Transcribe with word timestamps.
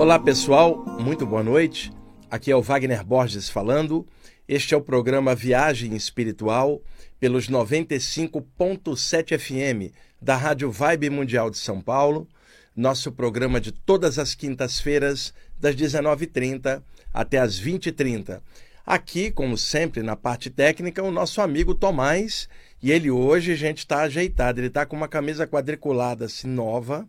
Olá 0.00 0.18
pessoal, 0.18 0.82
muito 0.98 1.26
boa 1.26 1.42
noite. 1.42 1.92
Aqui 2.30 2.50
é 2.50 2.56
o 2.56 2.62
Wagner 2.62 3.04
Borges 3.04 3.50
falando. 3.50 4.06
Este 4.48 4.72
é 4.72 4.76
o 4.76 4.80
programa 4.80 5.34
Viagem 5.34 5.94
Espiritual 5.94 6.80
pelos 7.20 7.50
95.7 7.50 9.38
FM 9.38 9.92
da 10.18 10.36
Rádio 10.36 10.70
Vibe 10.70 11.10
Mundial 11.10 11.50
de 11.50 11.58
São 11.58 11.82
Paulo. 11.82 12.26
Nosso 12.74 13.12
programa 13.12 13.60
de 13.60 13.72
todas 13.72 14.18
as 14.18 14.34
quintas-feiras, 14.34 15.34
das 15.58 15.76
19h30 15.76 16.82
até 17.12 17.36
as 17.36 17.60
20h30. 17.60 18.40
Aqui, 18.86 19.30
como 19.30 19.58
sempre, 19.58 20.02
na 20.02 20.16
parte 20.16 20.48
técnica, 20.48 21.02
o 21.02 21.10
nosso 21.10 21.42
amigo 21.42 21.74
Tomás. 21.74 22.48
E 22.82 22.90
ele 22.90 23.10
hoje, 23.10 23.54
gente 23.54 23.80
está 23.80 24.00
ajeitado. 24.00 24.60
Ele 24.60 24.68
está 24.68 24.86
com 24.86 24.96
uma 24.96 25.08
camisa 25.08 25.46
quadriculada 25.46 26.24
assim 26.24 26.48
nova 26.48 27.06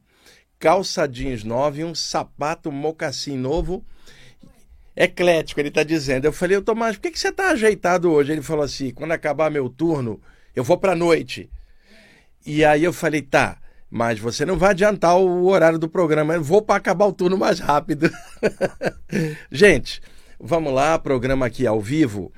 calça 0.61 1.07
jeans 1.07 1.43
nova 1.43 1.79
e 1.79 1.83
um 1.83 1.96
sapato 1.96 2.71
mocassim 2.71 3.36
novo. 3.36 3.83
Eclético, 4.96 5.60
ele 5.60 5.70
está 5.70 5.82
dizendo. 5.82 6.25
Eu 6.25 6.32
falei, 6.32 6.61
Tomás, 6.61 6.96
por 6.96 7.01
que, 7.01 7.11
que 7.11 7.20
você 7.20 7.29
está 7.29 7.50
ajeitado 7.50 8.11
hoje? 8.11 8.32
Ele 8.32 8.43
falou 8.43 8.64
assim: 8.64 8.92
quando 8.92 9.11
acabar 9.11 9.50
meu 9.50 9.68
turno, 9.68 10.21
eu 10.56 10.64
vou 10.64 10.78
para 10.78 10.96
noite. 10.96 11.50
E 12.46 12.64
aí 12.64 12.84
eu 12.84 12.93
falei, 12.93 13.21
tá, 13.21 13.57
mas 13.89 14.20
você 14.20 14.46
não 14.46 14.57
vai 14.57 14.71
adiantar 14.71 15.18
o 15.18 15.46
horário 15.47 15.79
do 15.79 15.89
programa, 15.89 16.36
eu 16.36 16.43
vou 16.43 16.62
para 16.62 16.75
acabar 16.75 17.06
o 17.06 17.14
turno 17.14 17.37
mais 17.37 17.59
rápido. 17.59 18.09
Gente, 19.51 20.01
vamos 20.39 20.73
lá, 20.73 20.98
programa 20.98 21.46
aqui 21.46 21.65
ao 21.65 21.82
vivo. 21.82 22.32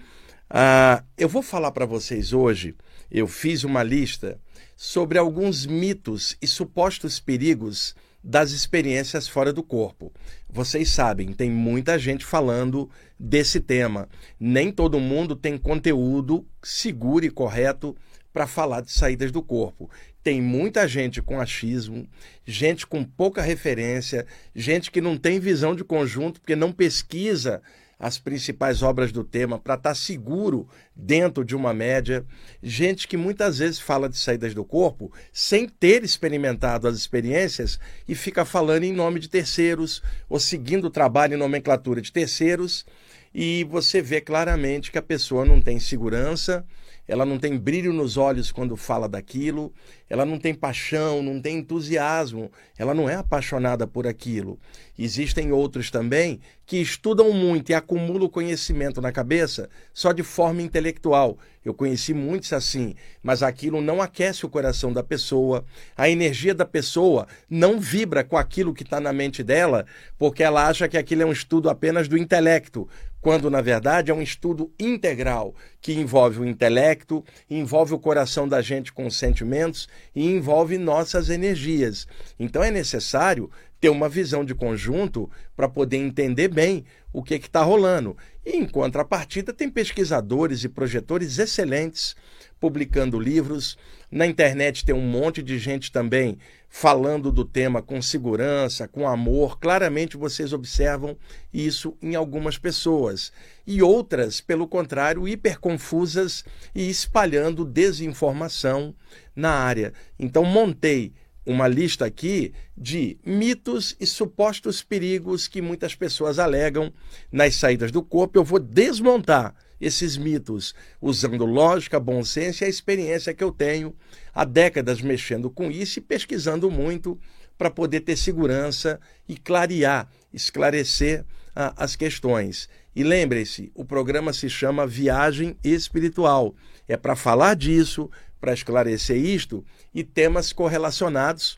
Ah, 0.49 1.03
eu 1.17 1.27
vou 1.27 1.41
falar 1.41 1.71
para 1.71 1.85
vocês 1.85 2.33
hoje, 2.33 2.75
eu 3.09 3.27
fiz 3.27 3.63
uma 3.63 3.81
lista 3.81 4.39
sobre 4.75 5.17
alguns 5.17 5.65
mitos 5.65 6.37
e 6.41 6.47
supostos 6.47 7.19
perigos 7.19 7.95
das 8.23 8.51
experiências 8.51 9.27
fora 9.27 9.51
do 9.51 9.61
corpo. 9.61 10.11
Vocês 10.49 10.89
sabem, 10.89 11.33
tem 11.33 11.51
muita 11.51 11.99
gente 11.99 12.23
falando 12.23 12.89
desse 13.19 13.59
tema. 13.59 14.07
Nem 14.39 14.71
todo 14.71 14.99
mundo 14.99 15.35
tem 15.35 15.57
conteúdo 15.57 16.45
seguro 16.61 17.25
e 17.25 17.29
correto 17.29 17.95
para 18.31 18.47
falar 18.47 18.81
de 18.81 18.91
saídas 18.91 19.31
do 19.31 19.43
corpo. 19.43 19.89
Tem 20.23 20.41
muita 20.41 20.87
gente 20.87 21.21
com 21.21 21.41
achismo, 21.41 22.07
gente 22.45 22.87
com 22.87 23.03
pouca 23.03 23.41
referência, 23.41 24.25
gente 24.55 24.89
que 24.89 25.01
não 25.01 25.17
tem 25.17 25.39
visão 25.39 25.75
de 25.75 25.83
conjunto 25.83 26.39
porque 26.39 26.55
não 26.55 26.71
pesquisa 26.71 27.61
as 28.03 28.17
principais 28.17 28.83
obras 28.83 29.13
do 29.13 29.23
tema 29.23 29.57
para 29.57 29.75
estar 29.75 29.91
tá 29.91 29.95
seguro 29.95 30.67
dentro 30.93 31.45
de 31.45 31.55
uma 31.55 31.73
média. 31.73 32.25
Gente 32.61 33.07
que 33.07 33.15
muitas 33.15 33.59
vezes 33.59 33.79
fala 33.79 34.09
de 34.09 34.17
saídas 34.17 34.53
do 34.53 34.65
corpo 34.65 35.09
sem 35.31 35.69
ter 35.69 36.03
experimentado 36.03 36.85
as 36.85 36.97
experiências 36.97 37.79
e 38.05 38.13
fica 38.13 38.43
falando 38.43 38.83
em 38.83 38.91
nome 38.91 39.21
de 39.21 39.29
terceiros 39.29 40.03
ou 40.27 40.37
seguindo 40.37 40.87
o 40.87 40.89
trabalho 40.89 41.35
em 41.35 41.37
nomenclatura 41.37 42.01
de 42.01 42.11
terceiros. 42.11 42.85
E 43.33 43.63
você 43.69 44.01
vê 44.01 44.19
claramente 44.19 44.91
que 44.91 44.97
a 44.97 45.01
pessoa 45.01 45.45
não 45.45 45.61
tem 45.61 45.79
segurança 45.79 46.65
ela 47.07 47.25
não 47.25 47.37
tem 47.37 47.57
brilho 47.57 47.91
nos 47.91 48.15
olhos 48.15 48.51
quando 48.51 48.77
fala 48.77 49.09
daquilo, 49.09 49.73
ela 50.09 50.25
não 50.25 50.39
tem 50.39 50.53
paixão, 50.53 51.21
não 51.21 51.41
tem 51.41 51.57
entusiasmo, 51.57 52.49
ela 52.77 52.93
não 52.93 53.09
é 53.09 53.15
apaixonada 53.15 53.85
por 53.85 54.07
aquilo. 54.07 54.57
Existem 54.97 55.51
outros 55.51 55.91
também 55.91 56.39
que 56.65 56.77
estudam 56.77 57.31
muito 57.31 57.71
e 57.71 57.73
acumulam 57.73 58.29
conhecimento 58.29 59.01
na 59.01 59.11
cabeça 59.11 59.69
só 59.93 60.11
de 60.11 60.23
forma 60.23 60.61
intelectual. 60.61 61.37
Eu 61.63 61.73
conheci 61.73 62.13
muitos 62.13 62.51
assim, 62.51 62.93
mas 63.21 63.41
aquilo 63.41 63.81
não 63.81 64.01
aquece 64.01 64.45
o 64.45 64.49
coração 64.49 64.91
da 64.91 65.01
pessoa, 65.01 65.63
a 65.95 66.09
energia 66.09 66.53
da 66.53 66.65
pessoa 66.65 67.27
não 67.49 67.79
vibra 67.79 68.23
com 68.23 68.37
aquilo 68.37 68.73
que 68.73 68.83
está 68.83 68.99
na 68.99 69.13
mente 69.13 69.43
dela, 69.43 69.85
porque 70.17 70.43
ela 70.43 70.67
acha 70.67 70.87
que 70.87 70.97
aquilo 70.97 71.21
é 71.21 71.25
um 71.25 71.31
estudo 71.31 71.69
apenas 71.69 72.07
do 72.07 72.17
intelecto, 72.17 72.87
quando 73.21 73.49
na 73.49 73.61
verdade 73.61 74.11
é 74.11 74.13
um 74.13 74.21
estudo 74.21 74.69
integral 74.77 75.55
que 75.79 75.93
envolve 75.93 76.41
o 76.41 76.45
intelecto, 76.45 77.23
envolve 77.49 77.93
o 77.93 77.99
coração 77.99 78.45
da 78.45 78.61
gente 78.61 78.91
com 78.91 79.05
os 79.05 79.17
sentimentos 79.17 79.87
e 80.13 80.29
envolve 80.29 80.77
nossas 80.77 81.29
energias. 81.29 82.05
Então 82.37 82.61
é 82.61 82.69
necessário 82.69 83.49
ter 83.83 83.89
uma 83.89 84.07
visão 84.07 84.45
de 84.45 84.55
conjunto 84.55 85.29
para 85.57 85.67
poder 85.67 85.97
entender 85.97 86.47
bem 86.47 86.85
o 87.11 87.21
que 87.21 87.33
está 87.33 87.61
rolando. 87.61 88.15
E 88.45 88.51
em 88.51 88.65
contrapartida, 88.65 89.51
tem 89.51 89.69
pesquisadores 89.69 90.63
e 90.63 90.69
projetores 90.69 91.37
excelentes 91.37 92.15
publicando 92.61 93.19
livros. 93.19 93.77
Na 94.09 94.25
internet 94.25 94.85
tem 94.85 94.95
um 94.95 95.05
monte 95.05 95.43
de 95.43 95.59
gente 95.59 95.91
também 95.91 96.37
falando 96.69 97.29
do 97.29 97.43
tema 97.43 97.81
com 97.81 98.01
segurança, 98.01 98.87
com 98.87 99.05
amor. 99.05 99.59
Claramente 99.59 100.15
vocês 100.15 100.53
observam 100.53 101.17
isso 101.53 101.97
em 102.01 102.15
algumas 102.15 102.57
pessoas. 102.57 103.33
E 103.67 103.83
outras, 103.83 104.39
pelo 104.39 104.65
contrário, 104.65 105.27
hiperconfusas 105.27 106.45
e 106.73 106.89
espalhando 106.89 107.65
desinformação 107.65 108.95
na 109.35 109.51
área. 109.51 109.91
Então, 110.17 110.45
montei 110.45 111.11
uma 111.45 111.67
lista 111.67 112.05
aqui 112.05 112.53
de 112.77 113.17
mitos 113.25 113.95
e 113.99 114.05
supostos 114.05 114.81
perigos 114.81 115.47
que 115.47 115.61
muitas 115.61 115.95
pessoas 115.95 116.39
alegam 116.39 116.91
nas 117.31 117.55
saídas 117.55 117.91
do 117.91 118.01
corpo. 118.01 118.37
Eu 118.37 118.43
vou 118.43 118.59
desmontar 118.59 119.55
esses 119.79 120.15
mitos, 120.15 120.73
usando 121.01 121.45
lógica, 121.45 121.99
bom 121.99 122.23
senso 122.23 122.63
e 122.63 122.65
a 122.65 122.69
experiência 122.69 123.33
que 123.33 123.43
eu 123.43 123.51
tenho 123.51 123.93
há 124.33 124.45
décadas 124.45 125.01
mexendo 125.01 125.49
com 125.49 125.69
isso 125.69 125.99
e 125.99 126.01
pesquisando 126.01 126.71
muito 126.71 127.19
para 127.57 127.69
poder 127.69 128.01
ter 128.01 128.17
segurança 128.17 128.99
e 129.27 129.37
clarear, 129.37 130.09
esclarecer 130.33 131.25
ah, 131.55 131.73
as 131.77 131.95
questões. 131.95 132.69
E 132.95 133.03
lembre-se, 133.03 133.71
o 133.73 133.83
programa 133.83 134.33
se 134.33 134.49
chama 134.49 134.87
Viagem 134.87 135.57
Espiritual. 135.63 136.55
É 136.87 136.95
para 136.95 137.15
falar 137.15 137.55
disso, 137.55 138.09
para 138.43 138.53
esclarecer 138.53 139.15
isto 139.15 139.63
e 139.95 140.03
temas 140.03 140.51
correlacionados 140.51 141.57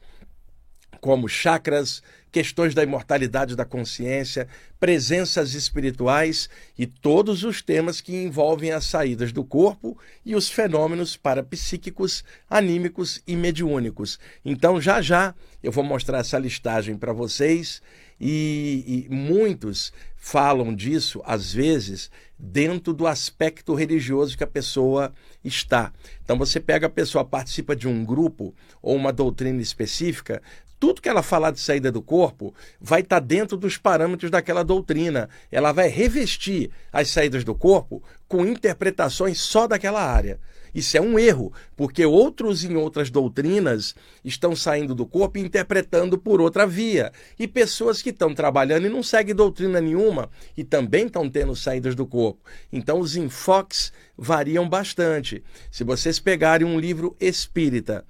como 1.02 1.28
chakras, 1.28 2.04
questões 2.32 2.76
da 2.76 2.84
imortalidade 2.84 3.56
da 3.56 3.66
consciência, 3.66 4.48
presenças 4.80 5.56
espirituais 5.56 6.48
e 6.78 6.86
todos 6.86 7.44
os 7.44 7.60
temas 7.64 8.02
que 8.02 8.16
envolvem 8.16 8.72
as 8.72 8.86
saídas 8.86 9.32
do 9.32 9.44
corpo 9.44 9.98
e 10.24 10.36
os 10.36 10.48
fenômenos 10.48 11.18
parapsíquicos, 11.18 12.24
anímicos 12.48 13.20
e 13.26 13.36
mediúnicos. 13.36 14.20
Então, 14.44 14.80
já 14.80 15.02
já 15.02 15.34
eu 15.64 15.72
vou 15.72 15.84
mostrar 15.84 16.20
essa 16.20 16.38
listagem 16.38 16.96
para 16.96 17.14
vocês 17.14 17.82
e, 18.20 19.06
e 19.08 19.14
muitos 19.14 19.92
falam 20.16 20.74
disso, 20.74 21.22
às 21.26 21.54
vezes, 21.54 22.10
dentro 22.38 22.94
do 22.94 23.06
aspecto 23.06 23.74
religioso 23.74 24.38
que 24.38 24.44
a 24.44 24.48
pessoa 24.48 25.14
está. 25.44 25.94
Então 26.24 26.38
você 26.38 26.60
pega 26.60 26.88
a 26.88 26.90
pessoa, 26.90 27.24
participa 27.24 27.76
de 27.76 27.88
um 27.88 28.04
grupo 28.04 28.54
ou 28.82 28.96
uma 28.96 29.14
doutrina 29.14 29.62
específica, 29.62 30.42
tudo 30.80 31.02
que 31.02 31.10
ela 31.10 31.24
falar 31.24 31.52
de 31.52 31.60
saída 31.60 31.92
do 31.92 32.02
corpo 32.02 32.54
vai 32.80 33.02
estar 33.02 33.20
tá 33.22 33.26
dentro 33.26 33.58
dos 33.58 33.78
parâmetros 33.78 34.30
daquela 34.30 34.64
doutrina. 34.64 35.30
Ela 35.52 35.72
vai 35.72 35.88
revestir 35.88 36.70
as 36.92 37.08
saídas 37.10 37.44
do 37.44 37.56
corpo 37.56 38.04
com 38.28 38.46
interpretações 38.46 39.40
só 39.40 39.68
daquela 39.68 40.02
área. 40.04 40.40
Isso 40.76 40.98
é 40.98 41.02
um 41.02 41.18
erro, 41.18 41.54
porque 41.78 42.06
outros 42.06 42.66
em 42.66 42.76
outras 42.76 43.10
doutrinas 43.10 43.96
estão 44.26 44.54
saindo 44.54 44.94
do 44.94 45.06
corpo 45.06 45.38
e 45.38 45.42
interpretando 45.42 46.18
por 46.18 46.42
outra 46.42 46.68
via. 46.68 47.14
E 47.40 47.48
pessoas 47.48 48.02
que 48.02 48.10
estão 48.10 48.36
trabalhando 48.36 48.86
e 48.86 48.90
não 48.90 49.02
seguem 49.02 49.34
doutrina 49.34 49.80
nenhuma 49.80 50.30
e 50.58 50.66
também 50.66 51.06
estão 51.06 51.30
tendo 51.30 51.56
saídas 51.56 51.96
do 51.96 52.06
corpo. 52.06 52.42
Então 52.74 53.00
os 53.00 53.16
enfoques 53.16 53.94
variam 54.18 54.68
bastante. 54.68 55.42
Se 55.72 55.86
vocês 55.86 56.20
pegarem 56.20 56.68
um 56.68 56.78
livro 56.78 57.16
espírita 57.22 58.04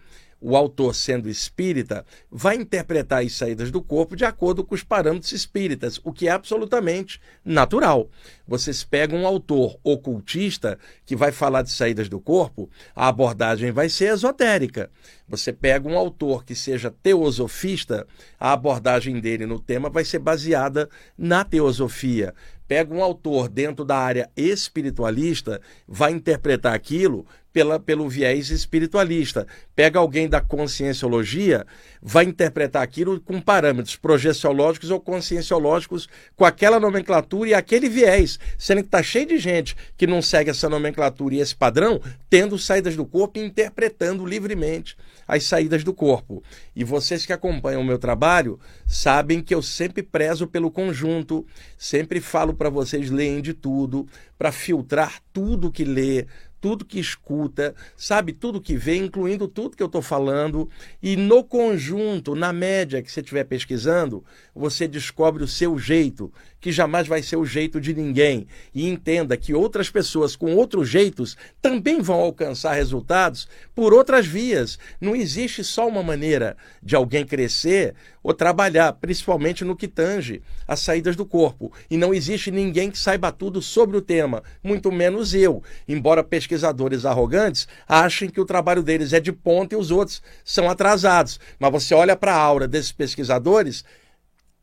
o 0.48 0.56
autor, 0.56 0.94
sendo 0.94 1.28
espírita, 1.28 2.06
vai 2.30 2.56
interpretar 2.56 3.24
as 3.24 3.34
saídas 3.34 3.72
do 3.72 3.82
corpo 3.82 4.16
de 4.16 4.24
acordo 4.24 4.64
com 4.64 4.76
os 4.76 4.84
parâmetros 4.84 5.32
espíritas, 5.32 6.00
o 6.04 6.14
que 6.14 6.28
é 6.28 6.32
absolutamente 6.32 7.20
natural. 7.44 8.08
Vocês 8.48 8.84
pegam 8.84 9.22
um 9.22 9.26
autor 9.26 9.80
ocultista 9.84 10.78
que 11.04 11.16
vai 11.16 11.32
falar 11.32 11.64
de 11.64 11.72
saídas 11.72 12.08
do 12.08 12.20
corpo, 12.20 12.70
a 12.96 13.08
abordagem 13.08 13.72
vai 13.72 13.90
ser 13.90 14.14
esotérica. 14.14 14.92
Você 15.28 15.52
pega 15.52 15.90
um 15.90 15.98
autor 15.98 16.46
que 16.46 16.54
seja 16.54 16.94
teosofista, 17.02 18.06
a 18.40 18.54
abordagem 18.54 19.20
dele 19.20 19.48
no 19.48 19.60
tema 19.60 19.90
vai 19.90 20.06
ser 20.06 20.20
baseada 20.20 20.88
na 21.18 21.44
teosofia 21.44 22.36
pega 22.68 22.94
um 22.94 23.04
autor 23.04 23.48
dentro 23.48 23.86
da 23.86 23.96
área 23.96 24.28
espiritualista, 24.36 25.62
vai 25.88 26.12
interpretar 26.12 26.74
aquilo 26.74 27.26
pela, 27.56 27.80
pelo 27.80 28.10
viés 28.10 28.50
espiritualista. 28.50 29.48
Pega 29.74 29.98
alguém 29.98 30.28
da 30.28 30.42
conscienciologia, 30.42 31.66
vai 32.02 32.26
interpretar 32.26 32.84
aquilo 32.84 33.18
com 33.22 33.40
parâmetros 33.40 33.96
projeciológicos 33.96 34.92
ou 34.92 35.00
conscienciológicos, 35.00 36.10
com 36.36 36.44
aquela 36.44 36.82
nomenclatura 36.82 37.52
e 37.52 37.54
aquele 37.54 37.88
viés, 37.88 38.38
sendo 38.58 38.82
que 38.82 38.88
está 38.88 39.02
cheio 39.02 39.28
de 39.28 39.38
gente 39.38 39.74
que 39.96 40.06
não 40.06 40.22
segue 40.22 40.50
essa 40.50 40.68
nomenclatura 40.68 41.36
e 41.36 41.40
esse 41.40 41.56
padrão, 41.56 42.02
tendo 42.30 42.60
saídas 42.60 42.98
do 42.98 43.06
corpo 43.06 43.40
e 43.40 43.46
interpretando 43.46 44.26
livremente 44.26 44.98
as 45.28 45.44
saídas 45.46 45.84
do 45.84 45.94
corpo. 45.94 46.44
E 46.76 46.84
vocês 46.84 47.26
que 47.26 47.34
acompanham 47.34 47.82
o 47.82 47.86
meu 47.86 47.98
trabalho 47.98 48.60
sabem 48.86 49.42
que 49.42 49.56
eu 49.56 49.62
sempre 49.62 50.04
prezo 50.04 50.46
pelo 50.46 50.70
conjunto, 50.70 51.46
sempre 51.78 52.20
falo 52.20 52.54
para 52.54 52.70
vocês 52.70 53.10
leem 53.10 53.42
de 53.42 53.54
tudo, 53.54 54.08
para 54.38 54.52
filtrar 54.52 55.20
tudo 55.34 55.72
que 55.72 55.84
lê, 55.84 56.26
tudo 56.66 56.84
que 56.84 57.00
escuta, 57.00 57.76
sabe 57.96 58.34
tudo 58.34 58.60
que 58.60 58.76
vê, 58.76 58.98
incluindo 58.98 59.48
tudo 59.48 59.78
que 59.78 59.84
eu 59.84 59.86
estou 59.86 60.02
falando, 60.02 60.68
e 61.00 61.16
no 61.16 61.44
conjunto, 61.44 62.34
na 62.34 62.52
média 62.52 63.04
que 63.04 63.12
você 63.12 63.20
estiver 63.20 63.44
pesquisando, 63.44 64.26
você 64.56 64.88
descobre 64.88 65.44
o 65.44 65.48
seu 65.48 65.78
jeito, 65.78 66.34
que 66.66 66.72
jamais 66.72 67.08
vai 67.08 67.22
ser 67.22 67.36
o 67.36 67.46
jeito 67.46 67.80
de 67.80 67.94
ninguém. 67.94 68.48
E 68.74 68.90
entenda 68.90 69.38
que 69.38 69.54
outras 69.54 69.88
pessoas 69.88 70.36
com 70.36 70.56
outros 70.56 70.90
jeitos 70.90 71.38
também 71.62 72.02
vão 72.02 72.20
alcançar 72.20 72.74
resultados 72.74 73.48
por 73.76 73.94
outras 73.94 74.26
vias. 74.26 74.80
Não 75.00 75.16
existe 75.16 75.64
só 75.64 75.88
uma 75.88 76.02
maneira 76.02 76.58
de 76.82 76.96
alguém 76.96 77.24
crescer 77.24 77.94
ou 78.24 78.34
trabalhar, 78.34 78.94
principalmente 78.94 79.64
no 79.64 79.76
que 79.76 79.88
tange 79.88 80.42
as 80.68 80.80
saídas 80.80 81.16
do 81.16 81.24
corpo. 81.24 81.72
E 81.88 81.98
não 81.98 82.12
existe 82.12 82.50
ninguém 82.50 82.90
que 82.90 82.98
saiba 82.98 83.32
tudo 83.32 83.62
sobre 83.62 83.96
o 83.96 84.02
tema, 84.02 84.42
muito 84.64 84.92
menos 84.92 85.36
eu. 85.36 85.62
Embora 85.88 86.24
pesquisadores 86.24 87.06
arrogantes 87.06 87.68
achem 87.88 88.28
que 88.28 88.42
o 88.42 88.46
trabalho 88.46 88.82
deles 88.82 89.14
é 89.14 89.20
de 89.20 89.32
ponta 89.32 89.76
e 89.76 89.78
os 89.78 89.92
outros 89.92 90.20
são 90.44 90.68
atrasados. 90.68 91.40
Mas 91.60 91.72
você 91.72 91.94
olha 91.94 92.16
para 92.16 92.34
a 92.34 92.40
aura 92.40 92.68
desses 92.68 92.92
pesquisadores 92.92 93.86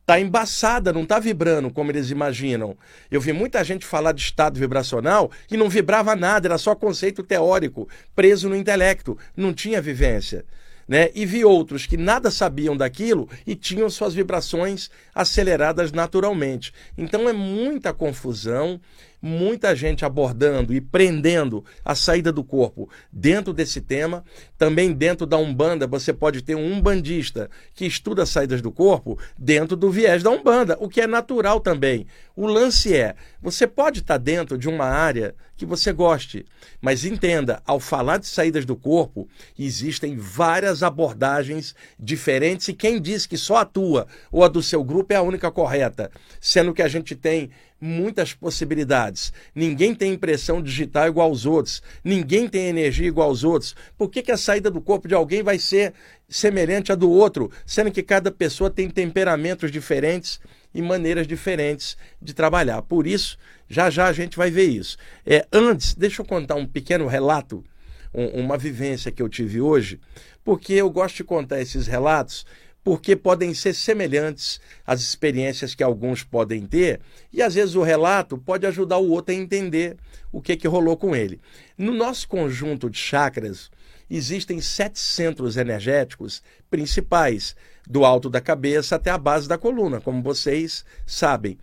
Está 0.03 0.19
embaçada, 0.19 0.91
não 0.91 1.03
está 1.03 1.17
vibrando 1.17 1.71
como 1.71 1.89
eles 1.89 2.09
imaginam. 2.09 2.77
Eu 3.09 3.21
vi 3.21 3.31
muita 3.31 3.63
gente 3.63 3.85
falar 3.85 4.11
de 4.11 4.21
estado 4.21 4.59
vibracional 4.59 5.31
e 5.49 5.55
não 5.55 5.69
vibrava 5.69 6.13
nada, 6.13 6.49
era 6.49 6.57
só 6.57 6.75
conceito 6.75 7.23
teórico, 7.23 7.87
preso 8.13 8.49
no 8.49 8.55
intelecto, 8.57 9.17
não 9.33 9.53
tinha 9.53 9.81
vivência. 9.81 10.43
Né? 10.85 11.09
E 11.15 11.25
vi 11.25 11.45
outros 11.45 11.85
que 11.85 11.95
nada 11.95 12.29
sabiam 12.29 12.75
daquilo 12.75 13.29
e 13.47 13.55
tinham 13.55 13.89
suas 13.89 14.13
vibrações 14.13 14.91
aceleradas 15.15 15.93
naturalmente. 15.93 16.73
Então 16.97 17.29
é 17.29 17.31
muita 17.31 17.93
confusão 17.93 18.81
muita 19.23 19.73
gente 19.73 20.03
abordando 20.03 20.73
e 20.73 20.81
prendendo 20.81 21.63
a 21.85 21.95
saída 21.95 22.29
do 22.29 22.43
corpo 22.43 22.89
dentro 23.09 23.53
desse 23.53 23.79
tema. 23.79 24.25
Também 24.57 24.91
dentro 24.91 25.25
da 25.25 25.37
Umbanda, 25.37 25.87
você 25.87 26.11
pode 26.11 26.41
ter 26.41 26.55
um 26.55 26.73
umbandista 26.73 27.49
que 27.73 27.85
estuda 27.85 28.23
as 28.23 28.29
saídas 28.29 28.61
do 28.61 28.69
corpo 28.69 29.17
dentro 29.37 29.77
do 29.77 29.89
viés 29.89 30.21
da 30.21 30.29
Umbanda, 30.29 30.77
o 30.77 30.89
que 30.89 30.99
é 30.99 31.07
natural 31.07 31.61
também. 31.61 32.05
O 32.35 32.45
lance 32.45 32.93
é, 32.93 33.15
você 33.41 33.65
pode 33.65 33.99
estar 33.99 34.17
dentro 34.17 34.57
de 34.57 34.67
uma 34.67 34.85
área 34.85 35.33
que 35.55 35.65
você 35.65 35.93
goste, 35.93 36.45
mas 36.81 37.05
entenda, 37.05 37.61
ao 37.65 37.79
falar 37.79 38.17
de 38.17 38.27
saídas 38.27 38.65
do 38.65 38.75
corpo, 38.75 39.29
existem 39.57 40.17
várias 40.17 40.83
abordagens 40.83 41.75
diferentes 41.97 42.67
e 42.67 42.73
quem 42.73 42.99
diz 42.99 43.25
que 43.25 43.37
só 43.37 43.57
a 43.57 43.65
tua 43.65 44.07
ou 44.31 44.43
a 44.43 44.47
do 44.47 44.61
seu 44.61 44.83
grupo 44.83 45.13
é 45.13 45.15
a 45.15 45.21
única 45.21 45.51
correta, 45.51 46.11
sendo 46.41 46.73
que 46.73 46.81
a 46.81 46.87
gente 46.87 47.15
tem 47.15 47.51
muitas 47.83 48.33
possibilidades. 48.33 49.33
Ninguém 49.53 49.93
tem 49.93 50.13
impressão 50.13 50.61
digital 50.61 51.07
igual 51.07 51.29
aos 51.29 51.45
outros. 51.45 51.83
Ninguém 52.01 52.47
tem 52.47 52.67
energia 52.67 53.07
igual 53.07 53.27
aos 53.27 53.43
outros. 53.43 53.75
Por 53.97 54.09
que, 54.09 54.21
que 54.21 54.31
a 54.31 54.37
saída 54.37 54.71
do 54.71 54.79
corpo 54.79 55.05
de 55.05 55.13
alguém 55.13 55.43
vai 55.43 55.59
ser 55.59 55.93
semelhante 56.29 56.93
à 56.93 56.95
do 56.95 57.11
outro, 57.11 57.51
sendo 57.65 57.91
que 57.91 58.01
cada 58.01 58.31
pessoa 58.31 58.69
tem 58.69 58.89
temperamentos 58.89 59.69
diferentes 59.69 60.39
e 60.73 60.81
maneiras 60.81 61.27
diferentes 61.27 61.97
de 62.21 62.33
trabalhar? 62.33 62.81
Por 62.83 63.05
isso, 63.05 63.37
já 63.67 63.89
já 63.89 64.07
a 64.07 64.13
gente 64.13 64.37
vai 64.37 64.49
ver 64.49 64.69
isso. 64.69 64.97
É, 65.25 65.45
antes, 65.51 65.93
deixa 65.93 66.21
eu 66.21 66.25
contar 66.25 66.55
um 66.55 66.65
pequeno 66.65 67.05
relato, 67.05 67.65
um, 68.13 68.27
uma 68.43 68.57
vivência 68.57 69.11
que 69.11 69.21
eu 69.21 69.27
tive 69.27 69.59
hoje, 69.59 69.99
porque 70.41 70.71
eu 70.71 70.89
gosto 70.89 71.17
de 71.17 71.23
contar 71.25 71.59
esses 71.59 71.85
relatos 71.85 72.45
porque 72.83 73.15
podem 73.15 73.53
ser 73.53 73.73
semelhantes 73.73 74.59
às 74.85 75.01
experiências 75.01 75.73
que 75.73 75.83
alguns 75.83 76.23
podem 76.23 76.65
ter, 76.65 76.99
e 77.31 77.41
às 77.41 77.55
vezes 77.55 77.75
o 77.75 77.83
relato 77.83 78.37
pode 78.37 78.65
ajudar 78.65 78.97
o 78.97 79.09
outro 79.09 79.33
a 79.33 79.37
entender 79.37 79.97
o 80.31 80.41
que, 80.41 80.57
que 80.57 80.67
rolou 80.67 80.97
com 80.97 81.15
ele. 81.15 81.39
No 81.77 81.93
nosso 81.93 82.27
conjunto 82.27 82.89
de 82.89 82.97
chakras, 82.97 83.71
existem 84.09 84.59
sete 84.59 84.99
centros 84.99 85.55
energéticos 85.55 86.43
principais, 86.69 87.55
do 87.87 88.05
alto 88.05 88.29
da 88.29 88.39
cabeça 88.39 88.95
até 88.95 89.11
a 89.11 89.17
base 89.17 89.47
da 89.47 89.57
coluna, 89.57 89.99
como 89.99 90.21
vocês 90.21 90.85
sabem. 91.05 91.57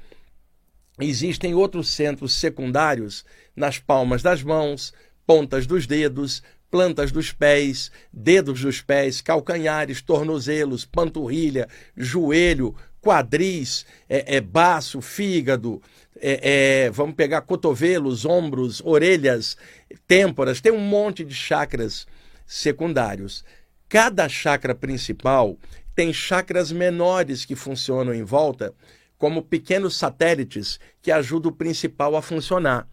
Existem 0.98 1.54
outros 1.54 1.88
centros 1.88 2.34
secundários 2.34 3.24
nas 3.56 3.78
palmas 3.78 4.22
das 4.22 4.42
mãos, 4.42 4.92
pontas 5.26 5.66
dos 5.66 5.86
dedos, 5.86 6.42
plantas 6.70 7.10
dos 7.10 7.32
pés, 7.32 7.90
dedos 8.12 8.60
dos 8.62 8.80
pés, 8.80 9.20
calcanhares, 9.20 10.00
tornozelos, 10.00 10.84
panturrilha, 10.84 11.68
joelho, 11.96 12.74
quadris, 13.00 13.84
é, 14.08 14.36
é 14.36 14.40
baço, 14.40 15.00
fígado, 15.00 15.82
é, 16.20 16.84
é, 16.84 16.90
vamos 16.90 17.14
pegar 17.14 17.40
cotovelos, 17.42 18.24
ombros, 18.24 18.82
orelhas, 18.84 19.56
têmporas, 20.06 20.60
tem 20.60 20.70
um 20.70 20.78
monte 20.78 21.24
de 21.24 21.34
chakras 21.34 22.06
secundários. 22.46 23.44
Cada 23.88 24.28
chakra 24.28 24.74
principal 24.74 25.56
tem 25.94 26.12
chakras 26.12 26.70
menores 26.70 27.44
que 27.44 27.56
funcionam 27.56 28.14
em 28.14 28.22
volta, 28.22 28.72
como 29.18 29.42
pequenos 29.42 29.96
satélites 29.96 30.80
que 31.02 31.10
ajudam 31.10 31.50
o 31.50 31.54
principal 31.54 32.16
a 32.16 32.22
funcionar. 32.22 32.88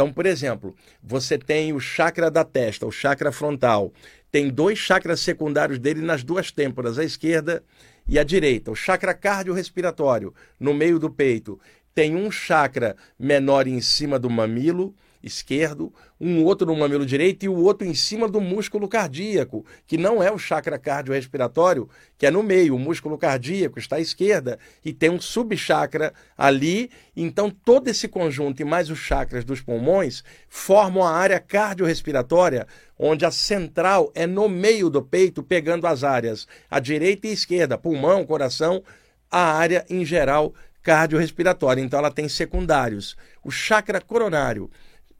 Então, 0.00 0.10
por 0.10 0.24
exemplo, 0.24 0.74
você 1.02 1.36
tem 1.36 1.74
o 1.74 1.78
chakra 1.78 2.30
da 2.30 2.42
testa, 2.42 2.86
o 2.86 2.90
chakra 2.90 3.30
frontal. 3.30 3.92
Tem 4.32 4.48
dois 4.48 4.78
chakras 4.78 5.20
secundários 5.20 5.78
dele 5.78 6.00
nas 6.00 6.24
duas 6.24 6.50
têmporas, 6.50 6.98
a 6.98 7.04
esquerda 7.04 7.62
e 8.08 8.18
a 8.18 8.24
direita. 8.24 8.70
O 8.70 8.74
chakra 8.74 9.12
cardiorrespiratório, 9.12 10.32
no 10.58 10.72
meio 10.72 10.98
do 10.98 11.10
peito. 11.10 11.60
Tem 11.94 12.16
um 12.16 12.30
chakra 12.30 12.96
menor 13.18 13.66
em 13.66 13.78
cima 13.82 14.18
do 14.18 14.30
mamilo 14.30 14.94
esquerdo, 15.22 15.92
um 16.20 16.44
outro 16.44 16.66
no 16.66 16.76
mamilo 16.76 17.04
direito 17.04 17.44
e 17.44 17.48
o 17.48 17.56
outro 17.56 17.86
em 17.86 17.94
cima 17.94 18.28
do 18.28 18.40
músculo 18.40 18.88
cardíaco, 18.88 19.64
que 19.86 19.96
não 19.96 20.22
é 20.22 20.30
o 20.30 20.38
chakra 20.38 20.78
cardiorrespiratório, 20.78 21.88
que 22.16 22.26
é 22.26 22.30
no 22.30 22.42
meio. 22.42 22.74
O 22.74 22.78
músculo 22.78 23.18
cardíaco 23.18 23.78
está 23.78 23.96
à 23.96 24.00
esquerda 24.00 24.58
e 24.84 24.92
tem 24.92 25.10
um 25.10 25.20
subchakra 25.20 26.12
ali. 26.36 26.90
Então, 27.16 27.50
todo 27.50 27.88
esse 27.88 28.08
conjunto 28.08 28.60
e 28.60 28.64
mais 28.64 28.90
os 28.90 28.98
chakras 28.98 29.44
dos 29.44 29.60
pulmões 29.60 30.24
formam 30.48 31.02
a 31.02 31.12
área 31.12 31.38
cardiorrespiratória, 31.38 32.66
onde 32.98 33.24
a 33.24 33.30
central 33.30 34.10
é 34.14 34.26
no 34.26 34.48
meio 34.48 34.88
do 34.90 35.02
peito, 35.02 35.42
pegando 35.42 35.86
as 35.86 36.04
áreas 36.04 36.46
à 36.70 36.80
direita 36.80 37.26
e 37.26 37.32
esquerda, 37.32 37.78
pulmão, 37.78 38.24
coração, 38.24 38.82
a 39.30 39.52
área 39.52 39.84
em 39.88 40.04
geral 40.04 40.54
cardiorrespiratória. 40.82 41.82
Então, 41.82 41.98
ela 41.98 42.10
tem 42.10 42.28
secundários. 42.28 43.16
O 43.44 43.50
chakra 43.50 44.00
coronário 44.00 44.70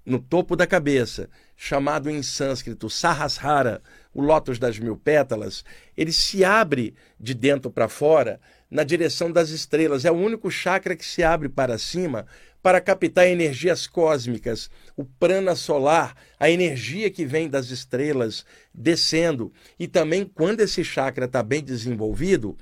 no 0.04 0.18
topo 0.18 0.56
da 0.56 0.66
cabeça, 0.66 1.28
chamado 1.56 2.08
em 2.10 2.22
sânscrito 2.22 2.88
Sahasrara, 2.88 3.82
o 4.14 4.22
lótus 4.22 4.58
das 4.58 4.78
mil 4.78 4.96
pétalas, 4.96 5.64
ele 5.96 6.12
se 6.12 6.44
abre 6.44 6.94
de 7.18 7.34
dentro 7.34 7.70
para 7.70 7.88
fora 7.88 8.40
na 8.70 8.82
direção 8.82 9.30
das 9.30 9.50
estrelas. 9.50 10.04
É 10.04 10.10
o 10.10 10.16
único 10.16 10.50
chakra 10.50 10.96
que 10.96 11.04
se 11.04 11.22
abre 11.22 11.48
para 11.48 11.78
cima 11.78 12.26
para 12.62 12.80
captar 12.80 13.26
energias 13.26 13.86
cósmicas, 13.86 14.70
o 14.96 15.04
prana 15.04 15.54
solar, 15.54 16.14
a 16.38 16.50
energia 16.50 17.10
que 17.10 17.24
vem 17.24 17.48
das 17.48 17.70
estrelas 17.70 18.44
descendo. 18.74 19.52
E 19.78 19.88
também, 19.88 20.24
quando 20.24 20.60
esse 20.60 20.84
chakra 20.84 21.24
está 21.24 21.42
bem 21.42 21.62
desenvolvido, 21.62 22.56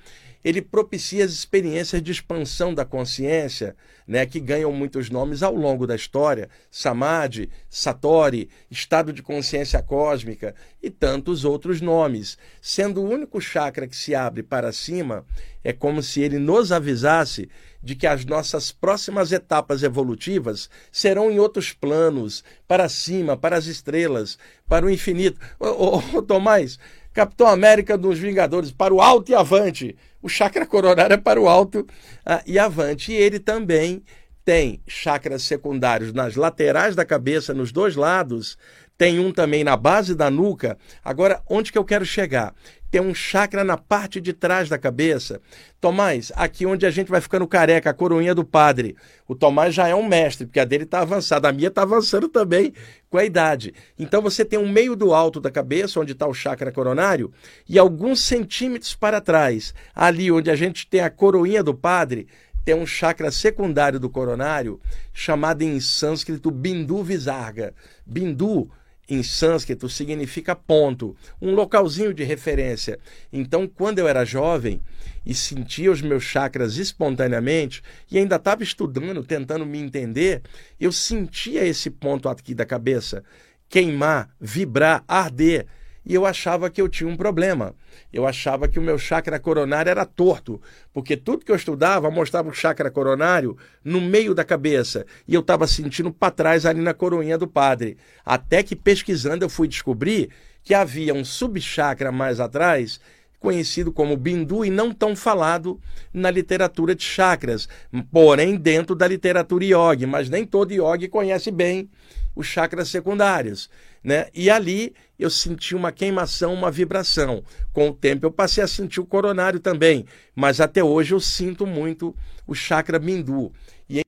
ele 0.44 0.62
propicia 0.62 1.24
as 1.24 1.32
experiências 1.32 2.02
de 2.02 2.12
expansão 2.12 2.72
da 2.72 2.84
consciência, 2.84 3.76
né, 4.06 4.24
que 4.24 4.40
ganham 4.40 4.72
muitos 4.72 5.10
nomes 5.10 5.42
ao 5.42 5.54
longo 5.54 5.86
da 5.86 5.94
história, 5.94 6.48
Samadhi, 6.70 7.50
Satori, 7.68 8.48
estado 8.70 9.12
de 9.12 9.22
consciência 9.22 9.82
cósmica 9.82 10.54
e 10.82 10.88
tantos 10.88 11.44
outros 11.44 11.80
nomes. 11.80 12.38
Sendo 12.62 13.02
o 13.02 13.08
único 13.08 13.40
chakra 13.40 13.86
que 13.86 13.96
se 13.96 14.14
abre 14.14 14.42
para 14.42 14.72
cima, 14.72 15.26
é 15.62 15.72
como 15.72 16.02
se 16.02 16.22
ele 16.22 16.38
nos 16.38 16.72
avisasse 16.72 17.50
de 17.82 17.94
que 17.94 18.06
as 18.06 18.24
nossas 18.24 18.72
próximas 18.72 19.30
etapas 19.30 19.82
evolutivas 19.82 20.70
serão 20.90 21.30
em 21.30 21.38
outros 21.38 21.72
planos, 21.72 22.42
para 22.66 22.88
cima, 22.88 23.36
para 23.36 23.56
as 23.56 23.66
estrelas, 23.66 24.38
para 24.66 24.86
o 24.86 24.90
infinito. 24.90 25.38
Ô, 25.60 25.66
ô, 25.66 26.18
ô 26.18 26.22
Tomás, 26.22 26.78
Capitão 27.12 27.46
América 27.46 27.98
dos 27.98 28.18
Vingadores, 28.18 28.70
para 28.70 28.94
o 28.94 29.00
alto 29.00 29.30
e 29.30 29.34
avante 29.34 29.96
o 30.22 30.28
chakra 30.28 30.66
coronário 30.66 31.14
é 31.14 31.16
para 31.16 31.40
o 31.40 31.48
alto 31.48 31.80
uh, 31.80 32.42
e 32.46 32.58
avante. 32.58 33.12
E 33.12 33.16
ele 33.16 33.38
também 33.38 34.02
tem 34.44 34.80
chakras 34.86 35.42
secundários 35.42 36.12
nas 36.12 36.34
laterais 36.34 36.96
da 36.96 37.04
cabeça, 37.04 37.52
nos 37.52 37.70
dois 37.70 37.96
lados, 37.96 38.56
tem 38.98 39.20
um 39.20 39.30
também 39.30 39.62
na 39.62 39.76
base 39.76 40.12
da 40.12 40.28
nuca. 40.28 40.76
Agora, 41.04 41.40
onde 41.48 41.70
que 41.70 41.78
eu 41.78 41.84
quero 41.84 42.04
chegar? 42.04 42.52
Tem 42.90 43.00
um 43.00 43.14
chakra 43.14 43.62
na 43.62 43.76
parte 43.76 44.20
de 44.20 44.32
trás 44.32 44.68
da 44.68 44.76
cabeça. 44.76 45.40
Tomás, 45.80 46.32
aqui 46.34 46.66
onde 46.66 46.84
a 46.84 46.90
gente 46.90 47.08
vai 47.08 47.20
ficando 47.20 47.46
careca, 47.46 47.90
a 47.90 47.94
coroinha 47.94 48.34
do 48.34 48.44
padre. 48.44 48.96
O 49.28 49.36
Tomás 49.36 49.74
já 49.74 49.86
é 49.86 49.94
um 49.94 50.08
mestre, 50.08 50.46
porque 50.46 50.58
a 50.58 50.64
dele 50.64 50.82
está 50.82 51.00
avançada. 51.00 51.48
A 51.48 51.52
minha 51.52 51.68
está 51.68 51.82
avançando 51.82 52.28
também 52.28 52.72
com 53.08 53.18
a 53.18 53.24
idade. 53.24 53.72
Então 53.96 54.20
você 54.20 54.44
tem 54.44 54.58
um 54.58 54.68
meio 54.68 54.96
do 54.96 55.14
alto 55.14 55.38
da 55.38 55.50
cabeça, 55.50 56.00
onde 56.00 56.12
está 56.12 56.26
o 56.26 56.34
chakra 56.34 56.72
coronário, 56.72 57.32
e 57.68 57.78
alguns 57.78 58.20
centímetros 58.24 58.96
para 58.96 59.20
trás, 59.20 59.72
ali 59.94 60.32
onde 60.32 60.50
a 60.50 60.56
gente 60.56 60.88
tem 60.88 61.02
a 61.02 61.10
coroinha 61.10 61.62
do 61.62 61.74
padre, 61.74 62.26
tem 62.64 62.74
um 62.74 62.86
chakra 62.86 63.30
secundário 63.30 64.00
do 64.00 64.10
coronário, 64.10 64.80
chamado 65.12 65.62
em 65.62 65.78
sânscrito 65.78 66.50
Bindu 66.50 67.02
Visarga. 67.04 67.72
Bindu 68.04 68.70
em 69.08 69.22
sânscrito 69.22 69.88
significa 69.88 70.54
ponto, 70.54 71.16
um 71.40 71.54
localzinho 71.54 72.12
de 72.12 72.24
referência. 72.24 72.98
Então, 73.32 73.66
quando 73.66 73.98
eu 73.98 74.06
era 74.06 74.24
jovem 74.24 74.80
e 75.24 75.34
sentia 75.34 75.90
os 75.90 76.02
meus 76.02 76.22
chakras 76.22 76.76
espontaneamente 76.76 77.82
e 78.10 78.18
ainda 78.18 78.36
estava 78.36 78.62
estudando, 78.62 79.24
tentando 79.24 79.64
me 79.64 79.78
entender, 79.78 80.42
eu 80.78 80.92
sentia 80.92 81.64
esse 81.64 81.90
ponto 81.90 82.28
aqui 82.28 82.54
da 82.54 82.66
cabeça 82.66 83.24
queimar, 83.68 84.30
vibrar, 84.40 85.04
arder 85.06 85.66
e 86.04 86.14
eu 86.14 86.24
achava 86.24 86.70
que 86.70 86.80
eu 86.80 86.88
tinha 86.88 87.08
um 87.08 87.16
problema. 87.16 87.74
Eu 88.12 88.26
achava 88.26 88.66
que 88.68 88.78
o 88.78 88.82
meu 88.82 88.98
chakra 88.98 89.38
coronário 89.38 89.90
era 89.90 90.06
torto, 90.06 90.60
porque 90.92 91.16
tudo 91.16 91.44
que 91.44 91.52
eu 91.52 91.56
estudava 91.56 92.10
mostrava 92.10 92.48
o 92.48 92.54
chakra 92.54 92.90
coronário 92.90 93.56
no 93.84 94.00
meio 94.00 94.34
da 94.34 94.44
cabeça 94.44 95.04
e 95.26 95.34
eu 95.34 95.40
estava 95.40 95.66
sentindo 95.66 96.12
para 96.12 96.30
trás 96.30 96.64
ali 96.64 96.80
na 96.80 96.94
coroinha 96.94 97.36
do 97.36 97.46
padre. 97.46 97.98
Até 98.24 98.62
que 98.62 98.74
pesquisando 98.74 99.44
eu 99.44 99.48
fui 99.48 99.68
descobrir 99.68 100.30
que 100.62 100.74
havia 100.74 101.14
um 101.14 101.24
subchakra 101.24 102.10
mais 102.10 102.40
atrás 102.40 103.00
conhecido 103.38 103.92
como 103.92 104.16
Bindu 104.16 104.64
e 104.64 104.70
não 104.70 104.92
tão 104.92 105.14
falado 105.14 105.80
na 106.12 106.30
literatura 106.30 106.94
de 106.94 107.04
chakras, 107.04 107.68
porém 108.10 108.56
dentro 108.56 108.94
da 108.94 109.06
literatura 109.06 109.64
yogi, 109.64 110.06
mas 110.06 110.28
nem 110.28 110.44
todo 110.44 110.72
yogi 110.72 111.08
conhece 111.08 111.50
bem 111.50 111.88
os 112.34 112.46
chakras 112.46 112.88
secundários. 112.88 113.70
Né? 114.02 114.28
E 114.34 114.48
ali 114.48 114.94
eu 115.18 115.28
senti 115.28 115.74
uma 115.74 115.90
queimação, 115.90 116.54
uma 116.54 116.70
vibração. 116.70 117.42
Com 117.72 117.88
o 117.88 117.94
tempo 117.94 118.24
eu 118.24 118.30
passei 118.30 118.62
a 118.62 118.68
sentir 118.68 119.00
o 119.00 119.06
coronário 119.06 119.60
também, 119.60 120.06
mas 120.34 120.60
até 120.60 120.82
hoje 120.82 121.14
eu 121.14 121.20
sinto 121.20 121.66
muito 121.66 122.14
o 122.46 122.54
chakra 122.54 122.98
Bindu. 122.98 123.52
E 123.90 124.00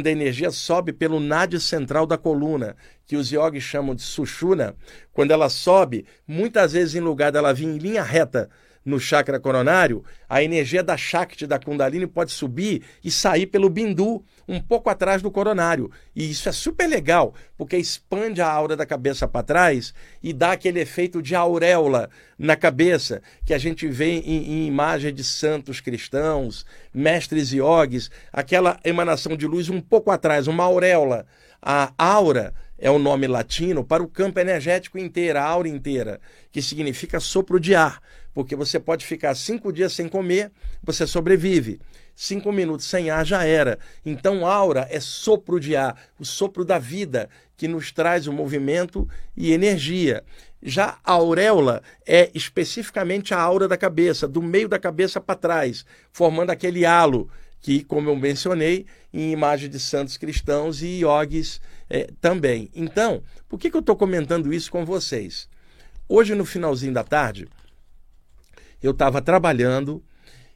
a 0.00 0.10
energia 0.10 0.50
sobe 0.50 0.92
pelo 0.92 1.20
nádio 1.20 1.60
central 1.60 2.06
da 2.06 2.16
coluna, 2.16 2.76
que 3.04 3.16
os 3.16 3.30
yogis 3.30 3.62
chamam 3.62 3.94
de 3.94 4.02
sushuna. 4.02 4.76
Quando 5.12 5.32
ela 5.32 5.48
sobe, 5.48 6.06
muitas 6.26 6.72
vezes 6.72 6.94
em 6.94 7.00
lugar 7.00 7.32
dela 7.32 7.52
vir 7.52 7.66
em 7.66 7.78
linha 7.78 8.02
reta 8.02 8.48
no 8.88 8.98
chakra 8.98 9.38
coronário, 9.38 10.02
a 10.26 10.42
energia 10.42 10.82
da 10.82 10.96
Shakti, 10.96 11.46
da 11.46 11.58
Kundalini, 11.58 12.06
pode 12.06 12.32
subir 12.32 12.82
e 13.04 13.10
sair 13.10 13.46
pelo 13.46 13.68
Bindu, 13.68 14.24
um 14.48 14.58
pouco 14.60 14.88
atrás 14.88 15.20
do 15.20 15.30
coronário. 15.30 15.90
E 16.16 16.30
isso 16.30 16.48
é 16.48 16.52
super 16.52 16.88
legal, 16.88 17.34
porque 17.56 17.76
expande 17.76 18.40
a 18.40 18.50
aura 18.50 18.74
da 18.74 18.86
cabeça 18.86 19.28
para 19.28 19.42
trás 19.42 19.92
e 20.22 20.32
dá 20.32 20.52
aquele 20.52 20.80
efeito 20.80 21.20
de 21.20 21.34
auréola 21.34 22.08
na 22.38 22.56
cabeça, 22.56 23.20
que 23.44 23.52
a 23.52 23.58
gente 23.58 23.86
vê 23.86 24.20
em, 24.20 24.52
em 24.52 24.66
imagem 24.66 25.12
de 25.12 25.22
santos 25.22 25.80
cristãos, 25.80 26.64
mestres 26.94 27.52
yogis, 27.52 28.10
aquela 28.32 28.80
emanação 28.82 29.36
de 29.36 29.46
luz 29.46 29.68
um 29.68 29.82
pouco 29.82 30.10
atrás, 30.10 30.46
uma 30.46 30.64
auréola. 30.64 31.26
A 31.60 31.92
aura 31.98 32.54
é 32.78 32.90
o 32.90 32.98
nome 32.98 33.26
latino 33.26 33.84
para 33.84 34.02
o 34.02 34.08
campo 34.08 34.38
energético 34.38 34.98
inteiro, 34.98 35.38
a 35.38 35.42
aura 35.42 35.68
inteira, 35.68 36.20
que 36.52 36.62
significa 36.62 37.18
sopro 37.18 37.58
de 37.58 37.74
ar, 37.74 38.00
porque 38.32 38.54
você 38.54 38.78
pode 38.78 39.04
ficar 39.04 39.34
cinco 39.34 39.72
dias 39.72 39.92
sem 39.92 40.08
comer, 40.08 40.52
você 40.82 41.06
sobrevive. 41.06 41.80
Cinco 42.14 42.50
minutos 42.50 42.86
sem 42.86 43.10
ar 43.10 43.24
já 43.24 43.44
era. 43.44 43.78
Então, 44.04 44.44
aura 44.44 44.86
é 44.90 44.98
sopro 44.98 45.60
de 45.60 45.76
ar, 45.76 45.96
o 46.18 46.24
sopro 46.24 46.64
da 46.64 46.78
vida, 46.78 47.28
que 47.56 47.68
nos 47.68 47.92
traz 47.92 48.26
o 48.26 48.32
movimento 48.32 49.08
e 49.36 49.52
energia. 49.52 50.24
Já 50.60 50.98
a 51.04 51.12
auréola 51.12 51.80
é 52.04 52.30
especificamente 52.34 53.32
a 53.32 53.40
aura 53.40 53.68
da 53.68 53.76
cabeça, 53.76 54.26
do 54.26 54.42
meio 54.42 54.68
da 54.68 54.78
cabeça 54.78 55.20
para 55.20 55.36
trás, 55.36 55.84
formando 56.12 56.50
aquele 56.50 56.84
halo 56.84 57.30
que, 57.60 57.82
como 57.82 58.08
eu 58.08 58.16
mencionei, 58.16 58.86
em 59.12 59.32
imagem 59.32 59.68
de 59.68 59.78
santos 59.80 60.16
cristãos 60.16 60.82
e 60.82 61.00
iogues 61.00 61.60
é, 61.88 62.08
também. 62.20 62.70
Então, 62.74 63.22
por 63.48 63.58
que, 63.58 63.70
que 63.70 63.76
eu 63.76 63.80
estou 63.80 63.96
comentando 63.96 64.52
isso 64.52 64.70
com 64.70 64.84
vocês? 64.84 65.48
Hoje, 66.08 66.34
no 66.34 66.44
finalzinho 66.44 66.92
da 66.92 67.04
tarde, 67.04 67.48
eu 68.82 68.92
estava 68.92 69.20
trabalhando 69.20 70.02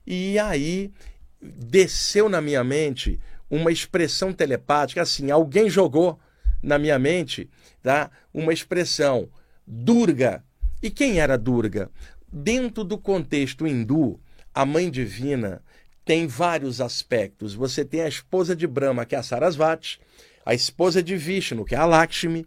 e 0.07 0.39
aí 0.39 0.93
desceu 1.41 2.29
na 2.29 2.41
minha 2.41 2.63
mente 2.63 3.19
uma 3.51 3.71
expressão 3.71 4.33
telepática, 4.33 5.03
assim, 5.03 5.31
alguém 5.31 5.69
jogou 5.69 6.19
na 6.63 6.79
minha 6.79 6.99
mente 6.99 7.51
tá, 7.83 8.11
uma 8.33 8.53
expressão, 8.53 9.29
Durga. 9.67 10.43
E 10.83 10.91
quem 10.91 11.21
era 11.21 11.37
Durga? 11.37 11.91
Dentro 12.33 12.83
do 12.83 12.97
contexto 12.97 13.67
hindu, 13.67 14.19
a 14.55 14.65
mãe 14.65 14.91
divina 14.91 15.63
tem 16.05 16.27
vários 16.27 16.81
aspectos. 16.81 17.55
Você 17.55 17.85
tem 17.85 18.03
a 18.03 18.09
esposa 18.09 18.55
de 18.55 18.67
Brahma, 18.67 19.05
que 19.05 19.15
é 19.15 19.19
a 19.19 19.23
Sarasvati, 19.23 20.01
a 20.45 20.55
esposa 20.55 21.03
de 21.03 21.17
Vishnu, 21.17 21.65
que 21.65 21.75
é 21.75 21.79
a 21.79 21.87
Lakshmi, 21.87 22.47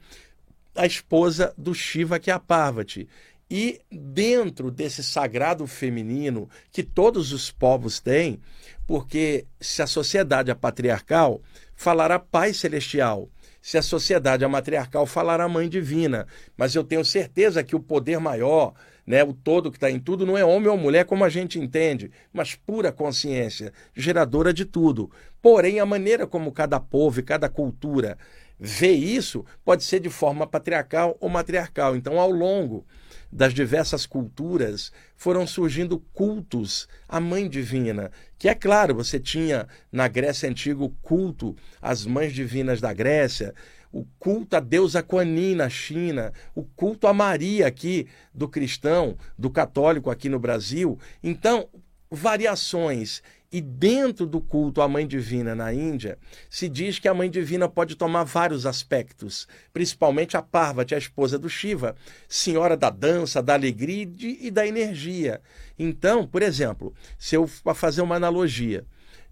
a 0.75 0.85
esposa 0.85 1.53
do 1.57 1.73
Shiva, 1.73 2.19
que 2.19 2.29
é 2.29 2.33
a 2.33 2.39
Parvati. 2.39 3.07
E 3.49 3.79
dentro 3.91 4.71
desse 4.71 5.03
sagrado 5.03 5.65
feminino 5.67 6.49
que 6.71 6.83
todos 6.83 7.31
os 7.31 7.51
povos 7.51 7.99
têm, 7.99 8.39
porque 8.87 9.45
se 9.59 9.81
a 9.81 9.87
sociedade 9.87 10.51
é 10.51 10.55
patriarcal, 10.55 11.41
falará 11.75 12.19
Pai 12.19 12.53
Celestial. 12.53 13.29
Se 13.61 13.77
a 13.77 13.81
sociedade 13.81 14.43
é 14.43 14.47
matriarcal, 14.47 15.05
falará 15.05 15.47
Mãe 15.47 15.69
Divina. 15.69 16.27
Mas 16.55 16.75
eu 16.75 16.83
tenho 16.83 17.03
certeza 17.03 17.63
que 17.63 17.75
o 17.75 17.79
poder 17.79 18.19
maior, 18.19 18.73
né, 19.05 19.23
o 19.23 19.33
todo 19.33 19.71
que 19.71 19.77
está 19.77 19.89
em 19.89 19.99
tudo, 19.99 20.25
não 20.25 20.37
é 20.37 20.43
homem 20.43 20.67
ou 20.67 20.77
mulher 20.77 21.05
como 21.05 21.23
a 21.23 21.29
gente 21.29 21.59
entende, 21.59 22.11
mas 22.33 22.55
pura 22.55 22.91
consciência, 22.91 23.71
geradora 23.93 24.53
de 24.53 24.65
tudo. 24.65 25.11
Porém, 25.41 25.79
a 25.79 25.85
maneira 25.85 26.25
como 26.25 26.51
cada 26.51 26.79
povo 26.79 27.19
e 27.19 27.23
cada 27.23 27.47
cultura 27.47 28.17
vê 28.59 28.91
isso 28.91 29.45
pode 29.63 29.83
ser 29.83 29.99
de 29.99 30.09
forma 30.09 30.47
patriarcal 30.47 31.15
ou 31.19 31.29
matriarcal. 31.29 31.95
Então, 31.95 32.19
ao 32.19 32.31
longo 32.31 32.85
das 33.31 33.53
diversas 33.53 34.05
culturas 34.05 34.91
foram 35.15 35.45
surgindo 35.45 35.99
cultos 36.13 36.87
à 37.07 37.19
Mãe 37.19 37.49
Divina, 37.49 38.11
que 38.39 38.47
é 38.47 38.55
claro, 38.55 38.95
você 38.95 39.19
tinha 39.19 39.67
na 39.91 40.07
Grécia 40.07 40.49
Antiga 40.49 40.83
o 40.83 40.89
culto 40.89 41.55
às 41.81 42.05
mães 42.05 42.33
divinas 42.33 42.79
da 42.79 42.93
Grécia, 42.93 43.53
o 43.95 44.05
culto 44.19 44.57
a 44.57 44.59
deusa 44.59 45.01
Kuan 45.01 45.23
na 45.55 45.69
China, 45.69 46.33
o 46.53 46.65
culto 46.65 47.07
a 47.07 47.13
Maria 47.13 47.65
aqui 47.65 48.09
do 48.33 48.45
cristão, 48.45 49.17
do 49.39 49.49
católico 49.49 50.11
aqui 50.11 50.27
no 50.27 50.37
Brasil. 50.37 50.99
Então, 51.23 51.69
variações. 52.11 53.23
E 53.49 53.61
dentro 53.61 54.25
do 54.25 54.41
culto 54.41 54.81
à 54.81 54.87
Mãe 54.87 55.07
Divina 55.07 55.55
na 55.55 55.73
Índia, 55.73 56.17
se 56.49 56.67
diz 56.67 56.99
que 56.99 57.07
a 57.07 57.13
Mãe 57.13 57.29
Divina 57.29 57.69
pode 57.69 57.95
tomar 57.95 58.25
vários 58.25 58.65
aspectos, 58.65 59.47
principalmente 59.71 60.35
a 60.35 60.41
Parvati, 60.41 60.93
a 60.93 60.97
esposa 60.97 61.39
do 61.39 61.47
Shiva, 61.47 61.95
senhora 62.27 62.75
da 62.75 62.89
dança, 62.89 63.41
da 63.41 63.53
alegria 63.53 64.11
e 64.19 64.51
da 64.51 64.67
energia. 64.67 65.39
Então, 65.79 66.27
por 66.27 66.41
exemplo, 66.41 66.93
se 67.17 67.35
eu 67.37 67.47
fazer 67.47 68.01
uma 68.01 68.15
analogia, 68.15 68.85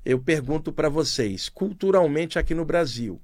eu 0.05 0.19
pergunto 0.19 0.71
para 0.73 0.89
vocês, 0.89 1.47
culturalmente 1.47 2.37
aqui 2.37 2.53
no 2.53 2.65
Brasil, 2.65 3.21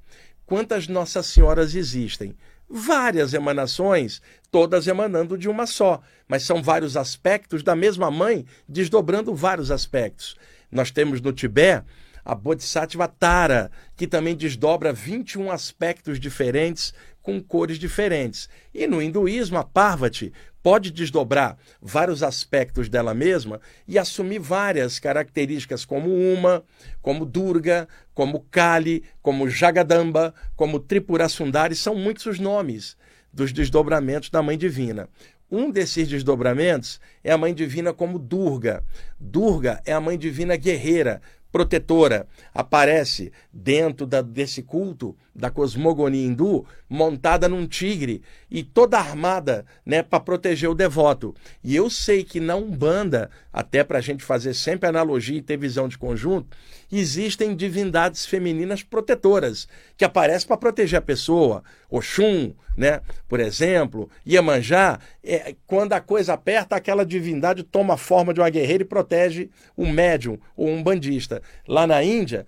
quantas 0.49 0.87
Nossas 0.87 1.27
Senhoras 1.27 1.75
existem? 1.75 2.35
Várias 2.67 3.35
emanações, 3.35 4.19
todas 4.49 4.87
emanando 4.87 5.37
de 5.37 5.47
uma 5.47 5.67
só, 5.67 6.01
mas 6.27 6.41
são 6.41 6.63
vários 6.63 6.97
aspectos 6.97 7.61
da 7.61 7.75
mesma 7.75 8.09
mãe, 8.09 8.43
desdobrando 8.67 9.35
vários 9.35 9.69
aspectos. 9.69 10.35
Nós 10.71 10.89
temos 10.89 11.21
no 11.21 11.31
Tibete 11.31 11.85
a 12.25 12.33
Bodhisattva 12.33 13.07
Tara, 13.07 13.69
que 13.95 14.07
também 14.07 14.35
desdobra 14.35 14.91
21 14.91 15.51
aspectos 15.51 16.19
diferentes 16.19 16.95
com 17.21 17.39
cores 17.39 17.77
diferentes. 17.77 18.49
E 18.73 18.87
no 18.87 19.01
hinduísmo, 19.01 19.59
a 19.59 19.63
Parvati 19.63 20.33
pode 20.61 20.91
desdobrar 20.91 21.57
vários 21.81 22.23
aspectos 22.23 22.89
dela 22.89 23.13
mesma 23.13 23.61
e 23.87 23.97
assumir 23.97 24.39
várias 24.39 24.99
características, 24.99 25.85
como 25.85 26.09
Uma, 26.13 26.63
como 27.01 27.25
Durga, 27.25 27.87
como 28.13 28.45
Kali, 28.51 29.03
como 29.21 29.49
Jagadamba, 29.49 30.33
como 30.55 30.79
Tripura 30.79 31.29
Sundari, 31.29 31.75
são 31.75 31.95
muitos 31.95 32.25
os 32.25 32.39
nomes 32.39 32.97
dos 33.31 33.53
desdobramentos 33.53 34.29
da 34.29 34.41
Mãe 34.41 34.57
Divina. 34.57 35.07
Um 35.51 35.71
desses 35.71 36.07
desdobramentos 36.07 36.99
é 37.23 37.31
a 37.31 37.37
Mãe 37.37 37.53
Divina 37.55 37.91
como 37.91 38.19
Durga. 38.19 38.83
Durga 39.19 39.81
é 39.83 39.93
a 39.93 39.99
Mãe 39.99 40.15
Divina 40.15 40.55
guerreira, 40.55 41.21
protetora 41.51 42.27
aparece 42.53 43.31
dentro 43.51 44.05
da, 44.05 44.21
desse 44.21 44.61
culto 44.61 45.15
da 45.33 45.49
cosmogonia 45.49 46.25
hindu 46.25 46.65
montada 46.89 47.47
num 47.47 47.65
tigre 47.65 48.21
e 48.51 48.63
toda 48.63 48.97
armada 48.97 49.65
né, 49.85 50.03
para 50.03 50.19
proteger 50.19 50.69
o 50.69 50.75
devoto. 50.75 51.33
E 51.63 51.75
eu 51.75 51.89
sei 51.89 52.23
que 52.23 52.39
na 52.39 52.55
Umbanda, 52.55 53.29
até 53.53 53.83
para 53.83 53.99
a 53.99 54.01
gente 54.01 54.23
fazer 54.23 54.53
sempre 54.53 54.89
analogia 54.89 55.37
e 55.37 55.41
ter 55.41 55.57
visão 55.57 55.87
de 55.87 55.97
conjunto, 55.97 56.57
existem 56.91 57.55
divindades 57.55 58.25
femininas 58.25 58.83
protetoras 58.83 59.67
que 59.95 60.03
aparecem 60.03 60.47
para 60.47 60.57
proteger 60.57 60.99
a 60.99 61.01
pessoa. 61.01 61.63
Oxum, 61.89 62.53
né, 62.75 63.01
por 63.27 63.39
exemplo, 63.39 64.09
Iemanjá, 64.25 64.99
é, 65.23 65.55
quando 65.67 65.93
a 65.93 66.01
coisa 66.01 66.33
aperta, 66.33 66.75
aquela 66.75 67.05
divindade 67.05 67.63
toma 67.63 67.95
a 67.95 67.97
forma 67.97 68.33
de 68.33 68.39
uma 68.39 68.49
guerreira 68.49 68.83
e 68.83 68.87
protege 68.87 69.49
um 69.77 69.91
médium 69.91 70.37
ou 70.55 70.69
um 70.69 70.81
bandista. 70.81 71.38
Lá 71.67 71.85
na 71.85 72.03
Índia, 72.03 72.45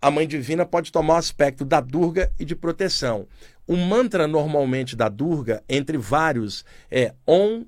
a 0.00 0.10
Mãe 0.10 0.26
Divina 0.26 0.64
pode 0.64 0.92
tomar 0.92 1.14
o 1.14 1.18
aspecto 1.18 1.64
da 1.64 1.80
Durga 1.80 2.32
e 2.38 2.44
de 2.44 2.54
proteção. 2.54 3.26
O 3.66 3.76
mantra 3.76 4.26
normalmente 4.26 4.96
da 4.96 5.08
Durga, 5.08 5.62
entre 5.68 5.98
vários, 5.98 6.64
é 6.90 7.14
Om 7.26 7.66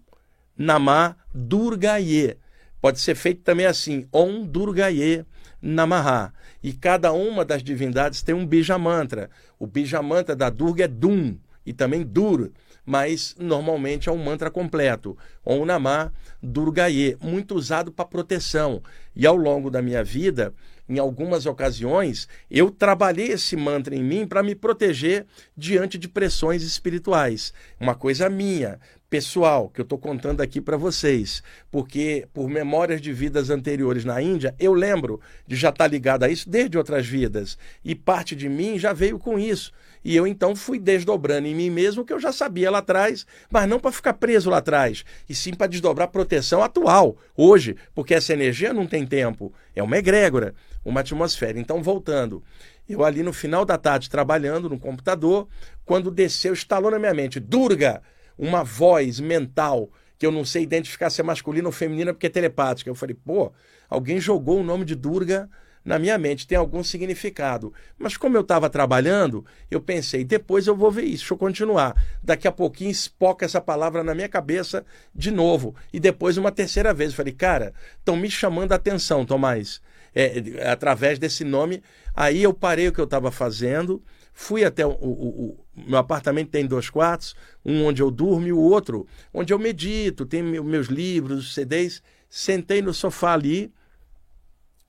Namah 0.56 1.16
Durgaye. 1.34 2.36
Pode 2.80 3.00
ser 3.00 3.14
feito 3.14 3.42
também 3.42 3.66
assim, 3.66 4.06
Om 4.12 4.44
Durgaye 4.46 5.26
Namaha. 5.60 6.32
E 6.62 6.72
cada 6.72 7.12
uma 7.12 7.44
das 7.44 7.62
divindades 7.62 8.22
tem 8.22 8.34
um 8.34 8.46
bija 8.46 8.78
mantra. 8.78 9.30
O 9.58 9.66
bija 9.66 10.00
mantra 10.02 10.34
da 10.34 10.48
Durga 10.48 10.84
é 10.84 10.88
Dum 10.88 11.36
e 11.64 11.72
também 11.72 12.02
Dur, 12.02 12.50
mas 12.84 13.34
normalmente 13.38 14.08
é 14.08 14.12
um 14.12 14.22
mantra 14.22 14.50
completo. 14.50 15.16
Om 15.44 15.64
Namah 15.64 16.12
Durgaye, 16.42 17.16
muito 17.20 17.54
usado 17.54 17.92
para 17.92 18.04
proteção. 18.04 18.82
E 19.14 19.26
ao 19.26 19.36
longo 19.36 19.70
da 19.70 19.82
minha 19.82 20.02
vida, 20.02 20.54
em 20.88 20.98
algumas 20.98 21.46
ocasiões, 21.46 22.26
eu 22.50 22.70
trabalhei 22.70 23.28
esse 23.28 23.56
mantra 23.56 23.94
em 23.94 24.02
mim 24.02 24.26
para 24.26 24.42
me 24.42 24.54
proteger 24.54 25.26
diante 25.56 25.96
de 25.96 26.08
pressões 26.08 26.62
espirituais. 26.62 27.52
Uma 27.78 27.94
coisa 27.94 28.28
minha, 28.28 28.80
pessoal, 29.10 29.68
que 29.68 29.80
eu 29.80 29.82
estou 29.82 29.98
contando 29.98 30.40
aqui 30.40 30.60
para 30.60 30.76
vocês, 30.76 31.42
porque 31.70 32.28
por 32.32 32.48
memórias 32.48 33.00
de 33.00 33.12
vidas 33.12 33.50
anteriores 33.50 34.04
na 34.04 34.22
Índia, 34.22 34.54
eu 34.58 34.72
lembro 34.72 35.20
de 35.46 35.56
já 35.56 35.70
estar 35.70 35.84
tá 35.84 35.90
ligado 35.90 36.22
a 36.22 36.28
isso 36.28 36.48
desde 36.48 36.78
outras 36.78 37.04
vidas. 37.06 37.58
E 37.84 37.94
parte 37.94 38.36
de 38.36 38.48
mim 38.48 38.78
já 38.78 38.92
veio 38.92 39.18
com 39.18 39.36
isso. 39.36 39.72
E 40.02 40.16
eu 40.16 40.26
então 40.26 40.54
fui 40.54 40.78
desdobrando 40.78 41.48
em 41.48 41.54
mim 41.54 41.68
mesmo 41.68 42.02
o 42.02 42.04
que 42.06 42.12
eu 42.12 42.20
já 42.20 42.32
sabia 42.32 42.70
lá 42.70 42.78
atrás, 42.78 43.26
mas 43.50 43.68
não 43.68 43.80
para 43.80 43.92
ficar 43.92 44.14
preso 44.14 44.48
lá 44.48 44.58
atrás, 44.58 45.04
e 45.28 45.34
sim 45.34 45.52
para 45.52 45.66
desdobrar 45.66 46.06
a 46.06 46.10
proteção 46.10 46.62
atual, 46.62 47.18
hoje, 47.36 47.76
porque 47.94 48.14
essa 48.14 48.32
energia 48.32 48.72
não 48.72 48.86
tem 48.86 49.04
tempo, 49.04 49.52
é 49.74 49.82
uma 49.82 49.98
egrégora 49.98 50.54
uma 50.84 51.00
atmosfera. 51.00 51.58
Então, 51.58 51.82
voltando, 51.82 52.42
eu 52.88 53.04
ali 53.04 53.22
no 53.22 53.32
final 53.32 53.64
da 53.64 53.76
tarde 53.76 54.10
trabalhando 54.10 54.68
no 54.68 54.78
computador, 54.78 55.48
quando 55.84 56.10
desceu, 56.10 56.52
estalou 56.52 56.90
na 56.90 56.98
minha 56.98 57.14
mente, 57.14 57.38
Durga, 57.38 58.02
uma 58.40 58.64
voz 58.64 59.20
mental 59.20 59.90
que 60.18 60.26
eu 60.26 60.32
não 60.32 60.44
sei 60.44 60.62
identificar 60.62 61.10
se 61.10 61.20
é 61.20 61.24
masculina 61.24 61.68
ou 61.68 61.72
feminina 61.72 62.12
porque 62.12 62.26
é 62.26 62.30
telepática. 62.30 62.88
Eu 62.88 62.94
falei, 62.94 63.14
pô, 63.14 63.52
alguém 63.88 64.18
jogou 64.18 64.60
o 64.60 64.64
nome 64.64 64.84
de 64.84 64.94
Durga 64.94 65.48
na 65.84 65.98
minha 65.98 66.18
mente, 66.18 66.46
tem 66.46 66.56
algum 66.56 66.82
significado. 66.82 67.72
Mas 67.98 68.16
como 68.16 68.36
eu 68.36 68.42
estava 68.42 68.68
trabalhando, 68.68 69.44
eu 69.70 69.80
pensei, 69.80 70.24
depois 70.24 70.66
eu 70.66 70.76
vou 70.76 70.90
ver 70.90 71.04
isso, 71.04 71.22
deixa 71.22 71.34
eu 71.34 71.38
continuar. 71.38 71.94
Daqui 72.22 72.48
a 72.48 72.52
pouquinho 72.52 72.90
espoca 72.90 73.44
essa 73.44 73.60
palavra 73.60 74.02
na 74.02 74.14
minha 74.14 74.28
cabeça 74.28 74.84
de 75.14 75.30
novo. 75.30 75.74
E 75.92 76.00
depois 76.00 76.36
uma 76.36 76.52
terceira 76.52 76.92
vez. 76.92 77.10
Eu 77.10 77.16
falei, 77.16 77.32
cara, 77.32 77.72
estão 77.98 78.16
me 78.16 78.30
chamando 78.30 78.72
a 78.72 78.76
atenção, 78.76 79.24
Tomás 79.24 79.80
é, 80.14 80.70
através 80.70 81.18
desse 81.18 81.44
nome. 81.44 81.82
Aí 82.14 82.42
eu 82.42 82.52
parei 82.52 82.88
o 82.88 82.92
que 82.92 83.00
eu 83.00 83.04
estava 83.04 83.30
fazendo, 83.30 84.02
fui 84.40 84.64
até 84.64 84.86
o, 84.86 84.90
o, 84.90 84.94
o, 84.94 85.64
meu 85.86 85.98
apartamento 85.98 86.48
tem 86.48 86.66
dois 86.66 86.88
quartos, 86.88 87.36
um 87.62 87.84
onde 87.84 88.00
eu 88.00 88.10
durmo 88.10 88.46
e 88.46 88.52
o 88.52 88.58
outro 88.58 89.06
onde 89.34 89.52
eu 89.52 89.58
medito, 89.58 90.24
tem 90.24 90.42
meus 90.42 90.86
livros, 90.86 91.52
CDs. 91.52 92.02
Sentei 92.26 92.80
no 92.80 92.94
sofá 92.94 93.34
ali, 93.34 93.70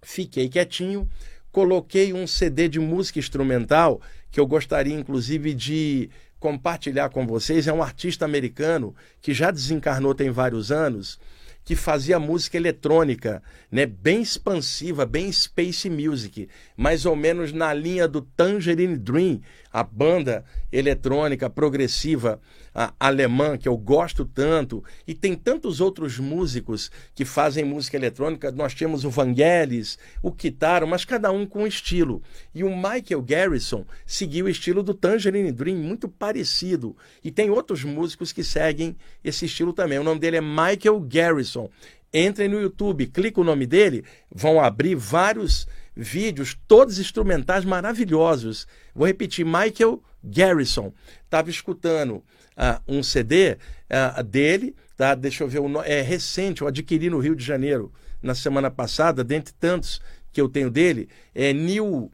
fiquei 0.01 0.48
quietinho, 0.48 1.08
coloquei 1.51 2.13
um 2.13 2.25
CD 2.25 2.70
de 2.70 2.79
música 2.79 3.20
instrumental 3.20 4.01
que 4.31 4.39
eu 4.39 4.48
gostaria 4.48 4.96
inclusive 4.96 5.53
de 5.53 6.10
compartilhar 6.39 7.10
com 7.10 7.27
vocês. 7.27 7.67
É 7.67 7.74
um 7.74 7.84
artista 7.84 8.24
americano 8.24 8.96
que 9.22 9.34
já 9.34 9.51
desencarnou 9.51 10.15
tem 10.15 10.29
vários 10.29 10.72
anos 10.72 11.20
que 11.63 11.75
fazia 11.75 12.19
música 12.19 12.57
eletrônica, 12.57 13.41
né, 13.71 13.85
bem 13.85 14.21
expansiva, 14.21 15.05
bem 15.05 15.31
space 15.31 15.89
music, 15.89 16.50
mais 16.75 17.05
ou 17.05 17.15
menos 17.15 17.53
na 17.53 17.74
linha 17.74 18.07
do 18.07 18.21
Tangerine 18.21 18.97
Dream, 18.97 19.41
a 19.71 19.83
banda 19.83 20.43
eletrônica 20.71 21.50
progressiva 21.50 22.41
a, 22.74 22.94
alemã 23.00 23.57
que 23.57 23.68
eu 23.68 23.77
gosto 23.77 24.25
tanto, 24.25 24.84
e 25.07 25.14
tem 25.14 25.36
tantos 25.36 25.81
outros 25.81 26.18
músicos 26.20 26.92
que 27.14 27.25
fazem 27.25 27.64
música 27.64 27.98
eletrônica. 27.98 28.51
Nós 28.51 28.74
temos 28.74 29.03
o 29.03 29.10
Vangelis, 29.10 29.98
o 30.22 30.31
Kitaro, 30.31 30.88
mas 30.88 31.05
cada 31.05 31.31
um 31.31 31.46
com 31.46 31.64
um 31.64 31.68
estilo. 31.68 32.22
E 32.53 32.64
o 32.64 32.75
Michael 32.75 33.22
Garrison 33.22 33.86
seguiu 34.05 34.46
o 34.46 34.50
estilo 34.50 34.84
do 34.84 34.94
Tangerine 34.94 35.51
Dream, 35.51 35.77
muito 35.77 36.07
parecido. 36.07 36.96
E 37.24 37.31
tem 37.31 37.50
outros 37.50 37.84
músicos 37.84 38.31
que 38.31 38.44
seguem 38.44 38.96
esse 39.24 39.46
estilo 39.46 39.74
também. 39.74 40.00
O 40.00 40.03
nome 40.03 40.20
dele 40.20 40.38
é 40.38 40.42
Michael 40.42 41.00
Garrison. 41.01 41.70
Entrem 42.14 42.50
no 42.50 42.60
YouTube, 42.60 43.07
clica 43.07 43.40
o 43.40 43.44
nome 43.44 43.66
dele, 43.66 44.03
vão 44.29 44.60
abrir 44.60 44.96
vários 44.96 45.66
vídeos, 45.95 46.57
todos 46.67 46.99
instrumentais 46.99 47.65
maravilhosos. 47.65 48.67
Vou 48.93 49.07
repetir, 49.07 49.45
Michael 49.45 50.01
Garrison. 50.23 50.93
Estava 51.25 51.49
escutando 51.49 52.15
uh, 52.15 52.81
um 52.87 53.03
CD 53.03 53.53
uh, 53.53 53.57
ah, 53.89 54.21
dele, 54.21 54.75
tá? 54.95 55.15
deixa 55.15 55.43
eu 55.43 55.47
ver, 55.47 55.61
é 55.85 56.01
recente, 56.01 56.61
eu 56.61 56.67
adquiri 56.67 57.09
no 57.09 57.19
Rio 57.19 57.35
de 57.35 57.43
Janeiro 57.43 57.91
na 58.21 58.35
semana 58.35 58.69
passada, 58.69 59.23
dentre 59.23 59.53
tantos 59.53 60.01
que 60.31 60.39
eu 60.39 60.47
tenho 60.47 60.69
dele, 60.69 61.09
é 61.33 61.53
New. 61.53 62.11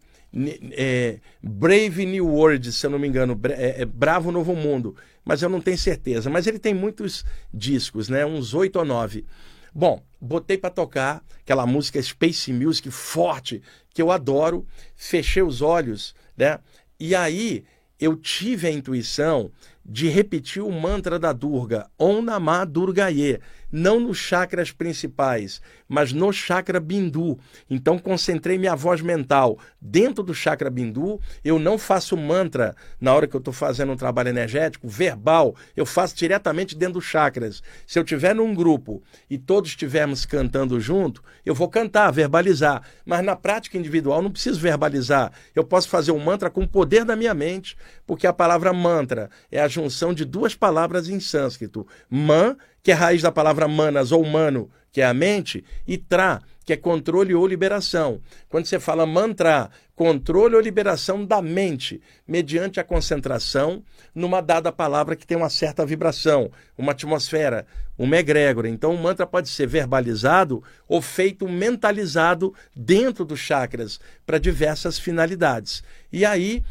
É, 0.73 1.19
Brave 1.41 2.05
New 2.05 2.27
World, 2.27 2.71
se 2.71 2.85
eu 2.85 2.89
não 2.91 2.99
me 2.99 3.07
engano, 3.07 3.39
é, 3.45 3.81
é 3.81 3.85
Bravo 3.85 4.29
Novo 4.29 4.53
Mundo, 4.53 4.95
mas 5.23 5.41
eu 5.41 5.49
não 5.49 5.61
tenho 5.61 5.77
certeza. 5.77 6.29
Mas 6.29 6.45
ele 6.45 6.59
tem 6.59 6.73
muitos 6.73 7.25
discos, 7.51 8.09
né? 8.09 8.25
Uns 8.25 8.53
oito 8.53 8.77
ou 8.77 8.85
nove. 8.85 9.25
Bom, 9.73 10.03
botei 10.19 10.58
para 10.58 10.69
tocar 10.69 11.23
aquela 11.41 11.65
música 11.65 12.01
Space 12.01 12.51
Music 12.51 12.89
forte 12.91 13.62
que 13.93 14.01
eu 14.01 14.12
adoro, 14.12 14.65
fechei 14.95 15.43
os 15.43 15.62
olhos, 15.62 16.15
né? 16.36 16.60
E 16.99 17.15
aí 17.15 17.65
eu 17.99 18.15
tive 18.15 18.67
a 18.67 18.71
intuição 18.71 19.51
de 19.88 20.10
repetir 20.10 20.62
o 20.62 20.69
mantra 20.69 21.17
da 21.17 21.32
Durga, 21.32 21.89
Om 21.97 22.21
Namah 22.21 22.65
Durgaye, 22.65 23.39
não 23.71 24.00
nos 24.00 24.17
chakras 24.17 24.71
principais, 24.71 25.62
mas 25.88 26.13
no 26.13 26.32
chakra 26.32 26.80
bindu. 26.80 27.38
Então 27.69 28.00
concentrei 28.00 28.58
minha 28.58 28.76
voz 28.76 29.02
mental 29.02 29.58
dentro 29.82 30.23
do 30.23 30.34
chakra 30.34 30.69
bindu. 30.69 31.19
Eu 31.43 31.60
não 31.60 31.78
faço 31.78 32.15
mantra 32.15 32.76
na 33.00 33.13
hora 33.13 33.28
que 33.28 33.36
eu 33.36 33.39
estou 33.39 33.54
fazendo 33.54 33.91
um 33.91 33.97
trabalho 33.97 34.30
energético, 34.30 34.88
verbal, 34.88 35.56
eu 35.76 35.86
faço 35.86 36.15
diretamente 36.15 36.76
dentro 36.76 36.95
dos 36.95 37.06
chakras. 37.06 37.62
Se 37.86 38.00
eu 38.00 38.04
estiver 38.04 38.34
num 38.34 38.54
grupo 38.54 39.04
e 39.30 39.38
todos 39.38 39.69
estivermos 39.69 40.26
cantando 40.26 40.80
junto, 40.80 41.23
eu 41.45 41.54
vou 41.54 41.67
cantar, 41.69 42.10
verbalizar. 42.12 42.84
Mas 43.06 43.23
na 43.23 43.36
prática 43.36 43.78
individual 43.78 44.21
não 44.21 44.32
preciso 44.32 44.60
verbalizar. 44.60 45.32
Eu 45.54 45.63
posso 45.63 45.89
fazer 45.89 46.12
um 46.12 46.19
mantra 46.19 46.50
com 46.50 46.63
o 46.63 46.67
poder 46.67 47.04
da 47.04 47.15
minha 47.15 47.34
mente, 47.34 47.78
porque 48.06 48.26
a 48.26 48.34
palavra 48.34 48.71
mantra 48.71 49.30
é 49.52 49.62
a 49.62 49.67
junção 49.77 50.13
de 50.13 50.25
duas 50.25 50.55
palavras 50.55 51.07
em 51.07 51.19
sânscrito. 51.19 51.85
Man 52.09 52.57
que 52.87 52.91
é 52.91 52.95
raiz 52.95 53.21
da 53.21 53.31
palavra 53.31 53.67
manas 53.67 54.13
ou 54.13 54.25
mano, 54.25 54.69
que 54.93 55.01
é 55.01 55.05
a 55.05 55.13
mente, 55.13 55.61
e 55.85 55.97
tra, 55.97 56.41
que 56.65 56.71
é 56.71 56.77
controle 56.77 57.35
ou 57.35 57.45
liberação. 57.45 58.21
Quando 58.47 58.65
você 58.65 58.79
fala 58.79 59.05
mantra, 59.05 59.69
controle 59.93 60.55
ou 60.55 60.61
liberação 60.61 61.25
da 61.25 61.41
mente, 61.41 62.01
mediante 62.25 62.79
a 62.79 62.85
concentração 62.85 63.83
numa 64.15 64.39
dada 64.39 64.71
palavra 64.71 65.17
que 65.17 65.27
tem 65.27 65.35
uma 65.35 65.49
certa 65.49 65.85
vibração, 65.85 66.49
uma 66.77 66.93
atmosfera, 66.93 67.67
uma 67.97 68.15
egrégora. 68.15 68.69
Então, 68.69 68.95
o 68.95 68.97
mantra 68.97 69.27
pode 69.27 69.49
ser 69.49 69.67
verbalizado 69.67 70.63
ou 70.87 71.01
feito 71.01 71.45
mentalizado 71.45 72.53
dentro 72.73 73.25
dos 73.25 73.39
chakras 73.41 73.99
para 74.25 74.37
diversas 74.37 74.97
finalidades. 74.97 75.83
E 76.09 76.25
aí, 76.25 76.63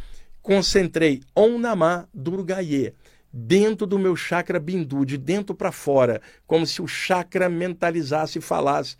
concentrei 0.46 1.22
Om 1.34 1.58
Namah 1.58 2.06
Durgaye 2.14 2.94
dentro 3.32 3.84
do 3.84 3.98
meu 3.98 4.14
chakra 4.14 4.60
bindu, 4.60 5.04
de 5.04 5.18
dentro 5.18 5.56
para 5.56 5.72
fora, 5.72 6.22
como 6.46 6.64
se 6.64 6.80
o 6.80 6.86
chakra 6.86 7.48
mentalizasse 7.48 8.38
e 8.38 8.40
falasse. 8.40 8.96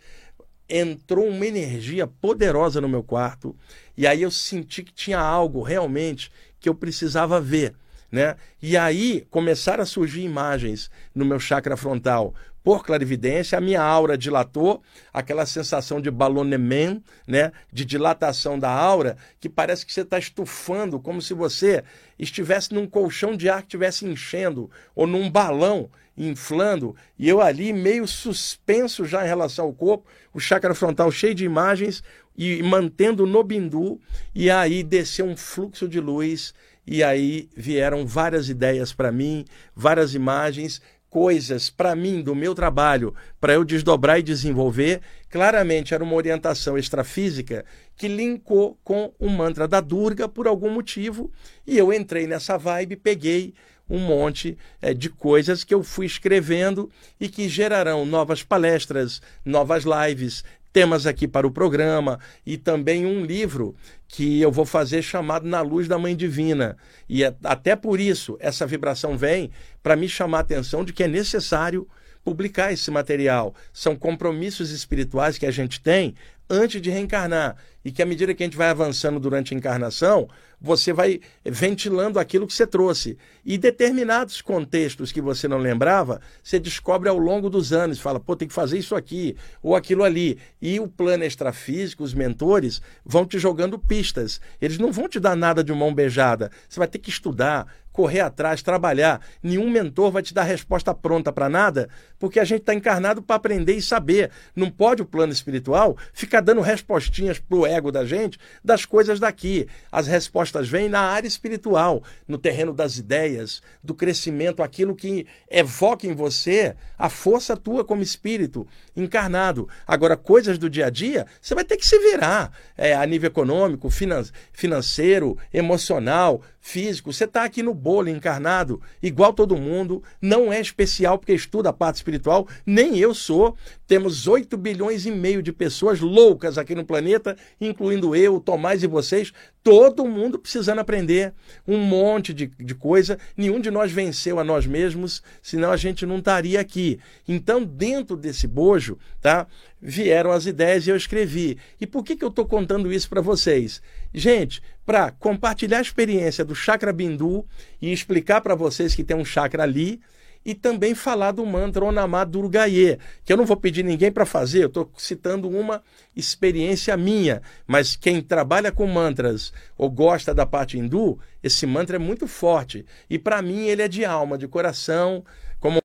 Entrou 0.67 1.25
uma 1.25 1.45
energia 1.45 2.05
poderosa 2.05 2.81
no 2.81 2.89
meu 2.89 3.01
quarto 3.01 3.55
e 3.95 4.05
aí 4.05 4.23
eu 4.23 4.29
senti 4.29 4.83
que 4.83 4.93
tinha 4.93 5.19
algo 5.19 5.61
realmente 5.61 6.29
que 6.59 6.67
eu 6.67 6.75
precisava 6.75 7.39
ver. 7.39 7.73
Né? 8.11 8.35
E 8.61 8.75
aí 8.75 9.25
começaram 9.31 9.83
a 9.83 9.85
surgir 9.85 10.23
imagens 10.23 10.91
no 11.15 11.23
meu 11.23 11.39
chakra 11.39 11.77
frontal, 11.77 12.35
por 12.67 12.83
clarividência, 12.83 13.57
a 13.57 13.61
minha 13.61 13.81
aura 13.81 14.17
dilatou, 14.17 14.83
aquela 15.13 15.45
sensação 15.45 16.01
de 16.01 16.11
ballonnement, 16.11 17.01
né, 17.25 17.53
de 17.71 17.85
dilatação 17.85 18.59
da 18.59 18.69
aura, 18.69 19.15
que 19.39 19.47
parece 19.47 19.85
que 19.85 19.93
você 19.93 20.01
está 20.01 20.19
estufando, 20.19 20.99
como 20.99 21.21
se 21.21 21.33
você 21.33 21.81
estivesse 22.19 22.73
num 22.73 22.85
colchão 22.85 23.37
de 23.37 23.47
ar 23.47 23.61
que 23.61 23.67
estivesse 23.67 24.05
enchendo, 24.05 24.69
ou 24.93 25.07
num 25.07 25.31
balão 25.31 25.89
inflando, 26.17 26.93
e 27.17 27.29
eu 27.29 27.39
ali 27.39 27.71
meio 27.71 28.05
suspenso 28.05 29.05
já 29.05 29.23
em 29.23 29.29
relação 29.29 29.63
ao 29.63 29.73
corpo, 29.73 30.05
o 30.33 30.39
chakra 30.41 30.75
frontal 30.75 31.09
cheio 31.09 31.33
de 31.33 31.45
imagens, 31.45 32.03
e 32.37 32.61
mantendo 32.63 33.25
no 33.25 33.45
bindu, 33.45 33.97
e 34.35 34.51
aí 34.51 34.83
desceu 34.83 35.25
um 35.25 35.37
fluxo 35.37 35.87
de 35.87 36.01
luz, 36.01 36.53
e 36.85 37.03
aí 37.03 37.49
vieram 37.55 38.05
várias 38.07 38.47
ideias 38.47 38.93
para 38.93 39.11
mim, 39.11 39.43
várias 39.75 40.13
imagens, 40.13 40.81
coisas 41.09 41.69
para 41.69 41.95
mim, 41.95 42.21
do 42.21 42.35
meu 42.35 42.53
trabalho, 42.53 43.13
para 43.39 43.53
eu 43.53 43.63
desdobrar 43.63 44.19
e 44.19 44.23
desenvolver, 44.23 45.01
claramente 45.29 45.93
era 45.93 46.03
uma 46.03 46.15
orientação 46.15 46.77
extrafísica 46.77 47.65
que 47.95 48.07
linkou 48.07 48.77
com 48.83 49.13
o 49.19 49.29
mantra 49.29 49.67
da 49.67 49.81
Durga 49.81 50.27
por 50.27 50.47
algum 50.47 50.69
motivo, 50.69 51.31
e 51.65 51.77
eu 51.77 51.93
entrei 51.93 52.27
nessa 52.27 52.57
vibe, 52.57 52.97
peguei 52.97 53.53
um 53.89 53.99
monte 53.99 54.57
é, 54.81 54.93
de 54.93 55.09
coisas 55.09 55.63
que 55.63 55.73
eu 55.73 55.81
fui 55.81 56.05
escrevendo 56.05 56.89
e 57.19 57.29
que 57.29 57.47
gerarão 57.47 58.05
novas 58.05 58.43
palestras, 58.43 59.21
novas 59.45 59.85
lives, 59.85 60.43
temas 60.77 61.07
aqui 61.07 61.27
para 61.27 61.47
o 61.47 61.51
programa 61.51 62.19
e 62.45 62.55
também 62.55 63.03
um 63.03 63.25
livro 63.25 63.75
que 64.07 64.39
eu 64.39 64.51
vou 64.51 64.63
fazer 64.63 65.01
chamado 65.01 65.47
Na 65.47 65.59
Luz 65.59 65.87
da 65.87 65.97
Mãe 65.97 66.15
Divina. 66.15 66.77
E 67.09 67.23
é, 67.23 67.33
até 67.43 67.75
por 67.75 67.99
isso 67.99 68.37
essa 68.39 68.63
vibração 68.63 69.17
vem 69.17 69.49
para 69.81 69.95
me 69.95 70.07
chamar 70.07 70.37
a 70.37 70.41
atenção 70.41 70.85
de 70.85 70.93
que 70.93 71.01
é 71.03 71.07
necessário 71.07 71.87
publicar 72.23 72.71
esse 72.71 72.91
material. 72.91 73.55
São 73.73 73.95
compromissos 73.95 74.69
espirituais 74.69 75.35
que 75.39 75.47
a 75.47 75.51
gente 75.51 75.81
tem 75.81 76.13
antes 76.49 76.81
de 76.81 76.89
reencarnar. 76.89 77.55
E 77.83 77.91
que 77.91 78.01
à 78.01 78.05
medida 78.05 78.33
que 78.33 78.43
a 78.43 78.45
gente 78.45 78.57
vai 78.57 78.69
avançando 78.69 79.19
durante 79.19 79.53
a 79.53 79.57
encarnação, 79.57 80.27
você 80.59 80.91
vai 80.91 81.21
ventilando 81.45 82.19
aquilo 82.19 82.45
que 82.45 82.53
você 82.53 82.67
trouxe. 82.67 83.17
E 83.45 83.57
determinados 83.57 84.41
contextos 84.41 85.11
que 85.11 85.21
você 85.21 85.47
não 85.47 85.57
lembrava, 85.57 86.19
você 86.43 86.59
descobre 86.59 87.07
ao 87.07 87.17
longo 87.17 87.49
dos 87.49 87.71
anos, 87.71 87.99
fala, 87.99 88.19
pô, 88.19 88.35
tem 88.35 88.47
que 88.47 88.53
fazer 88.53 88.77
isso 88.77 88.95
aqui 88.95 89.37
ou 89.61 89.75
aquilo 89.75 90.03
ali. 90.03 90.37
E 90.61 90.79
o 90.79 90.87
plano 90.87 91.23
extrafísico, 91.23 92.03
os 92.03 92.13
mentores, 92.13 92.81
vão 93.05 93.25
te 93.25 93.39
jogando 93.39 93.79
pistas. 93.79 94.41
Eles 94.59 94.77
não 94.77 94.91
vão 94.91 95.07
te 95.07 95.19
dar 95.19 95.35
nada 95.35 95.63
de 95.63 95.71
mão 95.71 95.93
beijada. 95.93 96.51
Você 96.67 96.79
vai 96.79 96.87
ter 96.87 96.99
que 96.99 97.09
estudar, 97.09 97.67
correr 97.97 98.19
atrás, 98.19 98.61
trabalhar. 98.61 99.21
Nenhum 99.41 99.69
mentor 99.69 100.11
vai 100.11 100.21
te 100.21 100.33
dar 100.33 100.43
resposta 100.43 100.93
pronta 100.93 101.31
para 101.31 101.49
nada, 101.49 101.89
porque 102.19 102.39
a 102.39 102.43
gente 102.43 102.61
está 102.61 102.73
encarnado 102.73 103.21
para 103.21 103.35
aprender 103.35 103.73
e 103.73 103.81
saber. 103.81 104.31
Não 104.55 104.69
pode 104.69 105.01
o 105.01 105.05
plano 105.05 105.31
espiritual 105.33 105.97
ficar 106.13 106.41
dando 106.41 106.61
respostinhas 106.61 107.39
para 107.39 107.57
o 107.57 107.65
ego 107.65 107.91
da 107.91 108.05
gente 108.05 108.39
das 108.63 108.85
coisas 108.85 109.19
daqui. 109.19 109.67
As 109.91 110.07
respostas 110.07 110.67
vêm 110.67 110.89
na 110.89 111.01
área 111.01 111.27
espiritual, 111.27 112.03
no 112.27 112.37
terreno 112.37 112.73
das 112.73 112.97
ideias, 112.97 113.61
do 113.83 113.93
crescimento, 113.93 114.63
aquilo 114.63 114.95
que 114.95 115.25
evoca 115.49 116.07
em 116.07 116.13
você 116.13 116.75
a 116.97 117.09
força 117.09 117.55
tua 117.55 117.83
como 117.83 118.01
espírito 118.01 118.67
encarnado. 118.95 119.69
Agora, 119.85 120.17
coisas 120.17 120.57
do 120.57 120.69
dia 120.69 120.87
a 120.87 120.89
dia, 120.89 121.27
você 121.41 121.53
vai 121.53 121.63
ter 121.63 121.77
que 121.77 121.85
se 121.85 121.97
virar 121.99 122.51
é, 122.75 122.95
a 122.95 123.05
nível 123.05 123.27
econômico, 123.27 123.89
finan 123.89 124.23
financeiro, 124.51 125.37
emocional, 125.53 126.41
físico. 126.59 127.13
Você 127.13 127.23
está 127.23 127.43
aqui 127.43 127.63
no 127.63 127.73
bolo 127.73 128.09
encarnado, 128.09 128.81
igual 129.01 129.33
todo 129.33 129.55
mundo, 129.55 130.03
não 130.21 130.51
é 130.51 130.59
especial 130.59 131.17
porque 131.17 131.33
estuda 131.33 131.69
a 131.69 131.73
parte 131.73 131.97
espiritual, 132.07 132.47
nem 132.65 132.97
eu 132.97 133.13
sou. 133.13 133.55
Temos 133.85 134.27
8 134.27 134.57
bilhões 134.57 135.05
e 135.05 135.11
meio 135.11 135.43
de 135.43 135.51
pessoas 135.51 135.99
loucas 135.99 136.57
aqui 136.57 136.73
no 136.73 136.85
planeta, 136.85 137.37
incluindo 137.59 138.15
eu, 138.15 138.39
Tomás 138.39 138.83
e 138.83 138.87
vocês, 138.87 139.33
todo 139.63 140.07
mundo 140.07 140.39
precisando 140.39 140.79
aprender 140.79 141.33
um 141.67 141.77
monte 141.77 142.33
de, 142.33 142.47
de 142.47 142.75
coisa. 142.75 143.19
Nenhum 143.35 143.59
de 143.59 143.69
nós 143.69 143.91
venceu 143.91 144.39
a 144.39 144.43
nós 144.43 144.65
mesmos, 144.65 145.21
senão 145.41 145.71
a 145.71 145.77
gente 145.77 146.05
não 146.05 146.17
estaria 146.19 146.59
aqui. 146.59 146.99
Então, 147.27 147.63
dentro 147.63 148.15
desse 148.15 148.47
bojo, 148.47 148.97
tá? 149.21 149.47
Vieram 149.81 150.31
as 150.31 150.45
ideias 150.45 150.87
e 150.87 150.89
eu 150.89 150.97
escrevi. 150.97 151.57
E 151.79 151.85
por 151.85 152.03
que, 152.03 152.15
que 152.15 152.25
eu 152.25 152.29
estou 152.29 152.45
contando 152.45 152.91
isso 152.91 153.07
para 153.07 153.21
vocês? 153.21 153.81
Gente, 154.13 154.61
para 154.85 155.11
compartilhar 155.11 155.77
a 155.77 155.81
experiência 155.81 156.43
do 156.43 156.55
chakra 156.55 156.91
bindu 156.91 157.45
e 157.81 157.91
explicar 157.91 158.41
para 158.41 158.55
vocês 158.55 158.95
que 158.95 159.03
tem 159.03 159.15
um 159.15 159.25
chakra 159.25 159.63
ali 159.63 160.01
e 160.47 160.55
também 160.55 160.95
falar 160.95 161.33
do 161.33 161.45
mantra 161.45 161.83
Onamá 161.83 162.23
Durgaye, 162.23 162.97
que 163.25 163.33
eu 163.33 163.35
não 163.35 163.45
vou 163.45 163.57
pedir 163.57 163.83
ninguém 163.83 164.09
para 164.09 164.25
fazer, 164.25 164.63
eu 164.63 164.67
estou 164.67 164.89
citando 164.97 165.49
uma 165.49 165.83
experiência 166.15 166.95
minha, 166.95 167.41
mas 167.67 167.97
quem 167.97 168.21
trabalha 168.21 168.71
com 168.71 168.87
mantras 168.87 169.51
ou 169.77 169.91
gosta 169.91 170.33
da 170.33 170.45
parte 170.45 170.77
hindu, 170.77 171.19
esse 171.43 171.67
mantra 171.67 171.97
é 171.97 171.99
muito 171.99 172.29
forte. 172.29 172.85
E 173.09 173.19
para 173.19 173.41
mim 173.41 173.65
ele 173.65 173.81
é 173.81 173.89
de 173.89 174.05
alma, 174.05 174.37
de 174.37 174.47
coração, 174.47 175.25
como 175.59 175.79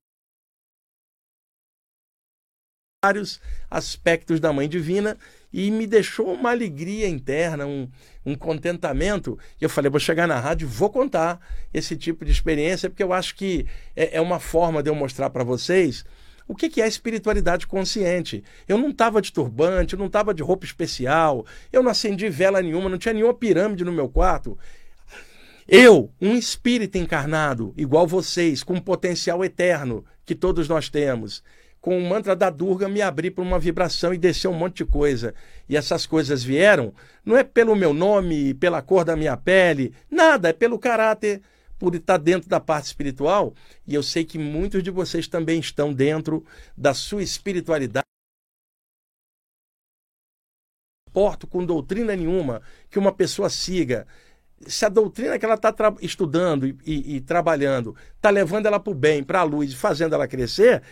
vários 3.05 3.41
aspectos 3.69 4.39
da 4.39 4.53
Mãe 4.53 4.69
Divina 4.69 5.19
e 5.53 5.71
me 5.71 5.87
deixou 5.87 6.33
uma 6.33 6.51
alegria 6.51 7.09
interna, 7.09 7.67
um, 7.67 7.89
um 8.25 8.35
contentamento. 8.35 9.39
E 9.61 9.65
eu 9.65 9.69
falei, 9.69 9.91
vou 9.91 10.01
chegar 10.01 10.27
na 10.27 10.41
rádio, 10.41 10.67
vou 10.67 10.89
contar 10.91 11.41
esse 11.75 11.97
tipo 11.97 12.25
de 12.25 12.33
experiência, 12.33 12.89
porque 12.89 13.03
eu 13.03 13.13
acho 13.13 13.35
que 13.35 13.67
é, 13.95 14.17
é 14.17 14.21
uma 14.21 14.41
forma 14.41 14.83
de 14.83 14.89
eu 14.89 14.95
mostrar 14.95 15.31
para 15.31 15.45
vocês 15.45 16.05
o 16.49 16.55
que, 16.55 16.69
que 16.69 16.83
é 16.83 16.89
espiritualidade 16.89 17.67
consciente. 17.67 18.43
Eu 18.67 18.79
não 18.79 18.91
estava 18.91 19.21
de 19.21 19.33
turbante, 19.33 19.95
eu 19.95 19.99
não 19.99 20.07
estava 20.07 20.35
de 20.35 20.43
roupa 20.43 20.65
especial, 20.65 21.47
eu 21.73 21.83
não 21.83 21.91
acendi 21.91 22.29
vela 22.29 22.61
nenhuma, 22.61 22.89
não 22.89 22.99
tinha 22.99 23.15
nenhuma 23.15 23.35
pirâmide 23.35 23.85
no 23.85 23.93
meu 23.93 24.09
quarto. 24.09 24.59
Eu, 25.69 26.11
um 26.21 26.35
espírito 26.35 26.99
encarnado, 26.99 27.73
igual 27.77 28.07
vocês, 28.07 28.63
com 28.63 28.75
um 28.75 28.81
potencial 28.81 29.45
eterno 29.45 30.05
que 30.25 30.35
todos 30.35 30.69
nós 30.69 30.89
temos, 30.89 31.43
com 31.83 31.99
o 31.99 32.09
mantra 32.09 32.37
da 32.37 32.49
Durga, 32.49 32.89
me 32.89 33.03
abri 33.03 33.29
para 33.29 33.43
uma 33.43 33.59
vibração 33.59 34.15
e 34.15 34.19
desceu 34.19 34.53
um 34.53 34.55
monte 34.55 34.77
de 34.79 34.85
coisa. 34.85 35.35
E 35.69 35.77
essas 35.77 36.07
coisas 36.07 36.43
vieram, 36.43 36.95
não 37.25 37.37
é 37.37 37.43
pelo 37.43 37.75
meu 37.75 37.93
nome, 37.93 38.55
pela 38.55 38.81
cor 38.81 39.05
da 39.05 39.17
minha 39.17 39.37
pele, 39.37 39.93
nada, 40.09 40.51
é 40.51 40.53
pelo 40.53 40.79
caráter, 40.79 41.43
por 41.81 41.97
estar 41.97 42.19
dentro 42.19 42.49
da 42.49 42.61
parte 42.61 42.87
espiritual. 42.87 43.53
E 43.85 43.97
eu 43.97 44.03
sei 44.03 44.25
que 44.25 44.39
muitos 44.39 44.81
de 44.81 44.93
vocês 44.93 45.27
também 45.27 45.59
estão 45.59 45.93
dentro 45.93 46.47
da 46.77 46.95
sua 46.95 47.21
espiritualidade. 47.21 48.07
Importa 51.11 51.49
com 51.49 51.67
doutrina 51.67 52.15
nenhuma 52.15 52.63
que 52.89 52.99
uma 52.99 53.13
pessoa 53.13 53.51
siga 53.51 54.07
se 54.67 54.85
a 54.85 54.89
doutrina 54.89 55.39
que 55.39 55.45
ela 55.45 55.55
está 55.55 55.75
estudando 56.01 56.67
e, 56.67 56.79
e, 56.87 57.17
e 57.17 57.21
trabalhando 57.21 57.97
está 58.15 58.31
levando 58.31 58.67
ela 58.67 58.79
para 58.79 58.93
o 58.93 58.95
bem, 58.95 59.23
para 59.23 59.41
a 59.41 59.45
luz, 59.45 59.75
fazendo 59.75 60.15
ela 60.15 60.29
crescer, 60.29 60.83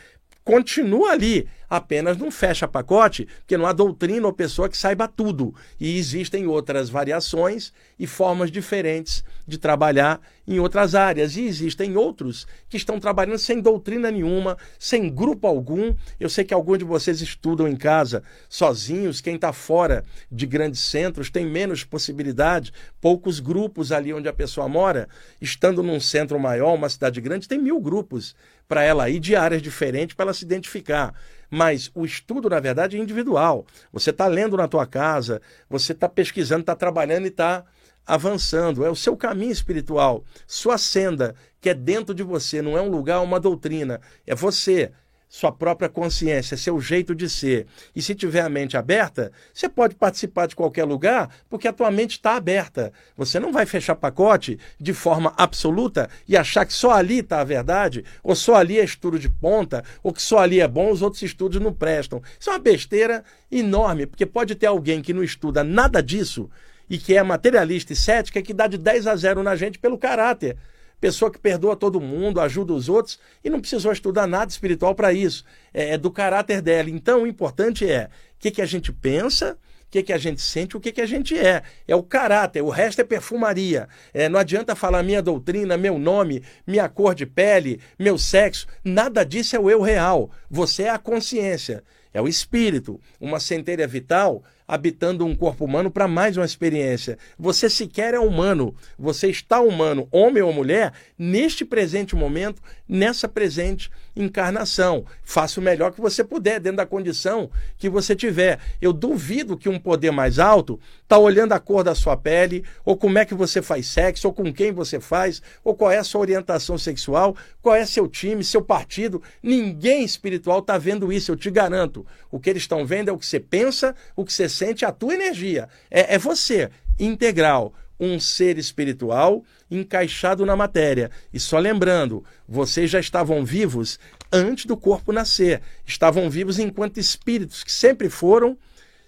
continua 0.45 1.13
ali, 1.13 1.49
apenas 1.71 2.19
não 2.19 2.33
fecha 2.33 2.67
pacote, 2.67 3.29
porque 3.39 3.57
não 3.57 3.65
há 3.65 3.73
doutrina 3.73 4.27
ou 4.27 4.33
pessoa 4.33 4.69
que 4.69 4.77
saiba 4.77 5.07
tudo. 5.07 5.55
E 5.79 5.97
existem 5.97 6.49
outras 6.49 6.91
variações 6.91 7.73
e 7.97 8.09
formas 8.09 8.51
diferentes 8.51 9.23
de 9.47 9.57
trabalhar 9.57 10.21
em 10.49 10.59
outras 10.59 10.97
áreas. 10.97 11.37
E 11.37 11.43
existem 11.43 11.97
outros 11.97 12.45
que 12.69 12.77
estão 12.77 12.99
trabalhando 12.99 13.39
sem 13.39 13.61
doutrina 13.61 14.11
nenhuma, 14.11 14.59
sem 14.81 15.09
grupo 15.09 15.47
algum. 15.47 15.95
Eu 16.19 16.29
sei 16.29 16.45
que 16.45 16.53
alguns 16.53 16.79
de 16.79 16.85
vocês 16.85 17.21
estudam 17.21 17.69
em 17.69 17.77
casa 17.77 18.25
sozinhos, 18.49 19.21
quem 19.21 19.37
está 19.37 19.53
fora 19.53 20.05
de 20.31 20.47
grandes 20.47 20.81
centros 20.81 21.31
tem 21.31 21.47
menos 21.47 21.85
possibilidade, 21.85 22.73
poucos 23.01 23.39
grupos 23.39 23.93
ali 23.93 24.13
onde 24.13 24.29
a 24.29 24.33
pessoa 24.33 24.69
mora. 24.69 25.09
Estando 25.41 25.85
num 25.85 26.01
centro 26.01 26.39
maior, 26.41 26.75
uma 26.75 26.89
cidade 26.89 27.21
grande, 27.21 27.47
tem 27.47 27.61
mil 27.61 27.81
grupos 27.81 28.35
para 28.67 28.83
ela 28.83 29.09
ir 29.11 29.21
de 29.21 29.35
áreas 29.37 29.63
diferentes 29.63 30.15
para 30.15 30.27
ela 30.27 30.35
se 30.35 30.45
identificar. 30.45 31.15
Mas 31.51 31.91
o 31.95 32.05
estudo, 32.05 32.49
na 32.49 32.61
verdade, 32.61 32.97
é 32.97 33.01
individual. 33.01 33.67
Você 33.93 34.11
está 34.11 34.27
lendo 34.27 34.57
na 34.57 34.69
tua 34.69 34.87
casa, 34.87 35.43
você 35.69 35.93
está 35.93 36.09
pesquisando, 36.09 36.61
está 36.61 36.77
trabalhando 36.77 37.25
e 37.25 37.29
está 37.29 37.65
avançando. 38.07 38.85
É 38.85 38.91
o 38.91 38.97
seu 38.97 39.17
caminho 39.17 39.53
espiritual, 39.53 40.25
sua 40.47 40.79
senda, 40.79 41.35
que 41.61 41.69
é 41.69 41.75
dentro 41.75 42.15
de 42.15 42.23
você, 42.23 42.63
não 42.63 42.79
é 42.79 42.81
um 42.81 42.89
lugar, 42.89 43.21
uma 43.21 43.41
doutrina. 43.41 44.01
É 44.27 44.35
você 44.35 44.93
sua 45.31 45.53
própria 45.53 45.89
consciência, 45.89 46.57
seu 46.57 46.81
jeito 46.81 47.15
de 47.15 47.31
ser. 47.31 47.69
E 47.95 48.03
se 48.03 48.17
tiver 48.17 48.41
a 48.41 48.49
mente 48.49 48.77
aberta, 48.77 49.31
você 49.55 49.69
pode 49.69 49.95
participar 49.95 50.47
de 50.47 50.57
qualquer 50.57 50.83
lugar, 50.83 51.31
porque 51.49 51.69
a 51.69 51.73
tua 51.73 51.89
mente 51.89 52.13
está 52.13 52.35
aberta. 52.35 52.93
Você 53.17 53.39
não 53.39 53.53
vai 53.53 53.65
fechar 53.65 53.95
pacote 53.95 54.59
de 54.79 54.93
forma 54.93 55.33
absoluta 55.37 56.11
e 56.27 56.37
achar 56.37 56.67
que 56.67 56.73
só 56.73 56.91
ali 56.91 57.21
está 57.21 57.41
a 57.41 57.45
verdade, 57.45 58.05
ou 58.25 58.35
só 58.35 58.57
ali 58.57 58.81
é 58.81 58.85
estudo 58.85 59.21
de 59.21 59.29
ponta, 59.29 59.85
ou 60.03 60.13
que 60.13 60.21
só 60.21 60.39
ali 60.39 60.61
é 60.61 60.67
bom, 60.67 60.91
os 60.91 61.01
outros 61.01 61.23
estudos 61.23 61.61
não 61.61 61.73
prestam. 61.73 62.21
Isso 62.39 62.51
é 62.51 62.53
uma 62.55 62.59
besteira 62.59 63.23
enorme, 63.53 64.07
porque 64.07 64.27
pode 64.27 64.57
ter 64.57 64.67
alguém 64.67 65.01
que 65.01 65.15
não 65.15 65.23
estuda 65.23 65.63
nada 65.63 66.03
disso 66.03 66.51
e 66.89 66.99
que 66.99 67.15
é 67.15 67.23
materialista 67.23 67.93
e 67.93 67.97
cética 67.97 68.43
que 68.43 68.53
dá 68.53 68.67
de 68.67 68.77
10 68.77 69.07
a 69.07 69.15
0 69.15 69.45
na 69.45 69.55
gente 69.55 69.79
pelo 69.79 69.97
caráter 69.97 70.57
pessoa 71.01 71.31
que 71.31 71.39
perdoa 71.39 71.75
todo 71.75 72.01
mundo, 72.01 72.41
ajuda 72.41 72.73
os 72.73 72.89
outros 72.89 73.19
e 73.43 73.49
não 73.49 73.61
precisou 73.61 73.93
estudar 73.93 74.27
nada 74.27 74.51
espiritual 74.51 74.95
para 74.95 75.13
isso. 75.13 75.45
É, 75.73 75.95
é, 75.95 75.99
do 75.99 76.11
caráter 76.11 76.61
dela. 76.61 76.91
Então, 76.91 77.23
o 77.23 77.27
importante 77.27 77.89
é 77.89 78.11
o 78.37 78.39
que, 78.39 78.51
que 78.51 78.63
a 78.63 78.67
gente 78.67 78.93
pensa 78.93 79.57
o 79.83 79.91
que, 79.91 80.05
que 80.05 80.13
a 80.13 80.19
gente 80.19 80.41
sente, 80.41 80.77
o 80.77 80.81
que, 80.81 80.93
que 80.93 81.01
a 81.01 81.07
gente 81.07 81.37
é. 81.37 81.65
É 81.89 81.97
o 81.97 82.03
caráter, 82.05 82.63
o 82.63 82.69
resto 82.69 83.01
é 83.01 83.05
perfumaria. 83.05 83.89
É, 84.15 84.29
não 84.29 84.39
adianta 84.39 84.77
falar 84.77 85.03
minha 85.03 85.21
doutrina, 85.21 85.77
meu 85.77 85.99
nome, 85.99 86.45
minha 86.65 86.89
cor 86.89 87.13
de 87.13 87.27
pele, 87.27 87.81
meu 87.99 88.17
sexo. 88.17 88.69
Nada 88.85 89.25
disso 89.25 89.57
é 89.57 89.59
o 89.59 89.69
eu 89.69 89.81
real. 89.81 90.31
Você 90.49 90.85
é 90.85 90.91
a 90.91 90.99
consciência, 90.99 91.83
é 92.15 92.23
o 92.23 92.29
espírito. 92.29 93.01
Uma 93.21 93.41
centelha 93.41 93.85
vital 93.89 94.45
habitando 94.71 95.27
um 95.27 95.35
corpo 95.35 95.65
humano 95.65 95.91
para 95.91 96.07
mais 96.07 96.37
uma 96.37 96.47
experiência. 96.47 97.19
Você 97.37 97.69
sequer 97.69 98.15
é 98.15 98.21
humano, 98.21 98.73
você 98.97 99.29
está 99.29 99.61
humano, 99.61 100.07
homem 100.13 100.45
ou 100.45 100.53
mulher, 100.53 100.93
neste 101.19 101.65
presente 101.65 102.15
momento, 102.15 102.63
nessa 102.89 103.29
presente 103.29 103.91
encarnação. 104.15 105.05
Faça 105.25 105.59
o 105.59 105.63
melhor 105.63 105.93
que 105.93 106.01
você 106.01 106.23
puder, 106.23 106.61
dentro 106.61 106.77
da 106.77 106.87
condição 106.87 107.51
que 107.79 107.89
você 107.89 108.15
tiver. 108.15 108.61
Eu 108.81 108.93
duvido 108.93 109.57
que 109.57 109.69
um 109.69 109.79
poder 109.79 110.13
mais 110.13 110.39
alto 110.39 110.79
está 111.03 111.19
olhando 111.19 111.53
a 111.53 111.59
cor 111.59 111.83
da 111.83 111.95
sua 111.95 112.17
pele, 112.17 112.65
ou 112.85 112.97
como 112.97 113.19
é 113.19 113.25
que 113.25 113.35
você 113.35 113.61
faz 113.61 113.89
sexo, 113.89 114.29
ou 114.29 114.33
com 114.33 114.53
quem 114.53 114.71
você 114.71 115.01
faz, 115.01 115.43
ou 115.65 115.75
qual 115.75 115.91
é 115.91 115.99
a 115.99 116.05
sua 116.05 116.21
orientação 116.21 116.79
sexual, 116.79 117.35
qual 117.61 117.75
é 117.75 117.85
seu 117.85 118.07
time, 118.07 118.45
seu 118.45 118.63
partido. 118.63 119.21
Ninguém 119.43 120.05
espiritual 120.05 120.61
está 120.61 120.79
vendo 120.79 121.13
isso, 121.13 121.33
eu 121.33 121.37
te 121.37 121.51
garanto. 121.51 122.07
O 122.31 122.39
que 122.39 122.51
eles 122.51 122.63
estão 122.63 122.87
vendo 122.87 123.09
é 123.09 123.13
o 123.13 123.19
que 123.19 123.27
você 123.27 123.41
pensa, 123.41 123.97
o 124.15 124.25
que 124.25 124.33
você 124.33 124.49
sente, 124.61 124.85
a 124.85 124.93
tua 124.93 125.15
energia. 125.15 125.69
É, 125.91 126.15
é 126.15 126.19
você, 126.19 126.71
integral 126.99 127.75
um 127.99 128.19
ser 128.19 128.57
espiritual 128.57 129.45
encaixado 129.71 130.47
na 130.47 130.57
matéria. 130.57 131.11
E 131.33 131.39
só 131.39 131.59
lembrando, 131.59 132.25
vocês 132.49 132.91
já 132.91 132.99
estavam 132.99 133.45
vivos 133.45 133.99
antes 134.33 134.65
do 134.65 134.77
corpo 134.77 135.13
nascer. 135.13 135.61
Estavam 135.87 136.31
vivos 136.31 136.59
enquanto 136.59 136.99
espíritos 136.99 137.63
que 137.63 137.73
sempre 137.73 138.09
foram, 138.09 138.57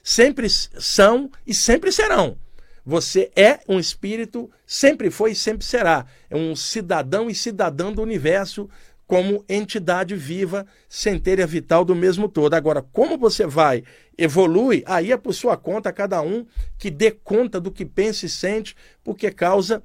sempre 0.03 0.49
são 0.51 1.31
e 1.47 1.55
sempre 1.55 1.91
serão. 1.91 2.37
Você 2.85 3.31
é 3.37 3.61
um 3.69 3.79
espírito, 3.79 4.51
sempre 4.67 5.11
foi 5.11 5.33
e 5.33 5.37
sempre 5.37 5.65
será. 5.65 6.05
É 6.29 6.37
um 6.37 6.55
cidadão 6.57 7.31
e 7.31 7.35
cidadã 7.35 7.93
do 7.93 8.03
universo 8.03 8.69
como 9.13 9.45
entidade 9.47 10.17
viva, 10.17 10.67
centelha 10.89 11.47
vital 11.47 11.85
do 11.85 11.95
mesmo 11.95 12.31
todo. 12.31 12.55
Agora, 12.55 12.81
como 12.81 13.19
você 13.19 13.47
vai, 13.47 13.85
evolui, 14.17 14.83
aí 14.87 15.13
é 15.13 15.19
por 15.19 15.35
sua 15.35 15.55
conta, 15.55 15.93
cada 15.93 16.23
um 16.23 16.47
que 16.79 16.91
dê 16.91 17.11
conta 17.11 17.61
do 17.61 17.71
que 17.71 17.85
pensa 17.85 18.25
e 18.25 18.29
sente, 18.31 18.75
porque 19.05 19.31
causa 19.31 19.83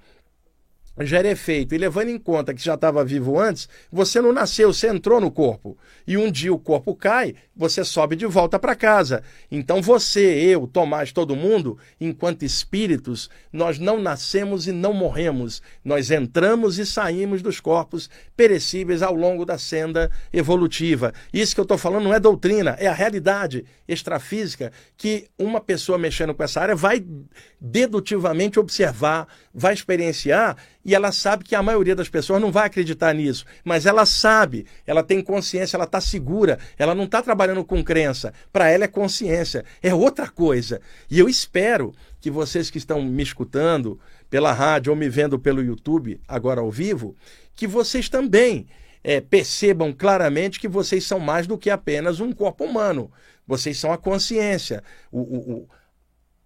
gera 1.06 1.30
efeito. 1.30 1.76
E 1.76 1.78
levando 1.78 2.10
em 2.10 2.18
conta 2.18 2.54
que 2.54 2.64
já 2.64 2.74
estava 2.76 3.04
vivo 3.04 3.40
antes, 3.40 3.68
você 3.92 4.22
não 4.22 4.32
nasceu, 4.32 4.74
você 4.74 4.88
entrou 4.88 5.22
no 5.22 5.32
corpo. 5.32 5.78
E 6.06 6.18
um 6.18 6.32
dia 6.32 6.54
o 6.54 6.60
corpo 6.60 6.96
cai, 6.96 7.36
você 7.56 7.84
sobe 7.84 8.16
de 8.16 8.26
volta 8.26 8.58
para 8.60 8.76
casa. 8.76 9.24
Então 9.52 9.82
você, 9.82 10.22
eu, 10.22 10.68
Tomás, 10.68 11.12
todo 11.12 11.36
mundo, 11.36 11.78
enquanto 12.00 12.44
espíritos, 12.44 13.30
nós 13.52 13.80
não 13.80 14.00
nascemos 14.00 14.68
e 14.68 14.72
não 14.72 14.94
morremos. 14.94 15.62
Nós 15.84 16.12
entramos 16.12 16.78
e 16.78 16.86
saímos 16.86 17.42
dos 17.42 17.60
corpos 17.60 18.10
perecíveis 18.36 19.02
ao 19.02 19.16
longo 19.16 19.46
da 19.46 19.58
senda 19.58 20.12
evolutiva. 20.32 21.14
Isso 21.34 21.54
que 21.54 21.60
eu 21.60 21.64
estou 21.64 21.78
falando 21.78 22.04
não 22.04 22.14
é 22.14 22.20
doutrina, 22.20 22.76
é 22.80 22.88
a 22.88 22.94
realidade 22.94 23.66
extrafísica 23.88 24.72
que 24.96 25.28
uma 25.38 25.62
pessoa 25.62 25.98
mexendo 25.98 26.34
com 26.34 26.44
essa 26.44 26.62
área 26.62 26.76
vai 26.76 27.04
dedutivamente 27.60 28.60
observar, 28.60 29.28
vai 29.54 29.74
experienciar 29.74 30.58
e 30.88 30.96
ela 30.96 31.12
sabe 31.12 31.44
que 31.44 31.54
a 31.54 31.62
maioria 31.62 31.94
das 31.94 32.08
pessoas 32.08 32.42
não 32.42 32.50
vai 32.50 32.66
acreditar 32.66 33.14
nisso, 33.14 33.46
mas 33.62 33.86
ela 33.86 34.06
sabe, 34.06 34.66
ela 34.86 35.04
tem 35.04 35.22
consciência, 35.22 35.76
ela 35.76 35.84
está 35.84 36.00
segura, 36.00 36.58
ela 36.78 36.96
não 36.96 37.04
está 37.04 37.22
trabalhando 37.22 37.66
com 37.66 37.84
crença. 37.84 38.34
Para 38.54 38.70
ela 38.70 38.86
é 38.86 38.88
consciência, 38.88 39.66
é 39.84 39.94
outra 39.94 40.30
coisa. 40.30 40.80
E 41.12 41.20
eu 41.20 41.28
espero 41.28 41.94
que 42.22 42.32
vocês 42.32 42.70
que 42.70 42.78
estão 42.78 43.02
me 43.04 43.22
escutando 43.22 44.00
pela 44.30 44.54
rádio 44.54 44.92
ou 44.92 44.96
me 44.96 45.10
vendo 45.10 45.38
pelo 45.38 45.62
YouTube, 45.62 46.22
agora 46.26 46.62
ao 46.62 46.72
vivo, 46.72 47.18
que 47.54 47.68
vocês 47.68 48.08
também 48.08 48.66
é, 49.04 49.20
percebam 49.20 49.92
claramente 49.92 50.58
que 50.58 50.70
vocês 50.70 51.04
são 51.04 51.20
mais 51.20 51.46
do 51.46 51.58
que 51.58 51.70
apenas 51.70 52.22
um 52.22 52.32
corpo 52.32 52.64
humano. 52.64 53.12
Vocês 53.46 53.78
são 53.78 53.92
a 53.92 53.98
consciência, 53.98 54.82
o, 55.12 55.20
o, 55.20 55.52
o, 55.52 55.70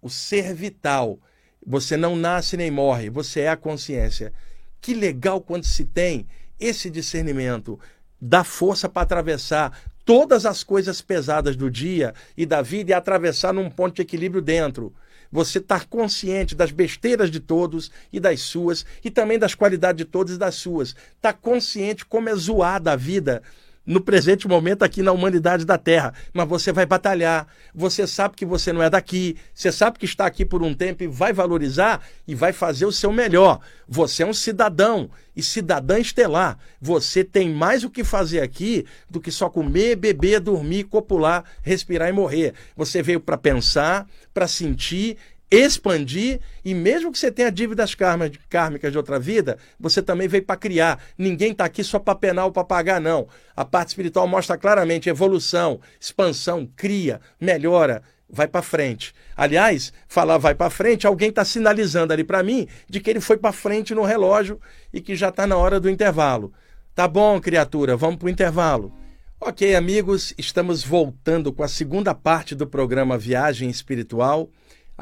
o 0.02 0.10
ser 0.10 0.52
vital 0.52 1.20
você 1.64 1.96
não 1.96 2.16
nasce 2.16 2.56
nem 2.56 2.70
morre, 2.70 3.08
você 3.08 3.40
é 3.40 3.48
a 3.48 3.56
consciência. 3.56 4.32
Que 4.80 4.94
legal 4.94 5.40
quando 5.40 5.64
se 5.64 5.84
tem 5.84 6.26
esse 6.58 6.90
discernimento, 6.90 7.78
dá 8.20 8.44
força 8.44 8.88
para 8.88 9.02
atravessar 9.02 9.76
todas 10.04 10.44
as 10.44 10.64
coisas 10.64 11.00
pesadas 11.00 11.56
do 11.56 11.70
dia 11.70 12.14
e 12.36 12.44
da 12.44 12.62
vida 12.62 12.90
e 12.90 12.94
atravessar 12.94 13.52
num 13.52 13.70
ponto 13.70 13.96
de 13.96 14.02
equilíbrio 14.02 14.42
dentro. 14.42 14.92
Você 15.30 15.58
estar 15.58 15.80
tá 15.80 15.86
consciente 15.86 16.54
das 16.54 16.70
besteiras 16.70 17.30
de 17.30 17.40
todos 17.40 17.90
e 18.12 18.20
das 18.20 18.40
suas, 18.40 18.84
e 19.02 19.10
também 19.10 19.38
das 19.38 19.54
qualidades 19.54 20.04
de 20.04 20.04
todos 20.04 20.34
e 20.34 20.38
das 20.38 20.56
suas. 20.56 20.94
Está 21.16 21.32
consciente 21.32 22.04
como 22.04 22.28
é 22.28 22.34
zoada 22.34 22.92
a 22.92 22.96
vida 22.96 23.42
no 23.84 24.00
presente 24.00 24.46
momento 24.46 24.82
aqui 24.82 25.02
na 25.02 25.12
humanidade 25.12 25.64
da 25.64 25.76
Terra, 25.76 26.14
mas 26.32 26.48
você 26.48 26.72
vai 26.72 26.86
batalhar. 26.86 27.46
Você 27.74 28.06
sabe 28.06 28.36
que 28.36 28.46
você 28.46 28.72
não 28.72 28.82
é 28.82 28.88
daqui, 28.88 29.36
você 29.52 29.72
sabe 29.72 29.98
que 29.98 30.04
está 30.04 30.26
aqui 30.26 30.44
por 30.44 30.62
um 30.62 30.74
tempo 30.74 31.02
e 31.02 31.06
vai 31.06 31.32
valorizar 31.32 32.02
e 32.26 32.34
vai 32.34 32.52
fazer 32.52 32.86
o 32.86 32.92
seu 32.92 33.12
melhor. 33.12 33.60
Você 33.88 34.22
é 34.22 34.26
um 34.26 34.32
cidadão 34.32 35.10
e 35.34 35.42
cidadã 35.42 35.98
estelar. 35.98 36.58
Você 36.80 37.24
tem 37.24 37.50
mais 37.50 37.84
o 37.84 37.90
que 37.90 38.04
fazer 38.04 38.40
aqui 38.40 38.86
do 39.10 39.20
que 39.20 39.30
só 39.30 39.48
comer, 39.48 39.96
beber, 39.96 40.40
dormir, 40.40 40.84
copular, 40.84 41.44
respirar 41.62 42.08
e 42.08 42.12
morrer. 42.12 42.54
Você 42.76 43.02
veio 43.02 43.20
para 43.20 43.36
pensar, 43.36 44.06
para 44.32 44.46
sentir 44.46 45.16
expandir 45.52 46.40
e 46.64 46.72
mesmo 46.72 47.12
que 47.12 47.18
você 47.18 47.30
tenha 47.30 47.52
dívidas 47.52 47.94
kármicas 47.94 48.90
de 48.90 48.96
outra 48.96 49.18
vida, 49.18 49.58
você 49.78 50.00
também 50.00 50.26
veio 50.26 50.44
para 50.44 50.56
criar. 50.56 50.98
Ninguém 51.18 51.52
está 51.52 51.66
aqui 51.66 51.84
só 51.84 51.98
para 51.98 52.14
penar 52.14 52.46
ou 52.46 52.52
para 52.52 52.64
pagar, 52.64 52.98
não. 52.98 53.28
A 53.54 53.62
parte 53.62 53.88
espiritual 53.88 54.26
mostra 54.26 54.56
claramente 54.56 55.10
evolução, 55.10 55.78
expansão, 56.00 56.66
cria, 56.74 57.20
melhora, 57.38 58.02
vai 58.30 58.48
para 58.48 58.62
frente. 58.62 59.14
Aliás, 59.36 59.92
falar 60.08 60.38
vai 60.38 60.54
para 60.54 60.70
frente, 60.70 61.06
alguém 61.06 61.28
está 61.28 61.44
sinalizando 61.44 62.14
ali 62.14 62.24
para 62.24 62.42
mim 62.42 62.66
de 62.88 62.98
que 62.98 63.10
ele 63.10 63.20
foi 63.20 63.36
para 63.36 63.52
frente 63.52 63.94
no 63.94 64.04
relógio 64.04 64.58
e 64.90 65.02
que 65.02 65.14
já 65.14 65.28
está 65.28 65.46
na 65.46 65.58
hora 65.58 65.78
do 65.78 65.90
intervalo. 65.90 66.50
Tá 66.94 67.06
bom, 67.06 67.38
criatura, 67.38 67.94
vamos 67.94 68.16
para 68.16 68.26
o 68.26 68.30
intervalo. 68.30 68.90
Ok, 69.38 69.74
amigos, 69.74 70.32
estamos 70.38 70.84
voltando 70.84 71.52
com 71.52 71.62
a 71.62 71.68
segunda 71.68 72.14
parte 72.14 72.54
do 72.54 72.66
programa 72.66 73.18
Viagem 73.18 73.68
Espiritual 73.68 74.48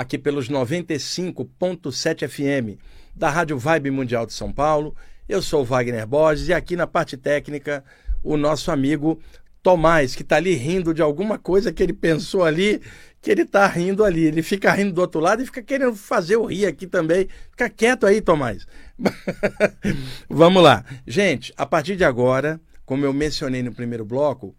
aqui 0.00 0.16
pelos 0.16 0.48
95.7 0.48 2.26
FM 2.26 2.80
da 3.14 3.28
Rádio 3.28 3.58
Vibe 3.58 3.90
Mundial 3.90 4.24
de 4.24 4.32
São 4.32 4.50
Paulo. 4.50 4.96
Eu 5.28 5.42
sou 5.42 5.62
Wagner 5.62 6.06
Borges 6.06 6.48
e 6.48 6.54
aqui 6.54 6.74
na 6.74 6.86
parte 6.86 7.18
técnica 7.18 7.84
o 8.22 8.38
nosso 8.38 8.70
amigo 8.70 9.20
Tomás, 9.62 10.16
que 10.16 10.22
está 10.22 10.36
ali 10.36 10.54
rindo 10.54 10.94
de 10.94 11.02
alguma 11.02 11.38
coisa 11.38 11.70
que 11.70 11.82
ele 11.82 11.92
pensou 11.92 12.44
ali, 12.44 12.80
que 13.20 13.30
ele 13.30 13.42
está 13.42 13.66
rindo 13.66 14.02
ali. 14.02 14.24
Ele 14.24 14.42
fica 14.42 14.72
rindo 14.72 14.94
do 14.94 15.02
outro 15.02 15.20
lado 15.20 15.42
e 15.42 15.44
fica 15.44 15.62
querendo 15.62 15.94
fazer 15.94 16.36
o 16.36 16.46
rir 16.46 16.64
aqui 16.64 16.86
também. 16.86 17.28
Fica 17.50 17.68
quieto 17.68 18.06
aí, 18.06 18.22
Tomás. 18.22 18.66
Vamos 20.30 20.62
lá. 20.62 20.82
Gente, 21.06 21.52
a 21.58 21.66
partir 21.66 21.94
de 21.94 22.04
agora, 22.04 22.58
como 22.86 23.04
eu 23.04 23.12
mencionei 23.12 23.62
no 23.62 23.74
primeiro 23.74 24.06
bloco, 24.06 24.56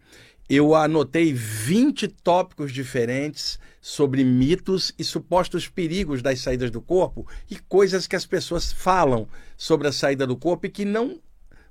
eu 0.48 0.76
anotei 0.76 1.34
20 1.34 2.10
tópicos 2.10 2.72
diferentes 2.72 3.58
sobre 3.82 4.24
mitos 4.24 4.94
e 4.98 5.04
supostos 5.04 5.68
perigos 5.68 6.22
das 6.22 6.40
saídas 6.40 6.70
do 6.70 6.80
corpo 6.80 7.28
e 7.50 7.58
coisas 7.58 8.06
que 8.06 8.16
as 8.16 8.28
pessoas 8.28 8.72
falam 8.72 9.28
sobre 9.58 9.88
a 9.88 9.92
saída 9.92 10.28
do 10.28 10.38
corpo 10.38 10.68
e 10.68 10.70
que 10.70 10.86
não 10.86 11.20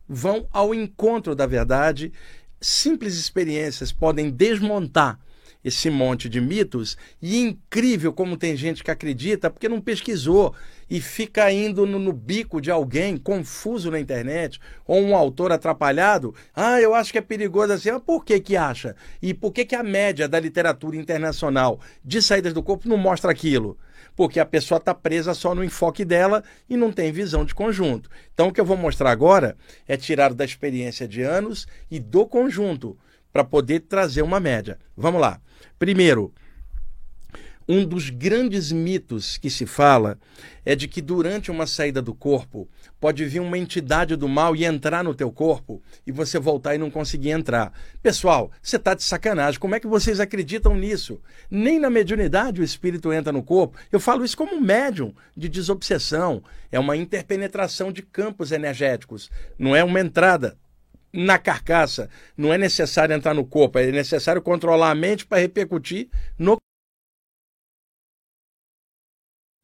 vão 0.09 0.49
ao 0.51 0.75
encontro 0.75 1.37
da 1.37 1.47
verdade. 1.47 2.13
Simples 2.61 3.15
experiências 3.15 3.93
podem 3.93 4.29
desmontar 4.29 5.21
esse 5.65 5.91
monte 5.91 6.29
de 6.29 6.41
mitos 6.41 6.97
e 7.21 7.37
é 7.37 7.41
incrível 7.41 8.13
como 8.13 8.37
tem 8.37 8.57
gente 8.57 8.83
que 8.83 8.91
acredita 8.91 9.51
porque 9.51 9.69
não 9.69 9.81
pesquisou 9.81 10.55
e 10.89 11.01
fica 11.01 11.51
indo 11.53 11.87
no, 11.87 11.99
no, 11.99 12.13
bico 12.13 12.61
de 12.61 12.71
alguém 12.71 13.17
confuso 13.17 13.91
na 13.91 14.01
internet 14.01 14.59
ou 14.87 15.01
um 15.01 15.15
autor 15.15 15.53
atrapalhado. 15.53 16.35
Ah, 16.55 16.81
eu 16.81 16.95
acho 16.95 17.13
que 17.13 17.19
é 17.19 17.23
perigoso 17.23 17.73
assim. 17.73 17.93
Mas 17.93 18.03
por 18.03 18.25
que 18.25 18.41
que 18.41 18.57
acha? 18.57 18.97
E 19.23 19.33
por 19.33 19.53
que 19.53 19.65
que 19.65 19.77
a 19.77 19.85
média 19.85 20.29
da 20.29 20.41
literatura 20.41 20.97
internacional 20.97 21.79
de 22.05 22.21
saídas 22.21 22.53
do 22.53 22.63
corpo 22.63 22.89
não 22.89 22.97
mostra 22.97 23.31
aquilo? 23.31 23.79
Porque 24.17 24.41
a 24.41 24.47
pessoa 24.47 24.79
está 24.79 24.93
presa 24.93 25.33
só 25.33 25.55
no 25.55 25.63
enfoque 25.63 26.05
dela 26.05 26.43
e 26.69 26.77
não 26.77 26.91
tem 26.91 27.13
visão 27.13 27.45
de 27.45 27.55
conjunto. 27.55 28.11
Então, 28.35 28.49
o 28.49 28.53
que 28.53 28.61
eu 28.61 28.65
vou 28.65 28.77
mostrar 28.77 29.11
agora 29.11 29.57
é 29.87 29.97
tirado 29.97 30.35
da 30.35 30.45
experiência 30.45 31.07
de 31.07 31.23
anos 31.23 31.69
e 31.89 32.01
do 32.01 32.27
conjunto 32.27 32.99
para 33.33 33.45
poder 33.45 33.81
trazer 33.81 34.23
uma 34.23 34.41
média. 34.41 34.79
Vamos 34.97 35.21
lá. 35.21 35.41
Primeiro, 35.79 36.33
Um 37.73 37.85
dos 37.85 38.11
grandes 38.11 38.73
mitos 38.73 39.39
que 39.39 39.49
se 39.49 39.65
fala 39.65 40.19
é 40.65 40.75
de 40.75 40.89
que 40.89 41.01
durante 41.01 41.53
uma 41.53 41.69
saída 41.69 42.03
do 42.03 42.13
corpo 42.13 42.69
pode 42.99 43.25
vir 43.27 43.39
uma 43.39 43.57
entidade 43.57 44.17
do 44.17 44.29
mal 44.29 44.57
e 44.57 44.65
entrar 44.65 45.05
no 45.05 45.15
teu 45.15 45.31
corpo 45.31 45.81
e 46.05 46.11
você 46.11 46.37
voltar 46.37 46.75
e 46.75 46.79
não 46.79 46.91
conseguir 46.91 47.31
entrar. 47.31 47.73
Pessoal, 48.03 48.51
você 48.61 48.75
está 48.75 48.93
de 48.93 49.05
sacanagem. 49.05 49.61
Como 49.61 49.77
é 49.77 49.79
que 49.79 49.87
vocês 49.87 50.19
acreditam 50.19 50.75
nisso? 50.75 51.21
Nem 51.49 51.79
na 51.79 51.89
mediunidade 51.89 52.61
o 52.61 52.65
espírito 52.65 53.13
entra 53.13 53.33
no 53.33 53.41
corpo. 53.41 53.79
Eu 53.93 54.01
falo 54.01 54.25
isso 54.25 54.37
como 54.37 54.61
médium 54.61 55.15
de 55.37 55.49
desobsessão. 55.49 56.43
É 56.73 56.81
uma 56.81 56.97
interpenetração 56.97 57.93
de 57.93 58.03
campos 58.03 58.51
energéticos. 58.51 59.31
Não 59.57 59.77
é 59.77 59.85
uma 59.85 60.01
entrada 60.01 60.59
na 61.13 61.39
carcaça. 61.39 62.09
Não 62.37 62.53
é 62.53 62.59
necessário 62.59 63.15
entrar 63.15 63.35
no 63.35 63.45
corpo, 63.45 63.79
é 63.79 63.91
necessário 63.91 64.43
controlar 64.43 64.91
a 64.91 64.95
mente 64.95 65.27
para 65.27 65.39
repercutir 65.39 66.09
no 66.39 66.57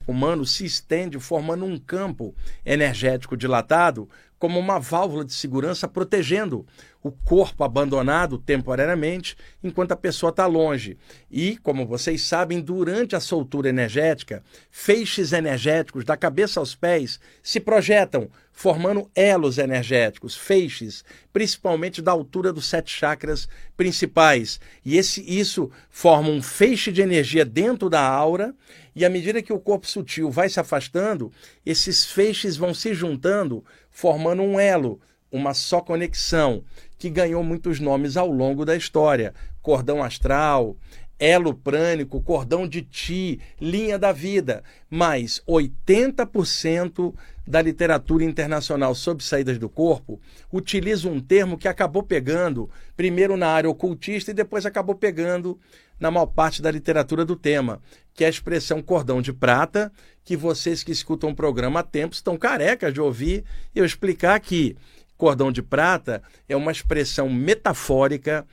humano 0.07 0.47
se 0.47 0.65
estende 0.65 1.19
formando 1.19 1.65
um 1.65 1.77
campo 1.77 2.33
energético 2.65 3.37
dilatado 3.37 4.09
como 4.39 4.59
uma 4.59 4.79
válvula 4.79 5.25
de 5.25 5.33
segurança 5.33 5.89
protegendo 5.89 6.67
o 7.03 7.11
corpo 7.11 7.65
abandonado 7.65 8.39
temporariamente 8.39 9.37
enquanto 9.63 9.93
a 9.93 9.97
pessoa 9.97 10.31
está 10.31 10.47
longe. 10.47 10.99
E, 11.31 11.57
como 11.59 11.87
vocês 11.87 12.23
sabem, 12.23 12.61
durante 12.61 13.17
a 13.17 13.21
soltura 13.21 13.69
energética, 13.69 14.43
feixes 14.71 15.33
energéticos 15.33 16.05
da 16.05 16.17
cabeça 16.17 16.61
aos 16.61 16.75
pés 16.75 17.19
se 17.43 17.59
projetam, 17.59 18.29
formando 18.57 19.11
elos 19.15 19.59
energéticos, 19.59 20.35
feixes, 20.35 21.05
principalmente 21.31 22.01
da 22.01 22.11
altura 22.11 22.55
dos 22.55 22.67
sete 22.67 22.91
chakras 22.91 23.47
principais. 23.77 24.59
E 24.83 24.97
esse, 24.97 25.23
isso 25.29 25.71
forma 25.91 26.31
um 26.31 26.41
feixe 26.41 26.91
de 26.91 27.03
energia 27.03 27.45
dentro 27.45 27.91
da 27.91 28.01
aura, 28.01 28.55
e 28.95 29.05
à 29.05 29.11
medida 29.11 29.43
que 29.43 29.53
o 29.53 29.61
corpo 29.61 29.87
sutil 29.87 30.31
vai 30.31 30.49
se 30.49 30.59
afastando, 30.59 31.31
esses 31.67 32.07
feixes 32.07 32.57
vão 32.57 32.73
se 32.73 32.95
juntando, 32.95 33.63
formando 33.91 34.43
um 34.43 34.59
elo, 34.59 34.99
uma 35.31 35.53
só 35.53 35.83
conexão 35.83 36.65
que 36.99 37.11
ganhou 37.11 37.45
muitos 37.45 37.79
nomes 37.79 38.17
ao 38.17 38.31
longo 38.31 38.65
da 38.65 38.75
história: 38.75 39.35
cordão 39.61 40.03
astral, 40.03 40.75
elo 41.19 41.53
prânico, 41.53 42.23
cordão 42.23 42.67
de 42.67 42.81
ti, 42.81 43.39
linha 43.61 43.99
da 43.99 44.13
vida. 44.13 44.65
Mas 44.89 45.43
80% 45.47 47.15
da 47.47 47.63
literatura 47.63 48.25
internacional 48.25 48.95
sobre 48.95 49.25
saídas 49.25 49.59
do 49.59 49.69
corpo 49.69 50.21
utiliza 50.53 51.09
um 51.09 51.21
termo 51.21 51.57
que 51.57 51.69
acabou 51.69 52.03
pegando 52.03 52.69
primeiro 52.97 53.37
na 53.37 53.49
área 53.49 53.71
ocultista 53.71 54.31
e 54.31 54.35
depois 54.35 54.67
acabou 54.67 54.95
pegando 54.95 55.59
na 55.99 56.11
maior 56.11 56.27
parte 56.27 56.61
da 56.61 56.71
literatura 56.71 57.25
do 57.25 57.37
tema, 57.37 57.81
que 58.13 58.25
é 58.25 58.27
a 58.27 58.31
expressão 58.31 58.83
cordão 58.83 59.23
de 59.23 59.33
prata, 59.33 59.91
que 60.25 60.37
vocês 60.37 60.83
que 60.83 60.93
escutam 60.93 61.31
o 61.31 61.37
programa 61.37 61.81
há 61.81 61.83
tempo 61.83 62.15
estão 62.15 62.37
carecas 62.37 62.93
de 62.93 63.01
ouvir 63.01 63.45
eu 63.75 63.85
explicar 63.85 64.35
aqui. 64.35 64.77
Cordão 65.17 65.51
de 65.51 65.63
prata 65.63 66.23
é 66.49 66.55
uma 66.55 66.73
expressão 66.73 67.31
metafórica 67.31 68.47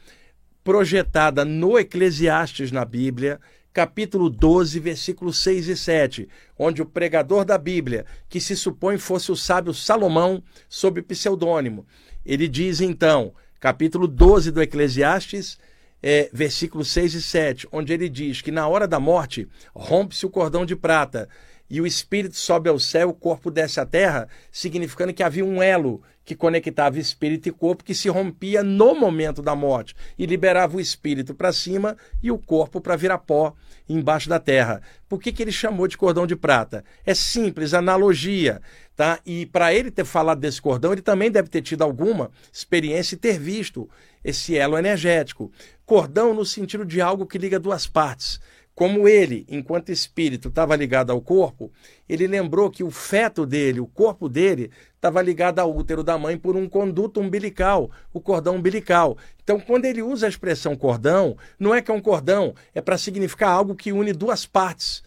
projetada 0.63 1.43
no 1.43 1.77
Eclesiastes 1.77 2.71
na 2.71 2.85
Bíblia, 2.85 3.39
capítulo 3.73 4.29
12, 4.29 4.79
versículos 4.79 5.39
6 5.39 5.67
e 5.67 5.75
7, 5.75 6.29
onde 6.57 6.81
o 6.81 6.85
pregador 6.85 7.43
da 7.43 7.57
Bíblia, 7.57 8.05
que 8.29 8.39
se 8.39 8.55
supõe 8.55 8.97
fosse 8.99 9.31
o 9.31 9.35
sábio 9.35 9.73
Salomão, 9.73 10.43
sob 10.69 11.01
pseudônimo, 11.01 11.85
ele 12.23 12.47
diz 12.47 12.79
então, 12.79 13.33
capítulo 13.59 14.07
12 14.07 14.51
do 14.51 14.61
Eclesiastes, 14.61 15.57
é, 16.03 16.29
versículos 16.31 16.91
6 16.91 17.15
e 17.15 17.21
7, 17.21 17.67
onde 17.71 17.91
ele 17.91 18.07
diz 18.07 18.41
que 18.41 18.51
na 18.51 18.67
hora 18.67 18.87
da 18.87 18.99
morte 18.99 19.47
rompe-se 19.73 20.25
o 20.25 20.29
cordão 20.29 20.65
de 20.65 20.75
prata 20.75 21.27
e 21.69 21.81
o 21.81 21.87
espírito 21.87 22.35
sobe 22.35 22.69
ao 22.69 22.77
céu, 22.77 23.09
o 23.09 23.13
corpo 23.13 23.49
desce 23.49 23.79
à 23.79 23.85
terra, 23.85 24.27
significando 24.51 25.13
que 25.13 25.23
havia 25.23 25.43
um 25.43 25.63
elo 25.63 26.03
que 26.25 26.35
conectava 26.35 26.99
espírito 26.99 27.49
e 27.49 27.51
corpo 27.51 27.83
que 27.83 27.93
se 27.93 28.09
rompia 28.09 28.63
no 28.63 28.95
momento 28.95 29.41
da 29.41 29.55
morte 29.55 29.95
e 30.17 30.25
liberava 30.25 30.77
o 30.77 30.81
espírito 30.81 31.33
para 31.33 31.51
cima 31.51 31.97
e 32.21 32.31
o 32.31 32.37
corpo 32.37 32.79
para 32.79 32.95
virar 32.95 33.17
pó 33.19 33.53
embaixo 33.87 34.29
da 34.29 34.39
terra. 34.39 34.81
Por 35.09 35.21
que, 35.21 35.31
que 35.31 35.43
ele 35.43 35.51
chamou 35.51 35.87
de 35.87 35.97
cordão 35.97 36.25
de 36.25 36.35
prata? 36.35 36.83
É 37.05 37.13
simples, 37.13 37.73
analogia. 37.73 38.61
Tá? 38.95 39.19
E 39.25 39.47
para 39.47 39.73
ele 39.73 39.89
ter 39.89 40.05
falado 40.05 40.39
desse 40.39 40.61
cordão, 40.61 40.93
ele 40.93 41.01
também 41.01 41.31
deve 41.31 41.49
ter 41.49 41.61
tido 41.61 41.81
alguma 41.81 42.31
experiência 42.51 43.15
e 43.15 43.17
ter 43.17 43.39
visto 43.39 43.89
esse 44.23 44.55
elo 44.55 44.77
energético. 44.77 45.51
Cordão 45.85 46.33
no 46.33 46.45
sentido 46.45 46.85
de 46.85 47.01
algo 47.01 47.25
que 47.25 47.37
liga 47.37 47.59
duas 47.59 47.87
partes. 47.87 48.39
Como 48.75 49.07
ele, 49.07 49.45
enquanto 49.49 49.91
espírito, 49.91 50.47
estava 50.47 50.75
ligado 50.75 51.11
ao 51.11 51.21
corpo, 51.21 51.71
ele 52.09 52.25
lembrou 52.25 52.71
que 52.71 52.83
o 52.83 52.89
feto 52.89 53.45
dele, 53.45 53.79
o 53.79 53.85
corpo 53.85 54.27
dele, 54.27 54.71
estava 54.95 55.21
ligado 55.21 55.59
ao 55.59 55.75
útero 55.75 56.03
da 56.03 56.17
mãe 56.17 56.37
por 56.37 56.55
um 56.55 56.67
conduto 56.67 57.19
umbilical, 57.19 57.91
o 58.11 58.19
cordão 58.19 58.55
umbilical. 58.55 59.15
Então, 59.43 59.59
quando 59.59 59.85
ele 59.85 60.01
usa 60.01 60.25
a 60.25 60.29
expressão 60.29 60.75
cordão, 60.75 61.37
não 61.59 61.73
é 61.73 61.83
que 61.83 61.91
é 61.91 61.93
um 61.93 62.01
cordão, 62.01 62.55
é 62.73 62.81
para 62.81 62.97
significar 62.97 63.49
algo 63.49 63.75
que 63.75 63.91
une 63.91 64.11
duas 64.11 64.45
partes. 64.45 65.03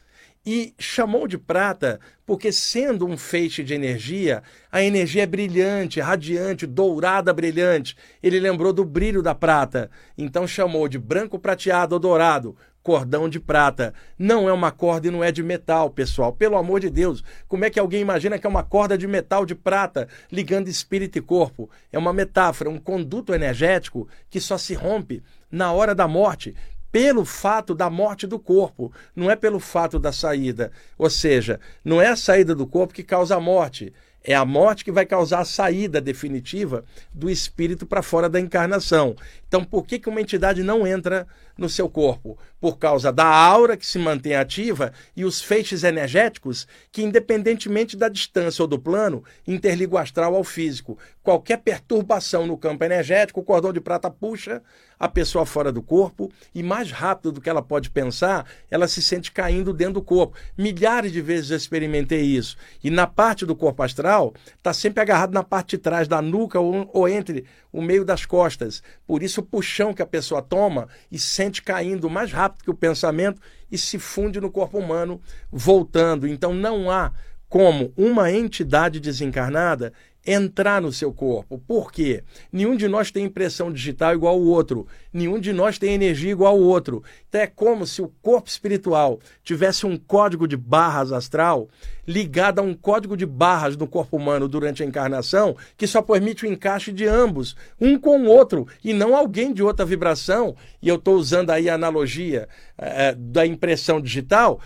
E 0.49 0.73
chamou 0.79 1.27
de 1.27 1.37
prata 1.37 1.99
porque, 2.25 2.53
sendo 2.53 3.05
um 3.05 3.17
feixe 3.17 3.65
de 3.65 3.75
energia, 3.75 4.45
a 4.71 4.81
energia 4.81 5.25
é 5.25 5.27
brilhante, 5.27 6.01
radiante, 6.01 6.69
dourada, 6.69 7.33
brilhante. 7.33 7.97
Ele 8.23 8.39
lembrou 8.39 8.73
do 8.73 8.85
brilho 8.85 9.25
da 9.25 9.35
prata, 9.35 9.91
então 10.17 10.47
chamou 10.47 10.87
de 10.87 11.01
branco 11.01 11.37
prateado 11.37 11.97
ou 11.97 11.99
dourado, 11.99 12.57
cordão 12.87 13.29
de 13.29 13.41
prata. 13.41 13.93
Não 14.17 14.49
é 14.49 14.53
uma 14.53 14.71
corda 14.71 15.09
e 15.09 15.11
não 15.11 15.25
é 15.25 15.33
de 15.33 15.43
metal, 15.43 15.91
pessoal. 15.91 16.33
Pelo 16.33 16.57
amor 16.57 16.79
de 16.79 16.89
Deus, 16.89 17.25
como 17.49 17.65
é 17.65 17.71
que 17.71 17.81
alguém 17.81 18.01
imagina 18.01 18.39
que 18.39 18.47
é 18.47 18.49
uma 18.49 18.63
corda 18.63 18.97
de 18.97 19.09
metal 19.09 19.45
de 19.45 19.57
prata 19.57 20.07
ligando 20.31 20.69
espírito 20.69 21.19
e 21.19 21.21
corpo? 21.21 21.69
É 21.93 21.99
uma 21.99 22.13
metáfora, 22.13 22.71
um 22.71 22.79
conduto 22.79 23.35
energético 23.35 24.07
que 24.31 24.41
só 24.41 24.57
se 24.57 24.73
rompe 24.73 25.21
na 25.51 25.73
hora 25.73 25.97
da 25.97 26.07
morte 26.07 26.55
pelo 26.93 27.25
fato 27.25 27.75
da 27.75 27.91
morte 27.91 28.25
do 28.25 28.39
corpo, 28.39 28.93
não 29.17 29.29
é 29.29 29.35
pelo 29.35 29.59
fato 29.59 29.99
da 29.99 30.13
saída. 30.13 30.71
Ou 30.97 31.11
seja, 31.11 31.59
não 31.85 32.01
é 32.01 32.07
a 32.07 32.17
saída 32.17 32.55
do 32.55 32.69
corpo 32.69 32.95
que 32.95 33.03
causa 33.03 33.35
a 33.35 33.41
morte, 33.41 33.93
é 34.23 34.35
a 34.35 34.45
morte 34.45 34.85
que 34.85 34.91
vai 34.91 35.07
causar 35.07 35.41
a 35.41 35.45
saída 35.45 36.01
definitiva 36.01 36.85
do 37.15 37.31
espírito 37.31 37.85
para 37.85 38.03
fora 38.03 38.29
da 38.29 38.41
encarnação. 38.41 39.15
Então, 39.47 39.65
por 39.65 39.85
que, 39.87 39.99
que 39.99 40.09
uma 40.09 40.21
entidade 40.21 40.65
não 40.65 40.87
entra 40.87 41.27
no 41.57 41.69
seu 41.69 41.89
corpo? 41.89 42.39
Por 42.61 42.79
causa 42.79 43.13
da 43.13 43.27
aura 43.27 43.77
que 43.77 43.87
se 43.87 43.99
mantém 43.99 44.35
ativa 44.35 44.93
e 45.17 45.25
os 45.25 45.41
feixes 45.41 45.85
energéticos 45.85 46.67
que, 46.91 47.03
independentemente 47.03 47.97
da 47.97 48.09
distância 48.09 48.63
ou 48.63 48.69
do 48.69 48.79
plano, 48.79 49.25
interligam 49.47 49.99
o 49.99 50.03
astral 50.03 50.35
ao 50.35 50.45
físico. 50.45 50.99
Qualquer 51.23 51.59
perturbação 51.59 52.47
no 52.47 52.57
campo 52.57 52.85
energético, 52.85 53.41
o 53.41 53.45
cordão 53.45 53.73
de 53.73 53.81
prata 53.81 54.11
puxa 54.11 54.63
a 54.99 55.09
pessoa 55.09 55.45
fora 55.45 55.71
do 55.71 55.83
corpo 55.83 56.31
e, 56.55 56.63
mais 56.63 56.91
rápido 56.91 57.33
do 57.33 57.41
que 57.41 57.51
ela 57.51 57.63
pode 57.63 57.91
pensar, 57.91 58.47
ela 58.71 58.89
se 58.89 59.03
sente 59.03 59.31
caindo 59.31 59.73
dentro 59.73 59.95
do 59.95 60.03
corpo. 60.03 60.37
Milhares 60.57 61.13
de 61.13 61.21
vezes 61.21 61.51
eu 61.51 61.57
experimentei 61.57 62.23
isso. 62.23 62.57
E 62.83 62.91
na 62.91 63.07
parte 63.07 63.45
do 63.45 63.55
corpo 63.55 63.83
astral, 63.83 64.35
está 64.57 64.73
sempre 64.73 65.03
agarrado 65.03 65.35
na 65.35 65.43
parte 65.43 65.77
de 65.77 65.79
trás 65.79 66.09
da 66.09 66.23
nuca 66.23 66.59
ou, 66.59 66.89
ou 66.93 67.09
entre 67.09 67.45
o 67.73 67.83
meio 67.83 68.05
das 68.05 68.25
costas. 68.25 68.83
Por 69.07 69.23
isso, 69.23 69.41
o 69.41 69.45
puxão 69.45 69.93
que 69.93 70.03
a 70.03 70.07
pessoa 70.07 70.41
toma 70.41 70.89
e 71.13 71.19
sente 71.19 71.46
caindo 71.51 72.09
mais 72.11 72.33
rápido 72.33 72.65
que 72.65 72.71
o 72.71 72.75
pensamento 72.75 73.41
e 73.71 73.77
se 73.77 73.99
funde 73.99 74.41
no 74.41 74.51
corpo 74.51 74.79
humano, 74.79 75.21
voltando. 75.51 76.27
Então, 76.27 76.55
não 76.55 76.91
há 76.91 77.13
como 77.49 77.93
uma 77.97 78.31
entidade 78.31 79.01
desencarnada 79.01 79.93
entrar 80.27 80.83
no 80.83 80.93
seu 80.93 81.13
corpo. 81.13 81.59
Por 81.67 81.93
quê? 81.93 82.25
Nenhum 82.53 82.77
de 82.77 82.89
nós 82.89 83.11
tem 83.11 83.25
impressão 83.25 83.73
digital 83.73 84.15
igual 84.15 84.35
ao 84.35 84.43
outro. 84.43 84.87
Nenhum 85.13 85.39
de 85.39 85.53
nós 85.53 85.79
tem 85.79 85.95
energia 85.95 86.33
igual 86.33 86.55
ao 86.55 86.61
outro. 86.61 87.03
Então 87.29 87.41
é 87.41 87.47
como 87.47 87.87
se 87.87 88.03
o 88.03 88.13
corpo 88.21 88.49
espiritual 88.49 89.21
tivesse 89.45 89.87
um 89.87 89.97
código 89.97 90.49
de 90.49 90.57
barras 90.57 91.13
astral 91.13 91.69
ligado 92.07 92.61
a 92.61 92.63
um 92.63 92.75
código 92.75 93.17
de 93.17 93.27
barras 93.27 93.77
no 93.77 93.87
corpo 93.87 94.17
humano 94.17 94.49
durante 94.49 94.83
a 94.83 94.87
encarnação 94.87 95.57
que 95.77 95.87
só 95.87 96.01
permite 96.01 96.45
o 96.45 96.49
encaixe 96.49 96.93
de 96.93 97.07
ambos, 97.07 97.57
um 97.81 97.99
com 97.99 98.21
o 98.23 98.27
outro, 98.27 98.67
e 98.83 98.93
não 98.93 99.17
alguém 99.17 99.53
de 99.53 99.63
outra 99.63 99.85
vibração. 99.85 100.55
E 100.81 100.89
eu 100.89 100.97
estou 100.97 101.17
usando 101.17 101.51
aí 101.51 101.69
a 101.69 101.75
analogia 101.75 102.49
é, 102.79 103.15
da 103.15 103.47
impressão 103.47 104.01
digital 104.01 104.61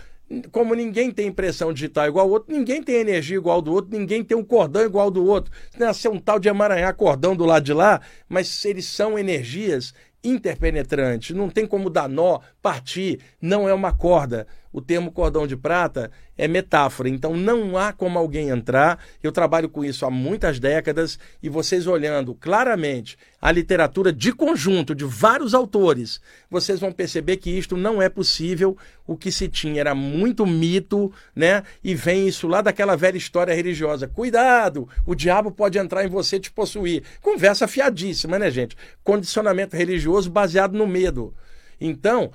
como 0.51 0.73
ninguém 0.73 1.11
tem 1.11 1.27
impressão 1.27 1.73
digital 1.73 2.07
igual 2.07 2.25
ao 2.25 2.31
outro, 2.31 2.53
ninguém 2.53 2.81
tem 2.81 2.95
energia 2.95 3.37
igual 3.37 3.57
ao 3.57 3.61
do 3.61 3.73
outro, 3.73 3.97
ninguém 3.97 4.23
tem 4.23 4.37
um 4.37 4.43
cordão 4.43 4.83
igual 4.83 5.05
ao 5.05 5.11
do 5.11 5.25
outro. 5.25 5.51
Nasceu 5.77 6.11
um 6.11 6.19
tal 6.19 6.39
de 6.39 6.47
emaranhar 6.47 6.95
cordão 6.95 7.35
do 7.35 7.45
lado 7.45 7.63
de 7.63 7.73
lá, 7.73 8.01
mas 8.29 8.63
eles 8.65 8.85
são 8.85 9.17
energias 9.17 9.93
interpenetrantes, 10.23 11.35
não 11.35 11.49
tem 11.49 11.65
como 11.65 11.89
dar 11.89 12.07
nó, 12.07 12.39
partir, 12.61 13.19
não 13.41 13.67
é 13.67 13.73
uma 13.73 13.91
corda. 13.91 14.47
o 14.73 14.79
termo 14.79 15.11
cordão 15.11 15.45
de 15.45 15.57
prata 15.57 16.09
é 16.37 16.47
metáfora. 16.47 17.09
Então 17.09 17.35
não 17.35 17.77
há 17.77 17.91
como 17.91 18.17
alguém 18.17 18.49
entrar. 18.49 19.03
Eu 19.21 19.29
trabalho 19.31 19.67
com 19.67 19.83
isso 19.83 20.05
há 20.05 20.09
muitas 20.09 20.59
décadas 20.59 21.19
e 21.43 21.49
vocês 21.49 21.87
olhando 21.87 22.33
claramente 22.33 23.17
a 23.41 23.51
literatura 23.51 24.13
de 24.13 24.31
conjunto 24.31 24.95
de 24.95 25.03
vários 25.03 25.53
autores, 25.53 26.21
vocês 26.49 26.79
vão 26.79 26.91
perceber 26.91 27.37
que 27.37 27.49
isto 27.49 27.75
não 27.75 28.01
é 28.01 28.07
possível. 28.07 28.77
O 29.05 29.17
que 29.17 29.29
se 29.29 29.49
tinha 29.49 29.81
era 29.81 29.93
muito 29.93 30.45
mito, 30.45 31.11
né? 31.35 31.63
E 31.83 31.93
vem 31.93 32.27
isso 32.27 32.47
lá 32.47 32.61
daquela 32.61 32.95
velha 32.95 33.17
história 33.17 33.53
religiosa. 33.53 34.07
Cuidado, 34.07 34.87
o 35.05 35.13
diabo 35.13 35.51
pode 35.51 35.77
entrar 35.77 36.05
em 36.05 36.09
você 36.09 36.37
e 36.37 36.39
te 36.39 36.51
possuir. 36.51 37.03
Conversa 37.19 37.67
fiadíssima, 37.67 38.39
né, 38.39 38.49
gente? 38.49 38.77
Condicionamento 39.03 39.75
religioso 39.75 40.29
baseado 40.29 40.77
no 40.77 40.87
medo. 40.87 41.35
Então, 41.79 42.31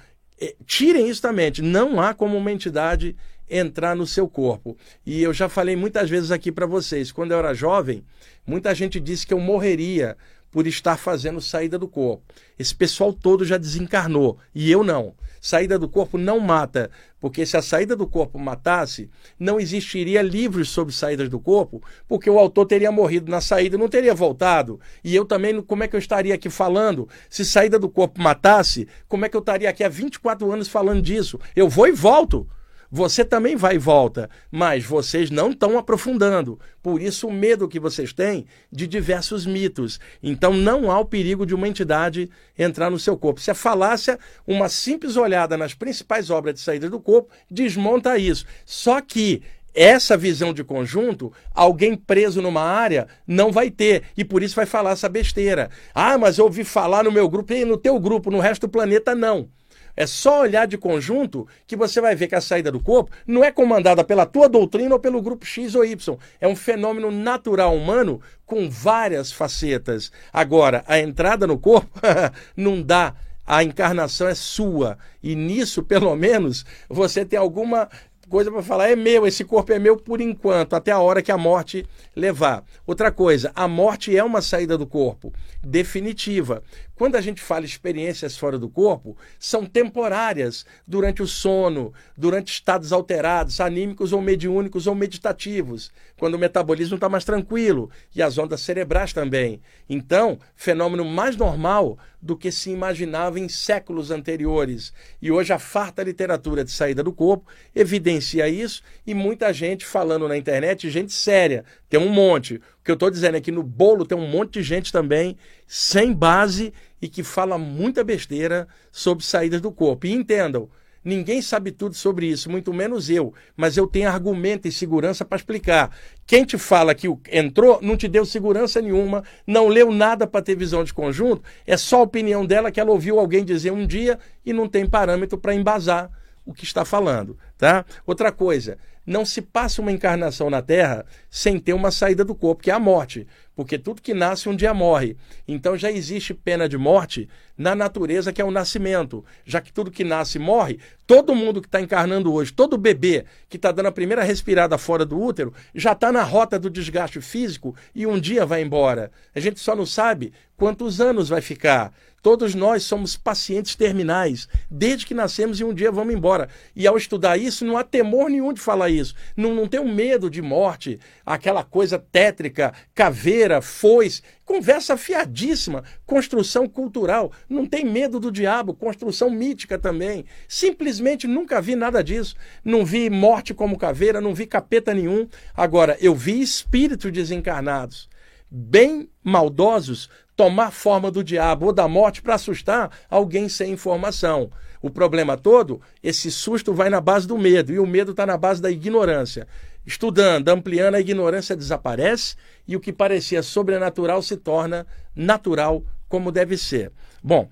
tirem 0.67 1.09
isso 1.09 1.23
da 1.23 1.33
mente. 1.33 1.63
Não 1.63 2.01
há 2.01 2.15
como 2.15 2.37
uma 2.37 2.53
entidade 2.53 3.17
entrar 3.49 3.95
no 3.95 4.07
seu 4.07 4.29
corpo. 4.29 4.77
E 5.05 5.23
eu 5.23 5.33
já 5.33 5.49
falei 5.49 5.77
muitas 5.77 6.11
vezes 6.11 6.31
aqui 6.31 6.51
para 6.51 6.67
vocês, 6.67 7.13
quando 7.13 7.33
eu 7.33 7.39
era 7.39 7.55
jovem, 7.55 8.05
muita 8.47 8.75
gente 8.75 8.99
disse 8.99 9.27
que 9.27 9.33
eu 9.33 9.41
morreria 9.41 10.17
por 10.51 10.67
estar 10.67 10.97
fazendo 10.97 11.41
saída 11.41 11.79
do 11.79 11.89
corpo. 11.89 12.23
Esse 12.59 12.75
pessoal 12.75 13.13
todo 13.13 13.45
já 13.45 13.57
desencarnou 13.57 14.39
e 14.55 14.71
eu 14.71 14.83
não. 14.83 15.15
Saída 15.41 15.79
do 15.79 15.89
corpo 15.89 16.19
não 16.19 16.41
mata, 16.41 16.91
porque 17.21 17.47
se 17.47 17.57
a 17.57 17.63
saída 17.63 17.95
do 17.95 18.07
corpo 18.07 18.39
matasse, 18.39 19.09
não 19.39 19.61
existiria 19.61 20.21
livros 20.21 20.69
sobre 20.71 20.93
saídas 20.93 21.29
do 21.29 21.39
corpo, 21.39 21.83
porque 22.09 22.29
o 22.29 22.39
autor 22.39 22.67
teria 22.67 22.91
morrido 22.91 23.31
na 23.31 23.41
saída 23.41 23.79
não 23.79 23.89
teria 23.89 24.15
voltado. 24.15 24.81
E 25.05 25.15
eu 25.15 25.25
também, 25.25 25.61
como 25.63 25.85
é 25.85 25.89
que 25.89 25.95
eu 25.95 26.01
estaria 26.01 26.35
aqui 26.35 26.51
falando? 26.51 27.09
Se 27.31 27.45
saída 27.45 27.79
do 27.79 27.89
corpo 27.89 28.21
matasse, 28.21 28.89
como 29.07 29.25
é 29.25 29.29
que 29.29 29.37
eu 29.37 29.41
estaria 29.41 29.71
aqui 29.71 29.85
há 29.85 29.89
24 29.89 30.51
anos 30.51 30.69
falando 30.69 31.01
disso? 31.01 31.39
Eu 31.55 31.69
vou 31.69 31.87
e 31.87 31.93
volto. 31.93 32.49
Você 32.97 33.27
também 33.27 33.57
vai 33.57 33.75
e 33.75 33.79
volta, 33.79 34.31
mas 34.51 34.83
vocês 34.83 35.31
não 35.31 35.51
estão 35.51 35.77
aprofundando. 35.77 36.59
Por 36.83 37.03
isso, 37.03 37.29
o 37.29 37.33
medo 37.33 37.69
que 37.69 37.79
vocês 37.79 38.11
têm 38.11 38.47
de 38.73 38.87
diversos 38.87 39.45
mitos. 39.45 40.01
Então, 40.23 40.55
não 40.55 40.91
há 40.91 40.99
o 40.99 41.05
perigo 41.05 41.45
de 41.45 41.55
uma 41.55 41.69
entidade 41.69 42.31
entrar 42.59 42.89
no 42.89 42.99
seu 42.99 43.15
corpo. 43.15 43.39
Se 43.39 43.51
é 43.51 43.55
falácia, 43.55 44.19
uma 44.47 44.71
simples 44.71 45.19
olhada 45.19 45.59
nas 45.59 45.75
principais 45.75 46.31
obras 46.31 46.55
de 46.55 46.61
saída 46.61 46.89
do 46.89 46.99
corpo 46.99 47.29
desmonta 47.51 48.17
isso. 48.17 48.47
Só 48.65 48.99
que 49.03 49.43
essa 49.75 50.17
visão 50.17 50.55
de 50.55 50.65
conjunto, 50.65 51.31
alguém 51.55 51.95
preso 51.95 52.41
numa 52.41 52.63
área 52.63 53.09
não 53.27 53.53
vai 53.53 53.71
ter. 53.71 54.05
E 54.17 54.25
por 54.25 54.43
isso 54.43 54.57
vai 54.57 54.65
falar 54.65 54.93
essa 54.93 55.07
besteira. 55.07 55.69
Ah, 55.95 56.17
mas 56.17 56.39
eu 56.39 56.47
ouvi 56.47 56.65
falar 56.65 57.05
no 57.05 57.13
meu 57.13 57.29
grupo, 57.29 57.53
e 57.53 57.63
no 57.63 57.77
teu 57.77 58.01
grupo, 58.01 58.31
no 58.31 58.41
resto 58.41 58.67
do 58.67 58.71
planeta, 58.71 59.15
não. 59.15 59.51
É 59.97 60.07
só 60.07 60.43
olhar 60.43 60.67
de 60.67 60.77
conjunto 60.77 61.49
que 61.67 61.75
você 61.75 62.01
vai 62.01 62.15
ver 62.15 62.27
que 62.27 62.35
a 62.35 62.41
saída 62.41 62.71
do 62.71 62.79
corpo 62.79 63.11
não 63.27 63.43
é 63.43 63.51
comandada 63.51 64.05
pela 64.05 64.27
tua 64.27 64.49
doutrina 64.49 64.95
ou 64.95 65.01
pelo 65.01 65.23
grupo 65.23 65.47
X 65.47 65.75
ou 65.75 65.85
Y. 65.85 66.17
É 66.41 66.47
um 66.47 66.55
fenômeno 66.55 67.11
natural 67.11 67.75
humano 67.75 68.21
com 68.45 68.69
várias 68.69 69.33
facetas. 69.33 70.13
Agora, 70.33 70.85
a 70.87 70.99
entrada 70.99 71.47
no 71.47 71.59
corpo 71.59 71.89
não 72.57 72.83
dá. 72.83 73.15
A 73.47 73.63
encarnação 73.63 74.27
é 74.27 74.35
sua. 74.35 74.99
E 75.23 75.37
nisso, 75.37 75.83
pelo 75.83 76.15
menos, 76.17 76.67
você 76.89 77.25
tem 77.25 77.39
alguma 77.39 77.89
coisa 78.29 78.51
para 78.51 78.63
falar, 78.63 78.91
é 78.91 78.97
meu, 78.97 79.27
esse 79.27 79.45
corpo 79.45 79.73
é 79.73 79.79
meu 79.79 79.97
por 79.97 80.21
enquanto, 80.21 80.75
até 80.75 80.91
a 80.91 80.99
hora 80.99 81.23
que 81.23 81.33
a 81.33 81.39
morte 81.39 81.87
levar. 82.15 82.65
Outra 82.87 83.11
coisa, 83.11 83.53
a 83.55 83.69
morte 83.69 84.17
é 84.17 84.23
uma 84.23 84.43
saída 84.43 84.77
do 84.77 84.87
corpo 84.87 85.33
definitiva. 85.63 86.63
Quando 86.95 87.17
a 87.17 87.21
gente 87.21 87.43
fala 87.43 87.65
experiências 87.65 88.39
fora 88.39 88.59
do 88.59 88.69
corpo, 88.69 89.17
são 89.39 89.67
temporárias, 89.67 90.65
durante 90.87 91.23
o 91.23 91.27
sono, 91.27 91.93
durante 92.17 92.53
estados 92.53 92.93
alterados, 92.93 93.61
anímicos 93.61 94.13
ou 94.13 94.23
mediúnicos 94.23 94.87
ou 94.87 94.95
meditativos, 94.95 95.93
quando 96.19 96.35
o 96.35 96.39
metabolismo 96.39 96.95
está 96.95 97.09
mais 97.09 97.25
tranquilo 97.25 97.91
e 98.15 98.23
as 98.23 98.39
ondas 98.39 98.63
cerebrais 98.63 99.13
também. 99.13 99.61
Então, 99.89 100.39
fenômeno 100.55 101.05
mais 101.05 101.37
normal 101.37 101.99
do 102.27 102.37
que 102.37 102.51
se 102.51 102.71
imaginava 102.71 103.39
em 103.39 103.49
séculos 103.49 104.11
anteriores. 104.11 104.93
E 105.23 105.31
hoje 105.31 105.53
a 105.53 105.59
farta 105.59 106.03
literatura 106.03 106.65
de 106.65 106.73
saída 106.73 107.03
do 107.03 107.13
corpo 107.13 107.49
evidencia 107.75 108.49
isso 108.49 108.83
e 109.07 109.15
muita 109.15 109.53
gente 109.53 109.87
falando 109.87 110.27
na 110.27 110.37
internet, 110.37 110.91
gente 110.91 111.13
séria, 111.13 111.65
tem 111.89 112.01
um 112.01 112.09
monte. 112.09 112.57
O 112.57 112.85
que 112.85 112.91
eu 112.91 112.95
estou 112.95 113.11
dizendo 113.11 113.37
é 113.37 113.41
que 113.41 113.53
no 113.53 113.63
bolo 113.63 114.05
tem 114.05 114.19
um 114.19 114.29
monte 114.29 114.55
de 114.55 114.63
gente 114.65 114.93
também 114.93 115.37
sem 115.67 116.13
base 116.13 116.73
e 117.01 117.09
que 117.09 117.23
fala 117.23 117.57
muita 117.57 118.03
besteira 118.03 118.67
sobre 118.91 119.25
saídas 119.25 119.61
do 119.61 119.71
corpo. 119.71 120.07
E 120.07 120.13
entendam, 120.13 120.69
ninguém 121.07 121.41
sabe 121.41 121.71
tudo 121.71 121.95
sobre 121.95 122.27
isso, 122.27 122.51
muito 122.51 122.75
menos 122.75 123.09
eu, 123.09 123.33
mas 123.57 123.77
eu 123.77 123.87
tenho 123.87 124.09
argumento 124.09 124.67
e 124.67 124.73
segurança 124.73 125.25
para 125.25 125.37
explicar. 125.37 125.97
Quem 126.27 126.45
te 126.45 126.59
fala 126.59 126.97
que 126.97 127.07
entrou 127.31 127.79
não 127.81 127.97
te 127.97 128.09
deu 128.09 128.27
segurança 128.27 128.83
nenhuma, 128.83 129.23
não 129.47 129.69
leu 129.69 129.93
nada 129.93 130.27
para 130.27 130.43
ter 130.43 130.57
visão 130.57 130.83
de 130.83 130.93
conjunto, 130.93 131.45
é 131.65 131.77
só 131.77 132.01
a 132.01 132.03
opinião 132.03 132.45
dela 132.45 132.73
que 132.73 132.81
ela 132.81 132.91
ouviu 132.91 133.21
alguém 133.21 133.45
dizer 133.45 133.71
um 133.71 133.87
dia 133.87 134.19
e 134.45 134.53
não 134.53 134.69
tem 134.69 134.85
parâmetro 134.85 135.39
para 135.39 135.55
embasar 135.55 136.11
o 136.45 136.53
que 136.53 136.65
está 136.65 136.85
falando, 136.85 137.39
tá? 137.57 137.85
Outra 138.05 138.33
coisa, 138.33 138.77
não 139.07 139.25
se 139.25 139.41
passa 139.41 139.81
uma 139.81 139.93
encarnação 139.93 140.51
na 140.51 140.61
Terra 140.61 141.07
sem 141.31 141.61
ter 141.61 141.73
uma 141.73 141.93
saída 141.93 142.25
do 142.25 142.35
corpo, 142.35 142.65
que 142.65 142.71
é 142.71 142.75
a 142.75 142.81
morte 142.81 143.27
porque 143.57 143.79
tudo 143.79 144.03
que 144.03 144.13
nasce 144.13 144.51
um 144.51 144.55
dia 144.55 144.75
morre. 144.75 145.17
Então 145.49 145.77
já 145.79 145.91
existe 145.91 146.35
pena 146.35 146.69
de 146.69 146.77
morte 146.77 147.27
na 147.57 147.75
natureza, 147.75 148.31
que 148.31 148.43
é 148.43 148.45
o 148.45 148.51
nascimento. 148.51 149.25
Já 149.47 149.63
que 149.63 149.73
tudo 149.73 149.91
que 149.91 150.05
nasce 150.05 150.39
morre, 150.39 150.79
todo 151.07 151.35
mundo 151.35 151.63
que 151.63 151.67
está 151.67 151.81
encarnando 151.81 152.33
hoje, 152.33 152.53
todo 152.53 152.77
bebê 152.77 153.25
que 153.49 153.57
está 153.57 153.73
dando 153.73 153.87
a 153.87 153.93
primeira 153.93 154.23
respirada 154.23 154.77
fora 154.77 155.07
do 155.07 155.19
útero, 155.19 155.55
já 155.75 155.93
está 155.93 156.13
na 156.13 156.23
rota 156.23 156.59
do 156.59 156.69
desgaste 156.69 157.21
físico 157.23 157.75
e 157.95 158.07
um 158.07 158.21
dia 158.21 158.45
vai 158.45 158.61
embora. 158.61 159.11
A 159.35 159.41
gente 159.41 159.59
só 159.59 159.75
não 159.75 159.87
sabe 159.87 160.35
quantos 160.55 161.01
anos 161.01 161.31
vai 161.31 161.41
ficar. 161.41 161.95
Todos 162.27 162.57
nós 162.57 162.83
somos 162.83 163.17
pacientes 163.17 163.77
terminais, 163.77 164.49
desde 164.69 165.07
que 165.07 165.15
nascemos 165.15 165.61
e 165.61 165.65
um 165.65 165.73
dia 165.73 165.93
vamos 165.93 166.13
embora. 166.13 166.49
E 166.75 166.85
ao 166.85 166.97
estudar 166.97 167.37
isso, 167.37 167.65
não 167.65 167.79
há 167.79 167.85
temor 167.85 168.29
nenhum 168.29 168.53
de 168.53 168.61
falar 168.61 168.91
isso. 168.91 169.15
Não, 169.37 169.55
não 169.55 169.69
tenho 169.69 169.87
medo 169.87 170.29
de 170.29 170.43
morte, 170.43 170.99
aquela 171.25 171.63
coisa 171.63 172.01
tétrica, 172.01 172.75
caveira, 172.93 173.63
foice. 173.63 174.23
Conversa 174.45 174.97
fiadíssima, 174.97 175.85
construção 176.05 176.69
cultural. 176.69 177.31
Não 177.49 177.65
tem 177.65 177.85
medo 177.85 178.19
do 178.19 178.33
diabo, 178.33 178.75
construção 178.75 179.31
mítica 179.31 179.79
também. 179.79 180.25
Simplesmente 180.49 181.29
nunca 181.29 181.61
vi 181.61 181.77
nada 181.77 182.03
disso. 182.03 182.35
Não 182.65 182.85
vi 182.85 183.09
morte 183.09 183.55
como 183.55 183.79
caveira, 183.79 184.21
não 184.21 184.35
vi 184.35 184.47
capeta 184.47 184.93
nenhum. 184.93 185.29
Agora, 185.57 185.97
eu 186.01 186.13
vi 186.13 186.41
espíritos 186.41 187.13
desencarnados, 187.13 188.09
bem 188.51 189.09
maldosos, 189.23 190.09
tomar 190.37 190.71
forma 190.71 191.11
do 191.11 191.25
diabo 191.25 191.67
ou 191.67 191.73
da 191.73 191.89
morte 191.89 192.23
para 192.23 192.35
assustar 192.35 192.91
alguém 193.09 193.49
sem 193.49 193.73
informação. 193.73 194.51
O 194.83 194.91
problema 194.91 195.37
todo, 195.37 195.81
esse 196.03 196.31
susto 196.31 196.73
vai 196.73 196.91
na 196.91 197.01
base 197.01 197.27
do 197.27 197.39
medo, 197.39 197.73
e 197.73 197.79
o 197.79 197.87
medo 197.87 198.11
está 198.11 198.27
na 198.27 198.37
base 198.37 198.61
da 198.61 198.71
ignorância. 198.71 199.49
Estudando, 199.85 200.49
ampliando, 200.49 200.97
a 200.97 201.01
ignorância 201.01 201.57
desaparece 201.57 202.37
e 202.67 202.77
o 202.77 202.81
que 202.81 202.93
parecia 202.93 203.43
sobrenatural 203.43 204.21
se 204.21 204.37
torna 204.37 204.87
natural 205.15 205.85
como 206.09 206.33
deve 206.33 206.57
ser. 206.59 206.93
Bom, 207.23 207.49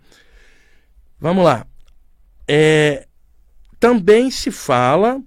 vamos 1.18 1.44
lá. 1.44 1.66
É, 2.46 3.06
também 3.80 4.30
se 4.30 4.50
fala, 4.50 5.20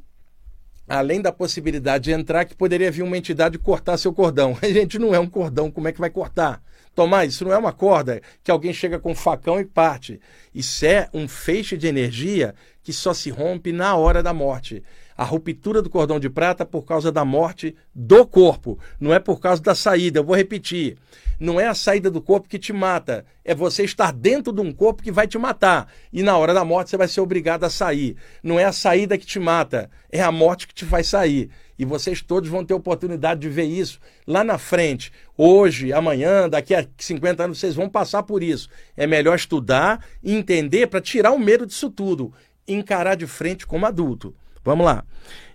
além 0.87 1.21
da 1.21 1.31
possibilidade 1.31 2.05
de 2.05 2.11
entrar, 2.11 2.45
que 2.45 2.55
poderia 2.55 2.91
vir 2.91 3.03
uma 3.03 3.17
entidade 3.17 3.57
cortar 3.57 3.97
seu 3.97 4.13
cordão. 4.13 4.57
A 4.61 4.67
gente 4.71 4.97
não 4.97 5.13
é 5.13 5.19
um 5.19 5.27
cordão, 5.27 5.69
como 5.69 5.87
é 5.87 5.91
que 5.91 5.99
vai 5.99 6.09
cortar? 6.09 6.61
Tomás, 6.95 7.33
isso 7.33 7.45
não 7.45 7.53
é 7.53 7.57
uma 7.57 7.71
corda 7.71 8.21
que 8.43 8.49
alguém 8.49 8.73
chega 8.73 8.97
com 8.97 9.11
um 9.11 9.15
facão 9.15 9.59
e 9.59 9.65
parte. 9.65 10.19
Isso 10.53 10.83
é 10.83 11.07
um 11.13 11.27
feixe 11.27 11.77
de 11.77 11.85
energia 11.85 12.55
que 12.87 12.93
só 12.93 13.13
se 13.13 13.29
rompe 13.29 13.73
na 13.73 13.97
hora 13.97 14.23
da 14.23 14.33
morte. 14.33 14.81
A 15.17 15.25
ruptura 15.25 15.81
do 15.81 15.89
cordão 15.89 16.21
de 16.21 16.29
prata 16.29 16.65
por 16.65 16.85
causa 16.85 17.11
da 17.11 17.25
morte 17.25 17.75
do 17.93 18.25
corpo, 18.25 18.79
não 18.97 19.13
é 19.13 19.19
por 19.19 19.41
causa 19.41 19.61
da 19.61 19.75
saída. 19.75 20.19
Eu 20.19 20.23
vou 20.23 20.33
repetir. 20.33 20.95
Não 21.37 21.59
é 21.59 21.67
a 21.67 21.75
saída 21.75 22.09
do 22.09 22.21
corpo 22.21 22.47
que 22.47 22.57
te 22.57 22.71
mata, 22.71 23.25
é 23.43 23.53
você 23.53 23.83
estar 23.83 24.11
dentro 24.11 24.53
de 24.53 24.61
um 24.61 24.71
corpo 24.71 25.03
que 25.03 25.11
vai 25.11 25.27
te 25.27 25.37
matar. 25.37 25.91
E 26.11 26.23
na 26.23 26.37
hora 26.37 26.53
da 26.53 26.63
morte 26.63 26.89
você 26.89 26.97
vai 26.97 27.09
ser 27.09 27.19
obrigado 27.19 27.65
a 27.65 27.69
sair. 27.69 28.15
Não 28.41 28.57
é 28.57 28.63
a 28.63 28.71
saída 28.71 29.17
que 29.17 29.25
te 29.25 29.37
mata, 29.37 29.89
é 30.09 30.21
a 30.21 30.31
morte 30.31 30.65
que 30.65 30.73
te 30.73 30.85
faz 30.85 31.07
sair. 31.07 31.49
E 31.77 31.85
vocês 31.85 32.23
todos 32.23 32.49
vão 32.49 32.65
ter 32.65 32.73
oportunidade 32.73 33.41
de 33.41 33.49
ver 33.49 33.65
isso 33.65 33.99
lá 34.25 34.43
na 34.43 34.57
frente. 34.57 35.11
Hoje, 35.37 35.93
amanhã, 35.93 36.49
daqui 36.49 36.73
a 36.73 36.83
50 36.97 37.43
anos, 37.43 37.59
vocês 37.59 37.75
vão 37.75 37.87
passar 37.87 38.23
por 38.23 38.41
isso. 38.41 38.67
É 38.95 39.05
melhor 39.05 39.35
estudar 39.35 40.03
e 40.23 40.33
entender 40.33 40.87
para 40.87 40.99
tirar 40.99 41.31
o 41.31 41.39
medo 41.39 41.67
disso 41.67 41.91
tudo. 41.91 42.33
Encarar 42.67 43.15
de 43.15 43.25
frente 43.25 43.65
como 43.65 43.85
adulto. 43.85 44.35
Vamos 44.63 44.85
lá. 44.85 45.03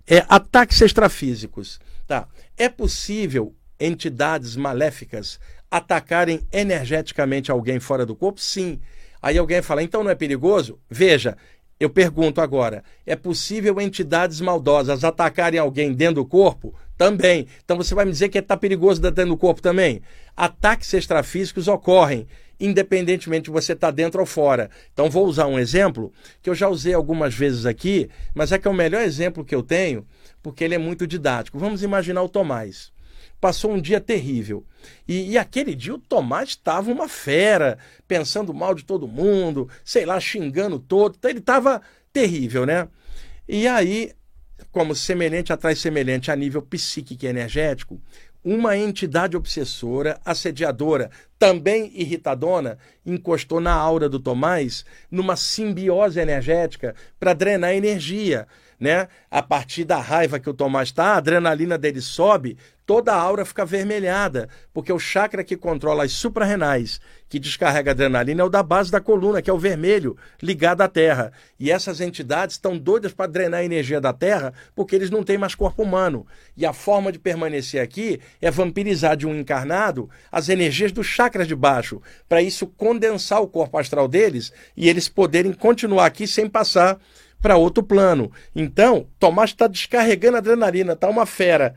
É, 0.06 0.24
ataques 0.28 0.80
extrafísicos. 0.80 1.78
Tá. 2.06 2.26
É 2.56 2.68
possível 2.68 3.54
entidades 3.78 4.56
maléficas 4.56 5.38
atacarem 5.70 6.46
energeticamente 6.52 7.50
alguém 7.50 7.78
fora 7.80 8.04
do 8.06 8.16
corpo? 8.16 8.40
Sim. 8.40 8.80
Aí 9.20 9.38
alguém 9.38 9.62
fala, 9.62 9.82
então 9.82 10.02
não 10.02 10.10
é 10.10 10.14
perigoso? 10.14 10.80
Veja, 10.90 11.36
Eu 11.82 11.90
pergunto 11.90 12.40
agora: 12.40 12.84
é 13.04 13.16
possível 13.16 13.80
entidades 13.80 14.40
maldosas 14.40 15.02
atacarem 15.02 15.58
alguém 15.58 15.92
dentro 15.92 16.22
do 16.22 16.24
corpo? 16.24 16.72
Também. 16.96 17.48
Então 17.64 17.76
você 17.76 17.92
vai 17.92 18.04
me 18.04 18.12
dizer 18.12 18.28
que 18.28 18.38
está 18.38 18.56
perigoso 18.56 19.00
dentro 19.00 19.26
do 19.26 19.36
corpo 19.36 19.60
também? 19.60 20.00
Ataques 20.36 20.94
extrafísicos 20.94 21.66
ocorrem, 21.66 22.28
independentemente 22.64 23.44
de 23.44 23.50
você 23.50 23.72
estar 23.72 23.88
tá 23.88 23.90
dentro 23.90 24.20
ou 24.20 24.26
fora. 24.26 24.70
Então 24.92 25.10
vou 25.10 25.26
usar 25.26 25.46
um 25.46 25.58
exemplo 25.58 26.12
que 26.40 26.48
eu 26.48 26.54
já 26.54 26.68
usei 26.68 26.94
algumas 26.94 27.34
vezes 27.34 27.66
aqui, 27.66 28.08
mas 28.34 28.52
é 28.52 28.58
que 28.58 28.68
é 28.68 28.70
o 28.70 28.74
melhor 28.74 29.02
exemplo 29.02 29.44
que 29.44 29.54
eu 29.54 29.62
tenho, 29.62 30.06
porque 30.42 30.64
ele 30.64 30.74
é 30.74 30.78
muito 30.78 31.06
didático. 31.06 31.58
Vamos 31.58 31.82
imaginar 31.82 32.22
o 32.22 32.28
Tomás 32.28 32.92
passou 33.42 33.72
um 33.72 33.80
dia 33.80 34.00
terrível. 34.00 34.64
E, 35.06 35.32
e, 35.32 35.38
aquele 35.38 35.74
dia 35.74 35.92
o 35.92 35.98
Tomás 35.98 36.50
estava 36.50 36.92
uma 36.92 37.08
fera, 37.08 37.76
pensando 38.06 38.54
mal 38.54 38.72
de 38.72 38.84
todo 38.84 39.08
mundo, 39.08 39.68
sei 39.84 40.06
lá, 40.06 40.20
xingando 40.20 40.78
todo. 40.78 41.16
Então 41.18 41.28
ele 41.28 41.40
estava 41.40 41.82
terrível, 42.12 42.64
né? 42.64 42.86
E 43.48 43.66
aí, 43.66 44.12
como 44.70 44.94
semelhante 44.94 45.52
atrai 45.52 45.74
semelhante 45.74 46.30
a 46.30 46.36
nível 46.36 46.62
psíquico 46.62 47.24
e 47.24 47.28
energético, 47.28 48.00
uma 48.44 48.76
entidade 48.76 49.36
obsessora, 49.36 50.20
assediadora, 50.24 51.10
também 51.38 51.90
irritadona, 51.94 52.78
encostou 53.06 53.60
na 53.60 53.72
aura 53.72 54.08
do 54.08 54.18
Tomás 54.18 54.84
numa 55.10 55.36
simbiose 55.36 56.20
energética 56.20 56.94
para 57.18 57.32
drenar 57.32 57.74
energia 57.74 58.46
né? 58.82 59.06
A 59.30 59.40
partir 59.40 59.84
da 59.84 59.98
raiva 59.98 60.40
que 60.40 60.50
o 60.50 60.52
Tomás 60.52 60.88
está, 60.88 61.14
a 61.14 61.18
adrenalina 61.18 61.78
dele 61.78 62.00
sobe, 62.00 62.58
toda 62.84 63.12
a 63.12 63.16
aura 63.16 63.44
fica 63.44 63.62
avermelhada, 63.62 64.48
porque 64.74 64.92
o 64.92 64.98
chakra 64.98 65.44
que 65.44 65.56
controla 65.56 66.02
as 66.02 66.10
suprarrenais, 66.10 67.00
que 67.28 67.38
descarrega 67.38 67.92
a 67.92 67.94
adrenalina, 67.94 68.42
é 68.42 68.44
o 68.44 68.48
da 68.48 68.60
base 68.60 68.90
da 68.90 69.00
coluna, 69.00 69.40
que 69.40 69.48
é 69.48 69.52
o 69.52 69.58
vermelho, 69.58 70.16
ligado 70.42 70.80
à 70.80 70.88
Terra. 70.88 71.32
E 71.60 71.70
essas 71.70 72.00
entidades 72.00 72.56
estão 72.56 72.76
doidas 72.76 73.14
para 73.14 73.30
drenar 73.30 73.60
a 73.60 73.64
energia 73.64 74.00
da 74.00 74.12
Terra, 74.12 74.52
porque 74.74 74.96
eles 74.96 75.10
não 75.10 75.22
têm 75.22 75.38
mais 75.38 75.54
corpo 75.54 75.84
humano. 75.84 76.26
E 76.56 76.66
a 76.66 76.72
forma 76.72 77.12
de 77.12 77.20
permanecer 77.20 77.80
aqui 77.80 78.18
é 78.40 78.50
vampirizar 78.50 79.16
de 79.16 79.28
um 79.28 79.38
encarnado 79.38 80.10
as 80.30 80.48
energias 80.48 80.90
dos 80.90 81.06
chakras 81.06 81.46
de 81.46 81.54
baixo, 81.54 82.02
para 82.28 82.42
isso 82.42 82.66
condensar 82.66 83.40
o 83.40 83.46
corpo 83.46 83.78
astral 83.78 84.08
deles 84.08 84.52
e 84.76 84.88
eles 84.88 85.08
poderem 85.08 85.52
continuar 85.52 86.06
aqui 86.06 86.26
sem 86.26 86.48
passar 86.48 86.98
para 87.42 87.56
outro 87.56 87.82
plano. 87.82 88.30
Então, 88.54 89.06
Tomás 89.18 89.50
está 89.50 89.66
descarregando 89.66 90.38
adrenalina, 90.38 90.96
tá 90.96 91.08
uma 91.08 91.26
fera. 91.26 91.74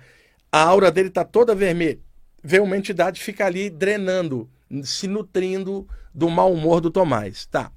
A 0.52 0.62
aura 0.62 0.92
dele 0.92 1.10
está 1.10 1.26
toda 1.26 1.56
vermelha. 1.56 2.00
Vê 2.42 2.60
uma 2.60 2.78
entidade 2.78 3.22
fica 3.22 3.46
ali 3.46 3.70
drenando, 3.70 4.48
se 4.84 5.08
nutrindo 5.08 5.88
do 6.14 6.30
mau 6.30 6.54
humor 6.54 6.80
do 6.80 6.92
Tomás. 6.92 7.48
Tá. 7.48 7.72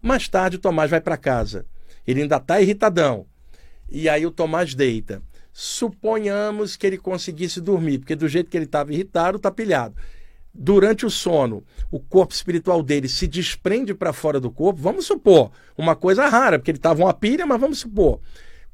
Mais 0.00 0.28
tarde, 0.28 0.56
o 0.56 0.60
Tomás 0.60 0.90
vai 0.90 1.00
para 1.00 1.16
casa. 1.16 1.66
Ele 2.06 2.22
ainda 2.22 2.36
está 2.36 2.60
irritadão. 2.60 3.26
E 3.90 4.08
aí 4.08 4.24
o 4.24 4.30
Tomás 4.30 4.74
deita. 4.74 5.20
Suponhamos 5.52 6.76
que 6.76 6.86
ele 6.86 6.96
conseguisse 6.96 7.60
dormir, 7.60 7.98
porque 7.98 8.16
do 8.16 8.28
jeito 8.28 8.48
que 8.48 8.56
ele 8.56 8.64
estava 8.64 8.92
irritado, 8.92 9.36
está 9.36 9.50
pilhado 9.50 9.94
durante 10.54 11.06
o 11.06 11.10
sono, 11.10 11.64
o 11.90 11.98
corpo 11.98 12.34
espiritual 12.34 12.82
dele 12.82 13.08
se 13.08 13.26
desprende 13.26 13.94
para 13.94 14.12
fora 14.12 14.38
do 14.38 14.50
corpo, 14.50 14.80
vamos 14.80 15.06
supor, 15.06 15.50
uma 15.76 15.96
coisa 15.96 16.28
rara, 16.28 16.58
porque 16.58 16.70
ele 16.70 16.78
estava 16.78 17.02
uma 17.02 17.14
pilha, 17.14 17.46
mas 17.46 17.60
vamos 17.60 17.78
supor. 17.78 18.20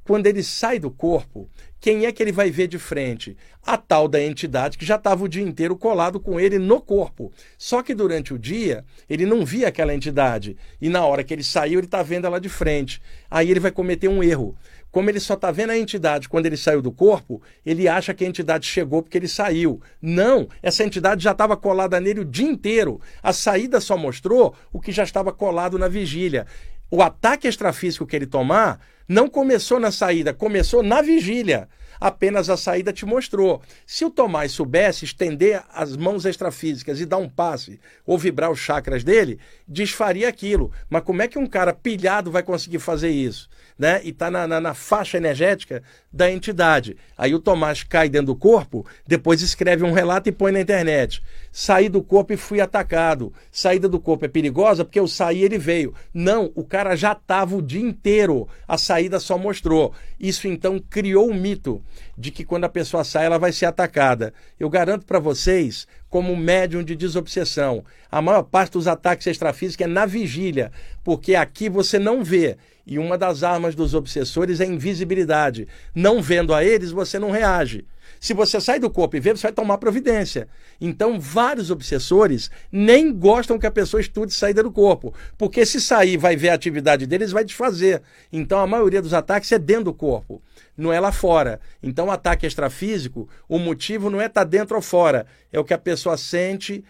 Quando 0.09 0.27
ele 0.27 0.43
sai 0.43 0.79
do 0.79 0.91
corpo, 0.91 1.51
quem 1.79 2.07
é 2.07 2.13
que 2.13 2.23
ele 2.23 2.33
vai 2.33 2.51
ver 2.51 2.67
de 2.67 2.79
frente? 2.79 3.37
A 3.63 3.77
tal 3.77 4.09
da 4.09 4.19
entidade 4.19 4.79
que 4.79 4.87
já 4.87 4.97
estava 4.97 5.23
o 5.23 5.29
dia 5.29 5.43
inteiro 5.43 5.77
colado 5.77 6.19
com 6.19 6.41
ele 6.41 6.59
no 6.59 6.81
corpo. 6.81 7.31
Só 7.59 7.83
que 7.83 7.95
durante 7.95 8.33
o 8.33 8.39
dia, 8.39 8.87
ele 9.07 9.27
não 9.27 9.45
via 9.45 9.69
aquela 9.69 9.95
entidade. 9.95 10.57
E 10.81 10.89
na 10.89 11.05
hora 11.05 11.23
que 11.23 11.35
ele 11.35 11.45
saiu, 11.45 11.79
ele 11.79 11.87
está 11.87 12.03
vendo 12.03 12.27
ela 12.27 12.41
de 12.41 12.49
frente. 12.49 13.03
Aí 13.31 13.51
ele 13.51 13.61
vai 13.61 13.71
cometer 13.71 14.09
um 14.09 14.23
erro. 14.23 14.57
Como 14.99 15.09
ele 15.09 15.21
só 15.21 15.35
está 15.35 15.53
vendo 15.53 15.71
a 15.71 15.79
entidade 15.79 16.29
quando 16.29 16.47
ele 16.47 16.57
saiu 16.57 16.83
do 16.83 16.91
corpo, 16.91 17.41
ele 17.65 17.87
acha 17.87 18.13
que 18.13 18.25
a 18.25 18.27
entidade 18.27 18.67
chegou 18.67 19.01
porque 19.01 19.17
ele 19.17 19.29
saiu. 19.29 19.81
Não, 20.03 20.49
essa 20.61 20.83
entidade 20.83 21.23
já 21.23 21.31
estava 21.31 21.57
colada 21.57 22.01
nele 22.01 22.19
o 22.19 22.25
dia 22.25 22.49
inteiro. 22.49 23.01
A 23.23 23.33
saída 23.33 23.81
só 23.81 23.97
mostrou 23.97 24.57
o 24.73 24.81
que 24.81 24.91
já 24.91 25.05
estava 25.05 25.33
colado 25.33 25.79
na 25.79 25.87
vigília. 25.87 26.49
O 26.91 27.01
ataque 27.01 27.47
extrafísico 27.47 28.09
que 28.09 28.17
ele 28.17 28.27
tomar 28.27 28.81
não 29.07 29.29
começou 29.29 29.79
na 29.79 29.93
saída, 29.93 30.35
começou 30.35 30.83
na 30.83 31.01
vigília 31.01 31.69
apenas 32.01 32.49
a 32.49 32.57
saída 32.57 32.93
te 32.93 33.05
mostrou. 33.05 33.63
Se 33.87 34.05
o 34.05 34.11
Tomás 34.11 34.53
soubesse 34.53 35.05
estender 35.05 35.63
as 35.73 35.97
mãos 35.97 36.25
extrafísicas 36.25 37.01
e 37.01 37.07
dar 37.07 37.19
um 37.19 37.29
passe 37.29 37.81
ou 38.07 38.19
vibrar 38.19 38.51
os 38.51 38.59
chakras 38.59 39.05
dele, 39.05 39.39
desfaria 39.67 40.29
aquilo. 40.29 40.71
Mas 40.89 41.03
como 41.03 41.23
é 41.23 41.29
que 41.29 41.39
um 41.39 41.47
cara 41.47 41.73
pilhado 41.73 42.31
vai 42.31 42.43
conseguir 42.43 42.79
fazer 42.79 43.11
isso? 43.11 43.49
Né? 43.79 44.01
E 44.03 44.09
está 44.09 44.31
na, 44.31 44.47
na, 44.47 44.61
na, 44.61 44.75
faixa 44.75 45.17
energética 45.17 45.83
da 46.13 46.31
entidade. 46.31 46.97
Aí 47.17 47.33
o 47.33 47.39
Tomás 47.39 47.85
cai 47.85 48.09
dentro 48.09 48.27
do 48.29 48.37
corpo, 48.37 48.85
depois 49.07 49.41
escreve 49.41 49.85
um 49.85 49.93
relato 49.93 50.29
e 50.29 50.33
põe 50.33 50.51
na 50.51 50.61
internet. 50.61 51.23
Saí 51.61 51.89
do 51.89 52.01
corpo 52.01 52.33
e 52.33 52.37
fui 52.37 52.61
atacado. 52.61 53.33
Saída 53.51 53.89
do 53.89 53.99
corpo 53.99 54.25
é 54.25 54.29
perigosa 54.29 54.85
porque 54.85 55.01
eu 55.01 55.09
saí 55.09 55.39
e 55.39 55.45
ele 55.45 55.59
veio. 55.59 55.93
Não, 56.15 56.53
o 56.55 56.63
cara 56.63 56.95
já 56.95 57.11
estava 57.11 57.57
o 57.57 57.61
dia 57.61 57.81
inteiro. 57.81 58.47
A 58.69 58.79
saída 58.79 59.19
só 59.19 59.37
mostrou. 59.37 59.93
Isso 60.21 60.47
então 60.47 60.79
criou 60.79 61.29
um 61.29 61.35
mito 61.35 61.83
de 62.17 62.31
que 62.31 62.45
quando 62.45 62.63
a 62.63 62.69
pessoa 62.69 63.03
sai 63.03 63.27
ela 63.27 63.41
vai 63.41 63.51
ser 63.51 63.67
atacada. 63.67 64.33
Eu 64.57 64.71
garanto 64.71 65.05
para 65.05 65.19
vocês, 65.19 65.89
como 66.09 66.37
médium 66.37 66.85
de 66.85 66.95
desobsessão, 66.95 67.85
a 68.09 68.23
maior 68.23 68.45
parte 68.45 68.75
dos 68.75 68.87
ataques 68.87 69.27
extrafísicos 69.27 69.85
é 69.85 69.89
na 69.89 70.07
vigília, 70.07 70.71
porque 71.03 71.35
aqui 71.35 71.69
você 71.69 71.99
não 71.99 72.23
vê. 72.23 72.57
E 72.91 72.99
uma 72.99 73.19
das 73.19 73.43
armas 73.43 73.75
dos 73.75 73.93
obsessores 73.93 74.61
é 74.61 74.65
a 74.65 74.67
invisibilidade. 74.67 75.69
Não 75.95 76.23
vendo 76.23 76.55
a 76.55 76.65
eles, 76.65 76.91
você 76.91 77.19
não 77.19 77.31
reage. 77.31 77.85
Se 78.19 78.33
você 78.33 78.59
sai 78.63 78.81
do 78.81 78.89
corpo 78.89 79.15
e 79.15 79.21
vê, 79.21 79.37
você 79.37 79.43
vai 79.43 79.53
tomar 79.53 79.77
providência. 79.77 80.49
Então, 80.81 81.21
vários 81.21 81.71
obsessores 81.71 82.51
nem 82.73 83.13
gostam 83.13 83.59
que 83.59 83.67
a 83.67 83.71
pessoa 83.71 84.01
estude 84.01 84.33
saída 84.33 84.63
do 84.63 84.73
corpo, 84.73 85.13
porque 85.37 85.67
se 85.67 85.83
sair 85.83 86.17
vai 86.17 86.35
ver 86.35 86.49
a 86.49 86.55
atividade 86.55 87.07
deles, 87.07 87.31
vai 87.31 87.45
desfazer. 87.45 88.01
Então, 88.33 88.59
a 88.59 88.67
maioria 88.67 89.03
dos 89.03 89.13
ataques 89.13 89.53
é 89.53 89.59
dentro 89.59 89.85
do 89.85 89.95
corpo, 89.95 90.41
não 90.75 90.91
é 90.91 90.99
lá 90.99 91.13
fora. 91.13 91.61
Então, 91.83 92.07
o 92.07 92.11
ataque 92.11 92.47
extrafísico, 92.47 93.29
o 93.47 93.59
motivo 93.59 94.09
não 94.09 94.19
é 94.19 94.27
estar 94.27 94.47
tá 94.47 94.49
dentro 94.49 94.77
ou 94.77 94.83
fora, 94.83 95.27
é 95.53 95.61
o 95.61 95.65
que 95.65 95.75
a 95.75 95.79
pessoa 95.79 96.17
sente, 96.17 96.83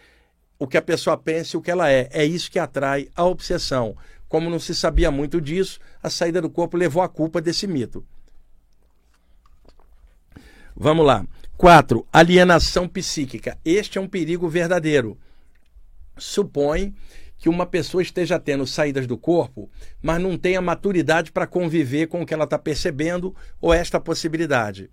o 0.59 0.67
que 0.67 0.77
a 0.77 0.83
pessoa 0.83 1.17
pensa 1.17 1.57
e 1.57 1.59
o 1.59 1.63
que 1.63 1.71
ela 1.71 1.91
é. 1.91 2.09
É 2.13 2.25
isso 2.25 2.51
que 2.51 2.59
atrai 2.59 3.09
a 3.17 3.25
obsessão. 3.25 3.97
Como 4.29 4.51
não 4.51 4.61
se 4.61 4.75
sabia 4.75 5.11
muito 5.11 5.41
disso, 5.41 5.81
a 6.03 6.11
saída 6.11 6.41
do 6.43 6.51
corpo 6.51 6.77
levou 6.77 7.03
a 7.03 7.09
culpa 7.09 7.41
desse 7.41 7.67
mito. 7.67 8.05
Vamos 10.77 11.07
lá. 11.07 11.27
4. 11.57 12.07
Alienação 12.13 12.87
psíquica. 12.87 13.59
Este 13.65 13.99
é 13.99 14.01
um 14.01 14.07
perigo 14.07 14.49
verdadeiro. 14.49 15.19
Supõe 16.17 16.95
que 17.39 17.49
uma 17.49 17.67
pessoa 17.67 18.03
esteja 18.03 18.39
tendo 18.39 18.67
saídas 18.67 19.07
do 19.07 19.17
corpo, 19.17 19.71
mas 20.03 20.21
não 20.21 20.37
tenha 20.37 20.61
maturidade 20.61 21.33
para 21.33 21.47
conviver 21.47 22.09
com 22.09 22.23
o 22.23 22.27
que 22.27 22.35
ela 22.35 22.45
está 22.45 22.59
percebendo 22.59 23.35
ou 23.61 23.73
esta 23.73 24.01
possibilidade. 24.01 24.91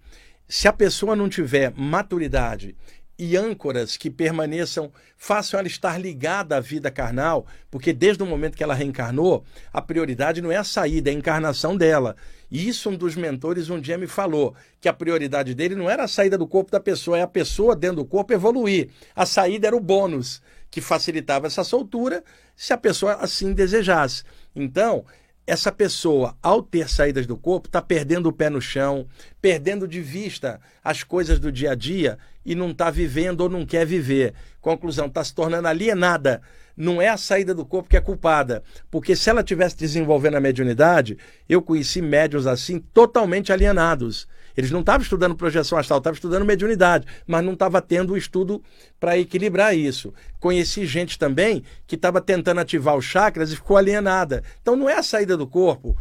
Se 0.47 0.67
a 0.67 0.73
pessoa 0.73 1.15
não 1.15 1.27
tiver 1.27 1.73
maturidade 1.75 2.75
e 3.17 3.37
âncoras 3.37 3.95
que 3.95 4.09
permaneçam, 4.09 4.91
façam 5.17 5.59
ela 5.59 5.67
estar 5.67 5.97
ligada 5.97 6.57
à 6.57 6.59
vida 6.59 6.91
carnal, 6.91 7.45
porque 7.71 7.93
desde 7.93 8.21
o 8.21 8.25
momento 8.25 8.57
que 8.57 8.63
ela 8.63 8.73
reencarnou, 8.73 9.43
a 9.71 9.81
prioridade 9.81 10.41
não 10.41 10.51
é 10.51 10.57
a 10.57 10.63
saída, 10.63 11.09
é 11.09 11.13
a 11.13 11.17
encarnação 11.17 11.77
dela. 11.77 12.15
E 12.51 12.67
isso 12.67 12.89
um 12.89 12.95
dos 12.95 13.15
mentores 13.15 13.69
um 13.69 13.79
dia 13.79 13.97
me 13.97 14.07
falou, 14.07 14.53
que 14.81 14.89
a 14.89 14.93
prioridade 14.93 15.55
dele 15.55 15.75
não 15.75 15.89
era 15.89 16.03
a 16.03 16.07
saída 16.07 16.37
do 16.37 16.47
corpo 16.47 16.71
da 16.71 16.79
pessoa, 16.79 17.17
é 17.17 17.21
a 17.21 17.27
pessoa 17.27 17.75
dentro 17.75 17.97
do 17.97 18.05
corpo 18.05 18.33
evoluir. 18.33 18.89
A 19.15 19.25
saída 19.25 19.67
era 19.67 19.75
o 19.75 19.79
bônus 19.79 20.41
que 20.69 20.81
facilitava 20.81 21.47
essa 21.47 21.63
soltura, 21.63 22.23
se 22.55 22.73
a 22.73 22.77
pessoa 22.77 23.13
assim 23.13 23.53
desejasse. 23.53 24.23
Então, 24.53 25.05
essa 25.47 25.71
pessoa, 25.71 26.35
ao 26.41 26.63
ter 26.63 26.89
saídas 26.89 27.27
do 27.27 27.37
corpo, 27.37 27.67
está 27.67 27.81
perdendo 27.81 28.29
o 28.29 28.33
pé 28.33 28.49
no 28.49 28.59
chão, 28.59 29.07
perdendo 29.39 29.87
de 29.87 30.01
vista 30.01 30.59
as 30.83 31.03
coisas 31.03 31.39
do 31.39 31.51
dia 31.51 31.71
a 31.71 31.75
dia 31.75 32.17
e 32.43 32.55
não 32.55 32.71
está 32.71 32.89
vivendo 32.89 33.41
ou 33.41 33.49
não 33.49 33.65
quer 33.65 33.85
viver. 33.85 34.33
Conclusão, 34.59 35.05
está 35.05 35.23
se 35.23 35.35
tornando 35.35 35.67
alienada. 35.67 36.41
Não 36.75 37.01
é 37.01 37.09
a 37.09 37.17
saída 37.17 37.53
do 37.53 37.65
corpo 37.65 37.89
que 37.89 37.95
é 37.95 38.01
culpada. 38.01 38.63
Porque 38.89 39.15
se 39.15 39.29
ela 39.29 39.43
tivesse 39.43 39.77
desenvolvendo 39.77 40.35
a 40.35 40.41
mediunidade, 40.41 41.17
eu 41.47 41.61
conheci 41.61 42.01
médios 42.01 42.47
assim 42.47 42.79
totalmente 42.79 43.53
alienados. 43.53 44.27
Eles 44.55 44.71
não 44.71 44.79
estavam 44.81 45.01
estudando 45.01 45.35
projeção 45.35 45.77
astral, 45.77 45.99
estavam 45.99 46.15
estudando 46.15 46.45
mediunidade, 46.45 47.05
mas 47.27 47.43
não 47.43 47.53
estava 47.53 47.81
tendo 47.81 48.13
o 48.13 48.17
estudo 48.17 48.61
para 48.99 49.17
equilibrar 49.17 49.75
isso. 49.75 50.13
Conheci 50.39 50.85
gente 50.85 51.17
também 51.17 51.63
que 51.87 51.95
estava 51.95 52.21
tentando 52.21 52.61
ativar 52.61 52.95
os 52.95 53.05
chakras 53.05 53.51
e 53.51 53.55
ficou 53.55 53.77
alienada. 53.77 54.43
Então 54.61 54.75
não 54.75 54.89
é 54.89 54.97
a 54.97 55.03
saída 55.03 55.35
do 55.35 55.47
corpo. 55.47 55.97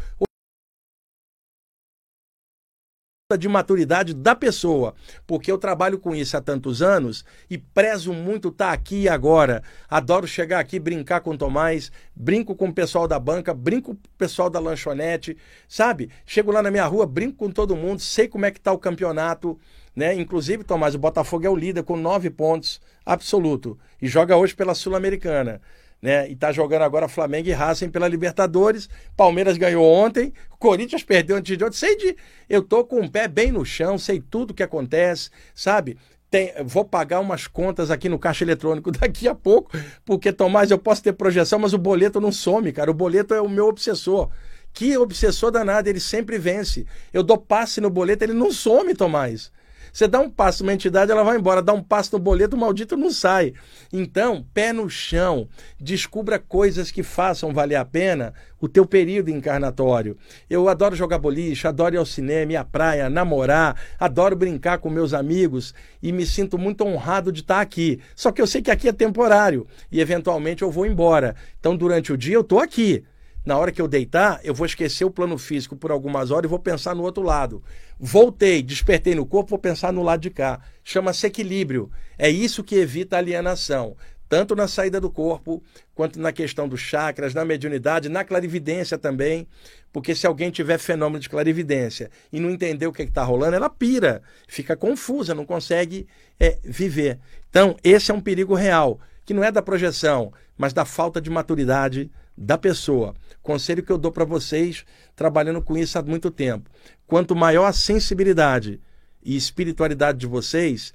Falta 3.34 3.38
de 3.38 3.48
maturidade 3.48 4.14
da 4.14 4.34
pessoa, 4.34 4.94
porque 5.26 5.50
eu 5.50 5.58
trabalho 5.58 5.98
com 5.98 6.14
isso 6.14 6.36
há 6.36 6.40
tantos 6.40 6.80
anos 6.80 7.24
e 7.50 7.58
prezo 7.58 8.12
muito 8.12 8.48
estar 8.48 8.68
tá 8.68 8.72
aqui 8.72 9.02
e 9.02 9.08
agora. 9.08 9.62
Adoro 9.90 10.26
chegar 10.26 10.60
aqui, 10.60 10.78
brincar 10.78 11.20
com 11.20 11.30
o 11.30 11.36
Tomás, 11.36 11.90
brinco 12.14 12.54
com 12.54 12.68
o 12.68 12.72
pessoal 12.72 13.06
da 13.08 13.18
banca, 13.18 13.52
brinco 13.52 13.94
com 13.94 14.00
o 14.00 14.16
pessoal 14.16 14.48
da 14.48 14.60
lanchonete, 14.60 15.36
sabe? 15.68 16.10
Chego 16.24 16.52
lá 16.52 16.62
na 16.62 16.70
minha 16.70 16.86
rua, 16.86 17.06
brinco 17.06 17.36
com 17.36 17.50
todo 17.50 17.76
mundo, 17.76 18.00
sei 18.00 18.28
como 18.28 18.46
é 18.46 18.50
que 18.50 18.58
está 18.58 18.72
o 18.72 18.78
campeonato. 18.78 19.58
Né? 19.94 20.14
Inclusive, 20.14 20.64
Tomás, 20.64 20.94
o 20.94 20.98
Botafogo 20.98 21.46
é 21.46 21.50
o 21.50 21.56
líder 21.56 21.82
com 21.84 21.96
nove 21.96 22.30
pontos 22.30 22.80
absoluto 23.06 23.78
e 24.00 24.08
joga 24.08 24.36
hoje 24.36 24.54
pela 24.54 24.74
Sul-Americana 24.74 25.60
né? 26.04 26.28
E 26.28 26.36
tá 26.36 26.52
jogando 26.52 26.82
agora 26.82 27.08
Flamengo 27.08 27.48
e 27.48 27.52
Racing 27.52 27.88
pela 27.88 28.06
Libertadores. 28.06 28.90
Palmeiras 29.16 29.56
ganhou 29.56 29.82
ontem, 29.90 30.34
Corinthians 30.58 31.02
perdeu 31.02 31.34
antes 31.34 31.56
de 31.56 31.64
ontem. 31.64 31.78
Sei 31.78 31.96
de. 31.96 32.14
Eu 32.46 32.60
tô 32.60 32.84
com 32.84 33.00
o 33.00 33.10
pé 33.10 33.26
bem 33.26 33.50
no 33.50 33.64
chão, 33.64 33.96
sei 33.96 34.20
tudo 34.20 34.50
o 34.50 34.54
que 34.54 34.62
acontece, 34.62 35.30
sabe? 35.54 35.96
Tem, 36.30 36.52
vou 36.62 36.84
pagar 36.84 37.20
umas 37.20 37.46
contas 37.46 37.90
aqui 37.90 38.10
no 38.10 38.18
caixa 38.18 38.44
eletrônico 38.44 38.90
daqui 39.00 39.26
a 39.26 39.34
pouco, 39.34 39.70
porque, 40.04 40.30
Tomás, 40.30 40.70
eu 40.70 40.78
posso 40.78 41.02
ter 41.02 41.14
projeção, 41.14 41.58
mas 41.58 41.72
o 41.72 41.78
boleto 41.78 42.20
não 42.20 42.30
some, 42.30 42.70
cara. 42.70 42.90
O 42.90 42.94
boleto 42.94 43.32
é 43.32 43.40
o 43.40 43.48
meu 43.48 43.66
obsessor. 43.66 44.28
Que 44.74 44.98
obsessor 44.98 45.50
danado, 45.50 45.88
ele 45.88 46.00
sempre 46.00 46.36
vence. 46.36 46.84
Eu 47.14 47.22
dou 47.22 47.38
passe 47.38 47.80
no 47.80 47.88
boleto, 47.88 48.24
ele 48.24 48.34
não 48.34 48.52
some, 48.52 48.94
Tomás. 48.94 49.50
Você 49.94 50.08
dá 50.08 50.18
um 50.18 50.28
passo 50.28 50.64
numa 50.64 50.74
entidade, 50.74 51.12
ela 51.12 51.22
vai 51.22 51.36
embora. 51.36 51.62
Dá 51.62 51.72
um 51.72 51.80
passo 51.80 52.10
no 52.14 52.18
boleto, 52.18 52.56
o 52.56 52.58
maldito 52.58 52.96
não 52.96 53.12
sai. 53.12 53.54
Então, 53.92 54.44
pé 54.52 54.72
no 54.72 54.90
chão. 54.90 55.48
Descubra 55.78 56.36
coisas 56.36 56.90
que 56.90 57.04
façam 57.04 57.52
valer 57.52 57.76
a 57.76 57.84
pena 57.84 58.34
o 58.60 58.66
teu 58.66 58.84
período 58.84 59.30
encarnatório. 59.30 60.16
Eu 60.50 60.68
adoro 60.68 60.96
jogar 60.96 61.18
boliche, 61.18 61.68
adoro 61.68 61.94
ir 61.94 61.98
ao 61.98 62.06
cinema, 62.06 62.52
ir 62.54 62.56
à 62.56 62.64
praia, 62.64 63.08
namorar, 63.08 63.80
adoro 64.00 64.34
brincar 64.34 64.78
com 64.78 64.90
meus 64.90 65.14
amigos 65.14 65.72
e 66.02 66.10
me 66.10 66.26
sinto 66.26 66.58
muito 66.58 66.82
honrado 66.82 67.30
de 67.30 67.42
estar 67.42 67.60
aqui. 67.60 68.00
Só 68.16 68.32
que 68.32 68.42
eu 68.42 68.48
sei 68.48 68.62
que 68.62 68.72
aqui 68.72 68.88
é 68.88 68.92
temporário 68.92 69.64
e 69.92 70.00
eventualmente 70.00 70.62
eu 70.62 70.72
vou 70.72 70.86
embora. 70.86 71.36
Então, 71.60 71.76
durante 71.76 72.12
o 72.12 72.16
dia 72.16 72.34
eu 72.34 72.40
estou 72.40 72.58
aqui. 72.58 73.04
Na 73.44 73.58
hora 73.58 73.70
que 73.70 73.80
eu 73.80 73.86
deitar, 73.86 74.40
eu 74.42 74.54
vou 74.54 74.64
esquecer 74.64 75.04
o 75.04 75.10
plano 75.10 75.36
físico 75.36 75.76
por 75.76 75.90
algumas 75.90 76.30
horas 76.30 76.48
e 76.48 76.48
vou 76.48 76.58
pensar 76.58 76.94
no 76.94 77.02
outro 77.02 77.22
lado. 77.22 77.62
Voltei, 78.00 78.62
despertei 78.62 79.14
no 79.14 79.26
corpo, 79.26 79.50
vou 79.50 79.58
pensar 79.58 79.92
no 79.92 80.02
lado 80.02 80.20
de 80.20 80.30
cá. 80.30 80.60
Chama-se 80.82 81.26
equilíbrio. 81.26 81.90
É 82.16 82.30
isso 82.30 82.64
que 82.64 82.76
evita 82.76 83.16
a 83.16 83.18
alienação, 83.18 83.96
tanto 84.30 84.56
na 84.56 84.66
saída 84.66 84.98
do 84.98 85.10
corpo, 85.10 85.62
quanto 85.94 86.18
na 86.18 86.32
questão 86.32 86.66
dos 86.66 86.80
chakras, 86.80 87.34
na 87.34 87.44
mediunidade, 87.44 88.08
na 88.08 88.24
clarividência 88.24 88.96
também. 88.96 89.46
Porque 89.92 90.14
se 90.14 90.26
alguém 90.26 90.50
tiver 90.50 90.78
fenômeno 90.78 91.20
de 91.20 91.28
clarividência 91.28 92.10
e 92.32 92.40
não 92.40 92.50
entender 92.50 92.86
o 92.86 92.92
que 92.92 93.02
é 93.02 93.04
está 93.04 93.22
rolando, 93.22 93.56
ela 93.56 93.68
pira, 93.68 94.22
fica 94.48 94.74
confusa, 94.74 95.34
não 95.34 95.44
consegue 95.44 96.06
é, 96.40 96.58
viver. 96.64 97.18
Então, 97.50 97.76
esse 97.84 98.10
é 98.10 98.14
um 98.14 98.22
perigo 98.22 98.54
real, 98.54 98.98
que 99.26 99.34
não 99.34 99.44
é 99.44 99.52
da 99.52 99.60
projeção, 99.60 100.32
mas 100.56 100.72
da 100.72 100.86
falta 100.86 101.20
de 101.20 101.28
maturidade 101.28 102.10
da 102.36 102.58
pessoa. 102.58 103.14
Conselho 103.42 103.82
que 103.82 103.92
eu 103.92 103.98
dou 103.98 104.10
para 104.10 104.24
vocês, 104.24 104.84
trabalhando 105.14 105.62
com 105.62 105.76
isso 105.76 105.98
há 105.98 106.02
muito 106.02 106.30
tempo. 106.30 106.70
Quanto 107.06 107.36
maior 107.36 107.66
a 107.66 107.72
sensibilidade 107.72 108.80
e 109.22 109.36
espiritualidade 109.36 110.18
de 110.18 110.26
vocês, 110.26 110.92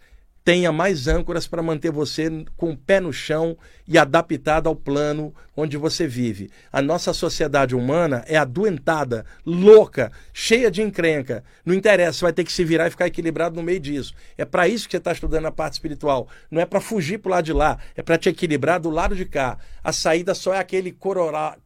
tenha 0.50 0.72
mais 0.72 1.08
âncoras 1.08 1.46
para 1.46 1.62
manter 1.62 1.92
você 1.92 2.44
com 2.58 2.72
o 2.72 2.76
pé 2.76 3.00
no 3.00 3.14
chão 3.14 3.56
e 3.88 4.00
adaptado 4.00 4.68
ao 4.68 4.76
plano 4.76 5.32
onde 5.56 5.78
você 5.78 6.08
vive. 6.08 6.50
A 6.74 6.82
nossa 6.82 7.14
sociedade 7.14 7.76
humana 7.76 8.24
é 8.26 8.36
adoentada, 8.36 9.28
louca, 9.46 10.12
cheia 10.34 10.72
de 10.72 10.82
encrenca. 10.82 11.44
Não 11.64 11.76
interessa, 11.76 12.14
você 12.14 12.26
vai 12.26 12.34
ter 12.34 12.44
que 12.44 12.52
se 12.52 12.64
virar 12.64 12.88
e 12.88 12.90
ficar 12.90 13.06
equilibrado 13.06 13.58
no 13.58 13.62
meio 13.62 13.80
disso. 13.80 14.16
É 14.40 14.44
para 14.44 14.68
isso 14.68 14.88
que 14.88 14.94
você 14.94 14.98
está 14.98 15.12
estudando 15.12 15.46
a 15.46 15.52
parte 15.52 15.74
espiritual. 15.74 16.28
Não 16.50 16.60
é 16.60 16.66
para 16.66 16.82
fugir 16.82 17.20
para 17.20 17.30
o 17.30 17.32
lado 17.34 17.46
de 17.46 17.54
lá, 17.54 17.78
é 17.96 18.02
para 18.02 18.18
te 18.18 18.30
equilibrar 18.30 18.80
do 18.80 18.90
lado 18.90 19.16
de 19.16 19.26
cá. 19.26 19.56
A 19.84 19.94
saída 19.94 20.34
só 20.34 20.56
é 20.56 20.58
aquele 20.58 20.92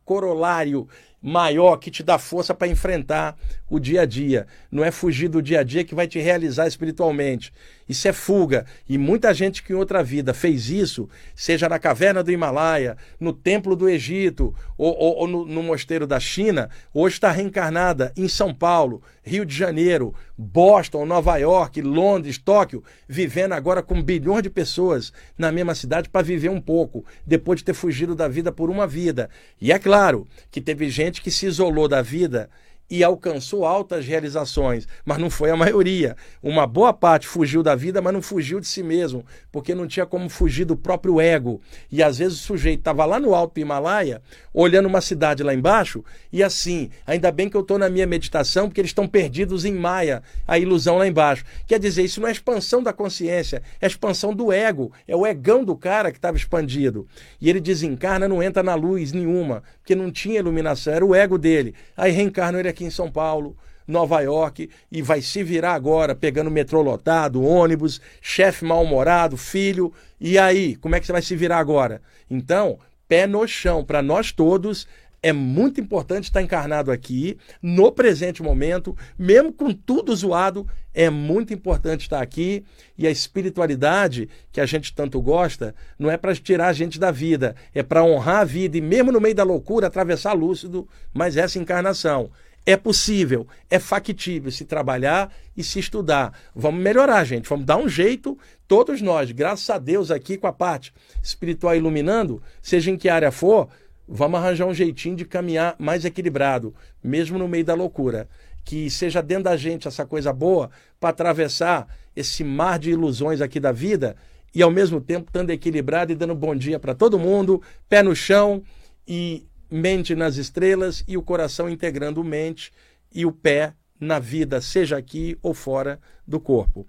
corolário 0.04 0.90
maior 1.24 1.78
que 1.78 1.90
te 1.90 2.04
dá 2.04 2.20
força 2.20 2.54
para 2.54 2.68
enfrentar 2.68 3.38
o 3.70 3.80
dia 3.80 4.02
a 4.02 4.06
dia. 4.06 4.46
Não 4.70 4.84
é 4.84 4.92
fugir 4.92 5.30
do 5.30 5.42
dia 5.42 5.62
a 5.62 5.64
dia 5.64 5.86
que 5.86 5.96
vai 5.96 6.06
te 6.06 6.20
realizar 6.20 6.68
espiritualmente. 6.68 7.54
Isso 7.88 8.08
é 8.08 8.14
fuga. 8.14 8.66
E 8.88 8.98
muita 8.98 9.34
gente 9.34 9.62
que 9.62 9.74
em 9.74 9.76
outra 9.76 10.04
vida 10.04 10.34
fez 10.34 10.70
isso, 10.70 11.10
seja 11.36 11.68
na 11.68 11.80
caverna 11.80 12.24
do 12.24 12.32
Himalaia, 12.32 12.98
no 13.20 13.34
templo 13.34 13.76
do 13.76 13.90
Egito 13.90 14.54
ou, 14.78 14.96
ou, 14.98 15.16
ou 15.18 15.28
no, 15.28 15.46
no 15.46 15.64
mosteiro 15.64 16.08
da 16.08 16.20
China, 16.20 16.70
hoje 16.94 17.16
está 17.16 17.32
reencarnada 17.32 18.12
em 18.16 18.28
São 18.28 18.54
Paulo, 18.54 19.02
Rio 19.24 19.46
de 19.46 19.56
Janeiro, 19.56 20.14
Boston, 20.38 21.06
Nova 21.06 21.38
York, 21.38 21.82
Londres, 21.82 22.38
Tóquio, 22.38 22.84
vivendo 23.08 23.54
agora 23.54 23.82
com 23.82 24.02
bilhões 24.02 24.44
de 24.44 24.50
pessoas 24.50 25.14
na 25.38 25.52
mesma 25.52 25.76
cidade 25.76 26.10
para 26.10 26.22
viver 26.22 26.50
um 26.50 26.62
pouco, 26.62 27.06
depois 27.26 27.60
de 27.60 27.66
ter 27.66 27.74
fugido 27.74 28.16
da 28.16 28.28
vida 28.28 28.52
por 28.52 28.70
uma 28.70 28.88
vida. 28.88 29.30
E 29.62 29.72
é 29.72 29.80
claro 29.80 30.28
que 30.52 30.60
teve 30.60 30.90
gente 30.90 31.22
que 31.22 31.32
se 31.32 31.46
isolou 31.46 31.88
da 31.88 32.02
vida 32.02 32.50
e 32.90 33.04
alcançou 33.04 33.66
altas 33.66 34.06
realizações, 34.06 34.88
mas 35.04 35.18
não 35.18 35.30
foi 35.30 35.50
a 35.50 35.58
maioria. 35.58 36.16
Uma 36.42 36.68
boa 36.68 36.94
parte 36.94 37.28
fugiu 37.28 37.64
da 37.64 37.76
vida, 37.76 38.02
mas 38.02 38.14
não 38.14 38.22
fugiu 38.22 38.60
de 38.60 38.68
si 38.68 38.84
mesmo, 38.84 39.26
porque 39.52 39.74
não 39.74 39.88
tinha 39.88 40.06
como 40.06 40.30
fugir 40.30 40.66
do 40.66 40.76
próprio 40.76 41.20
ego. 41.20 41.62
E 41.92 42.04
às 42.04 42.18
vezes 42.18 42.40
o 42.40 42.44
sujeito 42.44 42.80
estava 42.80 43.06
lá 43.06 43.20
no 43.20 43.34
alto 43.34 43.60
Himalaia, 43.60 44.22
olhando 44.54 44.86
uma 44.88 45.02
cidade 45.02 45.42
lá 45.42 45.54
embaixo, 45.54 46.04
e 46.32 46.44
assim, 46.44 46.90
ainda 47.08 47.32
bem 47.32 47.50
que 47.50 47.58
eu 47.58 47.62
estou 47.62 47.80
na 47.80 47.90
minha 47.90 48.06
meditação, 48.06 48.68
porque 48.68 48.82
eles 48.82 48.90
estão 48.90 49.08
perdidos 49.08 49.66
em 49.66 49.74
Maia, 49.74 50.22
a 50.48 50.60
ilusão 50.60 50.98
lá 50.98 51.08
embaixo. 51.08 51.44
Quer 51.66 51.80
dizer, 51.80 52.04
isso 52.04 52.22
não 52.22 52.28
é 52.28 52.32
expansão 52.32 52.84
da 52.84 52.94
consciência, 52.94 53.64
é 53.82 53.88
expansão 53.88 54.34
do 54.34 54.52
ego, 54.52 54.92
é 55.08 55.16
o 55.16 55.26
egão 55.26 55.64
do 55.64 55.76
cara 55.76 56.12
que 56.12 56.18
estava 56.18 56.38
expandido. 56.38 57.08
E 57.42 57.50
ele 57.50 57.60
desencarna, 57.60 58.28
não 58.28 58.44
entra 58.44 58.62
na 58.62 58.76
luz 58.76 59.12
nenhuma, 59.12 59.64
porque 59.80 59.96
não 59.96 60.12
tinha 60.12 60.40
iluminação, 60.40 60.94
era 60.94 61.06
o 61.06 61.16
ego 61.16 61.38
dele. 61.38 61.74
Aí 61.98 62.12
reencarna 62.12 62.60
ele 62.60 62.70
aqui 62.74 62.84
em 62.84 62.90
São 62.90 63.12
Paulo, 63.12 63.56
Nova 63.88 64.22
York, 64.22 64.70
e 64.92 65.02
vai 65.02 65.22
se 65.22 65.44
virar 65.44 65.74
agora 65.74 66.16
pegando 66.16 66.50
metrô 66.50 66.82
lotado, 66.82 67.44
ônibus, 67.44 68.02
chefe 68.22 68.66
mal-humorado, 68.66 69.38
filho. 69.38 69.94
E 70.20 70.38
aí, 70.38 70.76
como 70.78 70.96
é 70.96 71.00
que 71.00 71.06
você 71.06 71.12
vai 71.12 71.22
se 71.22 71.36
virar 71.36 71.60
agora? 71.60 72.02
Então, 72.30 72.80
pé 73.08 73.28
no 73.28 73.48
chão 73.48 73.84
para 73.84 74.02
nós 74.02 74.32
todos. 74.32 74.88
É 75.26 75.32
muito 75.32 75.80
importante 75.80 76.26
estar 76.26 76.42
encarnado 76.42 76.92
aqui, 76.92 77.38
no 77.62 77.94
presente 77.94 78.44
momento, 78.44 78.94
mesmo 79.18 79.54
com 79.54 79.72
tudo 79.72 80.14
zoado, 80.14 80.68
é 80.94 81.10
muito 81.10 81.54
importante 81.54 82.02
estar 82.02 82.22
aqui. 82.22 82.66
E 82.98 83.08
a 83.08 83.10
espiritualidade, 83.10 84.28
que 84.52 84.60
a 84.60 84.66
gente 84.66 84.94
tanto 84.94 85.22
gosta, 85.22 85.74
não 85.98 86.12
é 86.12 86.18
para 86.18 86.36
tirar 86.36 86.68
a 86.68 86.74
gente 86.74 87.00
da 87.00 87.10
vida, 87.10 87.56
é 87.74 87.82
para 87.82 88.04
honrar 88.04 88.42
a 88.42 88.44
vida 88.44 88.78
e, 88.78 88.82
mesmo 88.82 89.14
no 89.14 89.22
meio 89.22 89.34
da 89.34 89.46
loucura, 89.46 89.88
atravessar 89.88 90.34
lúcido, 90.34 90.86
mas 91.14 91.38
essa 91.38 91.58
encarnação. 91.58 92.30
É 92.66 92.78
possível, 92.78 93.46
é 93.70 93.78
factível 93.78 94.50
se 94.50 94.64
trabalhar 94.64 95.34
e 95.56 95.64
se 95.64 95.80
estudar. 95.80 96.34
Vamos 96.56 96.82
melhorar, 96.82 97.26
gente. 97.26 97.50
Vamos 97.50 97.66
dar 97.66 97.78
um 97.78 97.90
jeito, 97.90 98.38
todos 98.68 99.02
nós, 99.02 99.32
graças 99.32 99.70
a 99.70 99.78
Deus, 99.78 100.10
aqui 100.10 100.38
com 100.38 100.48
a 100.48 100.54
parte 100.54 100.94
espiritual 101.22 101.76
iluminando, 101.76 102.42
seja 102.62 102.90
em 102.90 102.98
que 102.98 103.10
área 103.10 103.32
for, 103.32 103.68
vamos 104.08 104.40
arranjar 104.40 104.66
um 104.66 104.74
jeitinho 104.74 105.16
de 105.16 105.26
caminhar 105.26 105.76
mais 105.78 106.06
equilibrado, 106.06 106.74
mesmo 107.04 107.38
no 107.38 107.50
meio 107.50 107.66
da 107.66 107.74
loucura. 107.74 108.30
Que 108.64 108.90
seja 108.90 109.22
dentro 109.22 109.46
da 109.46 109.58
gente 109.58 109.90
essa 109.90 110.06
coisa 110.06 110.32
boa 110.32 110.72
para 111.02 111.10
atravessar 111.10 111.86
esse 112.16 112.46
mar 112.46 112.80
de 112.80 112.92
ilusões 112.92 113.42
aqui 113.42 113.60
da 113.60 113.74
vida 113.74 114.16
e 114.56 114.62
ao 114.62 114.72
mesmo 114.72 115.02
tempo 115.02 115.28
estando 115.28 115.50
equilibrado 115.50 116.14
e 116.14 116.16
dando 116.16 116.34
bom 116.34 116.56
dia 116.56 116.80
para 116.80 116.96
todo 116.96 117.20
mundo, 117.20 117.62
pé 117.90 118.02
no 118.02 118.16
chão 118.16 118.64
e 119.06 119.46
mente 119.74 120.14
nas 120.14 120.38
estrelas 120.38 121.04
e 121.08 121.18
o 121.18 121.24
coração 121.24 121.68
integrando 121.68 122.24
mente 122.24 122.72
e 123.12 123.26
o 123.26 123.32
pé 123.32 123.74
na 124.00 124.20
vida, 124.20 124.62
seja 124.62 124.98
aqui 124.98 125.36
ou 125.42 125.52
fora 125.52 126.00
do 126.28 126.40
corpo. 126.40 126.86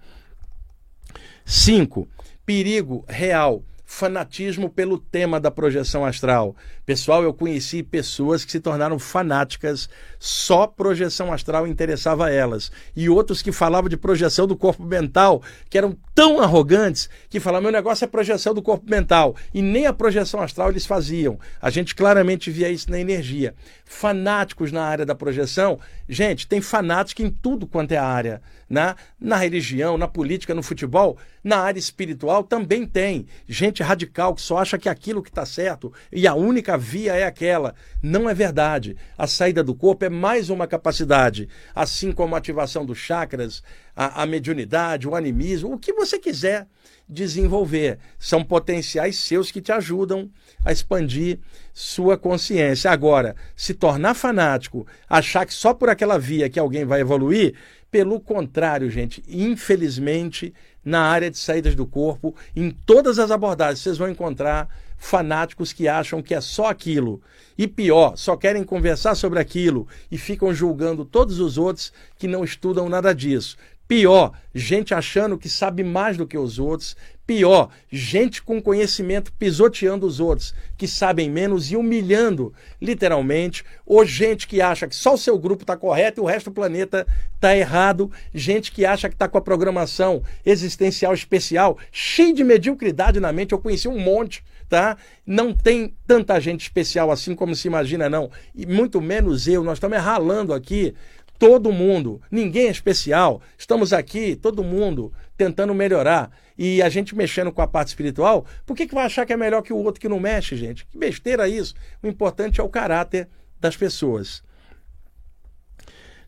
5. 1.43 2.07
Perigo 2.45 3.03
real 3.07 3.63
fanatismo 3.85 4.69
pelo 4.69 4.97
tema 4.97 5.39
da 5.39 5.51
projeção 5.51 6.03
astral. 6.03 6.55
Pessoal, 6.85 7.23
eu 7.23 7.33
conheci 7.33 7.83
pessoas 7.83 8.43
que 8.43 8.51
se 8.51 8.59
tornaram 8.59 8.97
fanáticas, 8.97 9.87
só 10.19 10.65
projeção 10.65 11.31
astral 11.31 11.67
interessava 11.67 12.25
a 12.25 12.31
elas. 12.31 12.71
E 12.95 13.07
outros 13.07 13.41
que 13.41 13.51
falavam 13.51 13.87
de 13.87 13.95
projeção 13.95 14.47
do 14.47 14.55
corpo 14.55 14.83
mental, 14.83 15.41
que 15.69 15.77
eram 15.77 15.95
tão 16.15 16.41
arrogantes 16.41 17.09
que 17.29 17.39
falavam: 17.39 17.63
meu 17.63 17.71
negócio 17.71 18.03
é 18.03 18.07
projeção 18.07 18.53
do 18.53 18.61
corpo 18.61 18.89
mental. 18.89 19.35
E 19.53 19.61
nem 19.61 19.85
a 19.85 19.93
projeção 19.93 20.41
astral 20.41 20.69
eles 20.69 20.85
faziam. 20.85 21.39
A 21.61 21.69
gente 21.69 21.93
claramente 21.93 22.49
via 22.49 22.69
isso 22.69 22.89
na 22.89 22.99
energia. 22.99 23.53
Fanáticos 23.85 24.71
na 24.71 24.83
área 24.83 25.05
da 25.05 25.13
projeção, 25.13 25.79
gente, 26.09 26.47
tem 26.47 26.59
fanático 26.59 27.21
em 27.21 27.29
tudo 27.29 27.67
quanto 27.67 27.91
é 27.91 27.97
área. 27.97 28.41
Na 28.69 29.35
religião, 29.37 29.97
na 29.97 30.07
política, 30.07 30.53
no 30.53 30.63
futebol, 30.63 31.17
na 31.43 31.57
área 31.57 31.79
espiritual 31.79 32.43
também 32.43 32.85
tem. 32.85 33.27
Gente 33.47 33.83
radical, 33.83 34.33
que 34.33 34.41
só 34.41 34.57
acha 34.57 34.77
que 34.77 34.89
aquilo 34.89 35.21
que 35.21 35.29
está 35.29 35.45
certo 35.45 35.93
e 36.11 36.27
a 36.27 36.33
única 36.33 36.77
via 36.77 37.13
é 37.13 37.23
aquela. 37.23 37.75
Não 38.01 38.29
é 38.29 38.33
verdade. 38.33 38.97
A 39.17 39.27
saída 39.27 39.63
do 39.63 39.75
corpo 39.75 40.05
é 40.05 40.09
mais 40.09 40.49
uma 40.49 40.67
capacidade, 40.67 41.47
assim 41.73 42.11
como 42.11 42.33
a 42.33 42.37
ativação 42.39 42.85
dos 42.85 42.97
chakras, 42.97 43.61
a, 43.95 44.23
a 44.23 44.25
mediunidade, 44.25 45.07
o 45.07 45.15
animismo, 45.15 45.73
o 45.73 45.79
que 45.79 45.93
você 45.93 46.17
quiser 46.17 46.67
desenvolver. 47.07 47.99
São 48.17 48.43
potenciais 48.43 49.17
seus 49.17 49.51
que 49.51 49.61
te 49.61 49.71
ajudam 49.71 50.29
a 50.63 50.71
expandir 50.71 51.39
sua 51.73 52.17
consciência. 52.17 52.89
Agora, 52.89 53.35
se 53.55 53.73
tornar 53.73 54.15
fanático, 54.15 54.87
achar 55.07 55.45
que 55.45 55.53
só 55.53 55.73
por 55.73 55.89
aquela 55.89 56.17
via 56.17 56.49
que 56.49 56.59
alguém 56.59 56.85
vai 56.85 57.01
evoluir, 57.01 57.55
pelo 57.95 58.19
contrário, 58.19 58.91
gente, 58.91 59.23
infelizmente, 59.25 60.53
na 60.83 60.99
área 60.99 61.31
de 61.31 61.37
saídas 61.37 61.75
do 61.75 61.85
corpo, 61.85 62.35
em 62.53 62.69
todas 62.69 63.17
as 63.17 63.31
abordagens, 63.31 63.79
vocês 63.79 63.97
vão 63.97 64.09
encontrar 64.09 64.67
fanáticos 64.97 65.71
que 65.71 65.87
acham 65.87 66.21
que 66.21 66.35
é 66.35 66.41
só 66.41 66.67
aquilo. 66.67 67.21
E 67.57 67.69
pior, 67.69 68.17
só 68.17 68.35
querem 68.35 68.65
conversar 68.65 69.15
sobre 69.15 69.39
aquilo 69.39 69.87
e 70.11 70.17
ficam 70.17 70.53
julgando 70.53 71.05
todos 71.05 71.39
os 71.39 71.57
outros 71.57 71.93
que 72.17 72.27
não 72.27 72.43
estudam 72.43 72.89
nada 72.89 73.15
disso. 73.15 73.55
Pior, 73.87 74.31
gente 74.53 74.95
achando 74.95 75.37
que 75.37 75.47
sabe 75.47 75.83
mais 75.83 76.17
do 76.17 76.25
que 76.25 76.37
os 76.37 76.57
outros. 76.57 76.95
Pior, 77.25 77.69
gente 77.91 78.41
com 78.41 78.61
conhecimento 78.61 79.31
pisoteando 79.33 80.07
os 80.07 80.19
outros, 80.19 80.55
que 80.75 80.87
sabem 80.87 81.29
menos 81.29 81.71
e 81.71 81.75
humilhando, 81.75 82.51
literalmente. 82.81 83.63
Ou 83.85 84.03
gente 84.03 84.47
que 84.47 84.59
acha 84.59 84.87
que 84.87 84.95
só 84.95 85.13
o 85.13 85.17
seu 85.17 85.37
grupo 85.37 85.63
está 85.63 85.77
correto 85.77 86.19
e 86.19 86.23
o 86.23 86.25
resto 86.25 86.49
do 86.49 86.53
planeta 86.53 87.05
está 87.35 87.55
errado. 87.55 88.11
Gente 88.33 88.71
que 88.71 88.85
acha 88.85 89.07
que 89.07 89.15
está 89.15 89.27
com 89.27 89.37
a 89.37 89.41
programação 89.41 90.23
existencial 90.43 91.13
especial, 91.13 91.77
cheia 91.91 92.33
de 92.33 92.43
mediocridade 92.43 93.19
na 93.19 93.31
mente. 93.31 93.51
Eu 93.51 93.59
conheci 93.59 93.87
um 93.87 93.99
monte, 93.99 94.43
tá? 94.67 94.97
Não 95.25 95.53
tem 95.53 95.95
tanta 96.07 96.39
gente 96.39 96.61
especial 96.61 97.11
assim 97.11 97.35
como 97.35 97.55
se 97.55 97.67
imagina, 97.67 98.09
não. 98.09 98.31
E 98.55 98.65
muito 98.65 98.99
menos 98.99 99.47
eu. 99.47 99.63
Nós 99.63 99.77
estamos 99.77 99.97
ralando 99.99 100.53
aqui 100.53 100.95
Todo 101.37 101.71
mundo, 101.71 102.21
ninguém 102.31 102.67
é 102.67 102.71
especial. 102.71 103.41
Estamos 103.57 103.91
aqui, 103.91 104.35
todo 104.35 104.63
mundo, 104.63 105.11
tentando 105.37 105.73
melhorar. 105.73 106.31
E 106.57 106.81
a 106.81 106.87
gente 106.87 107.15
mexendo 107.15 107.51
com 107.51 107.61
a 107.61 107.67
parte 107.67 107.89
espiritual, 107.89 108.45
por 108.65 108.75
que, 108.75 108.87
que 108.87 108.95
vai 108.95 109.05
achar 109.05 109.25
que 109.25 109.33
é 109.33 109.37
melhor 109.37 109.61
que 109.61 109.73
o 109.73 109.77
outro 109.77 109.99
que 109.99 110.07
não 110.07 110.19
mexe, 110.19 110.55
gente? 110.55 110.85
Que 110.85 110.97
besteira 110.97 111.49
isso. 111.49 111.75
O 112.01 112.07
importante 112.07 112.61
é 112.61 112.63
o 112.63 112.69
caráter 112.69 113.27
das 113.59 113.75
pessoas. 113.75 114.41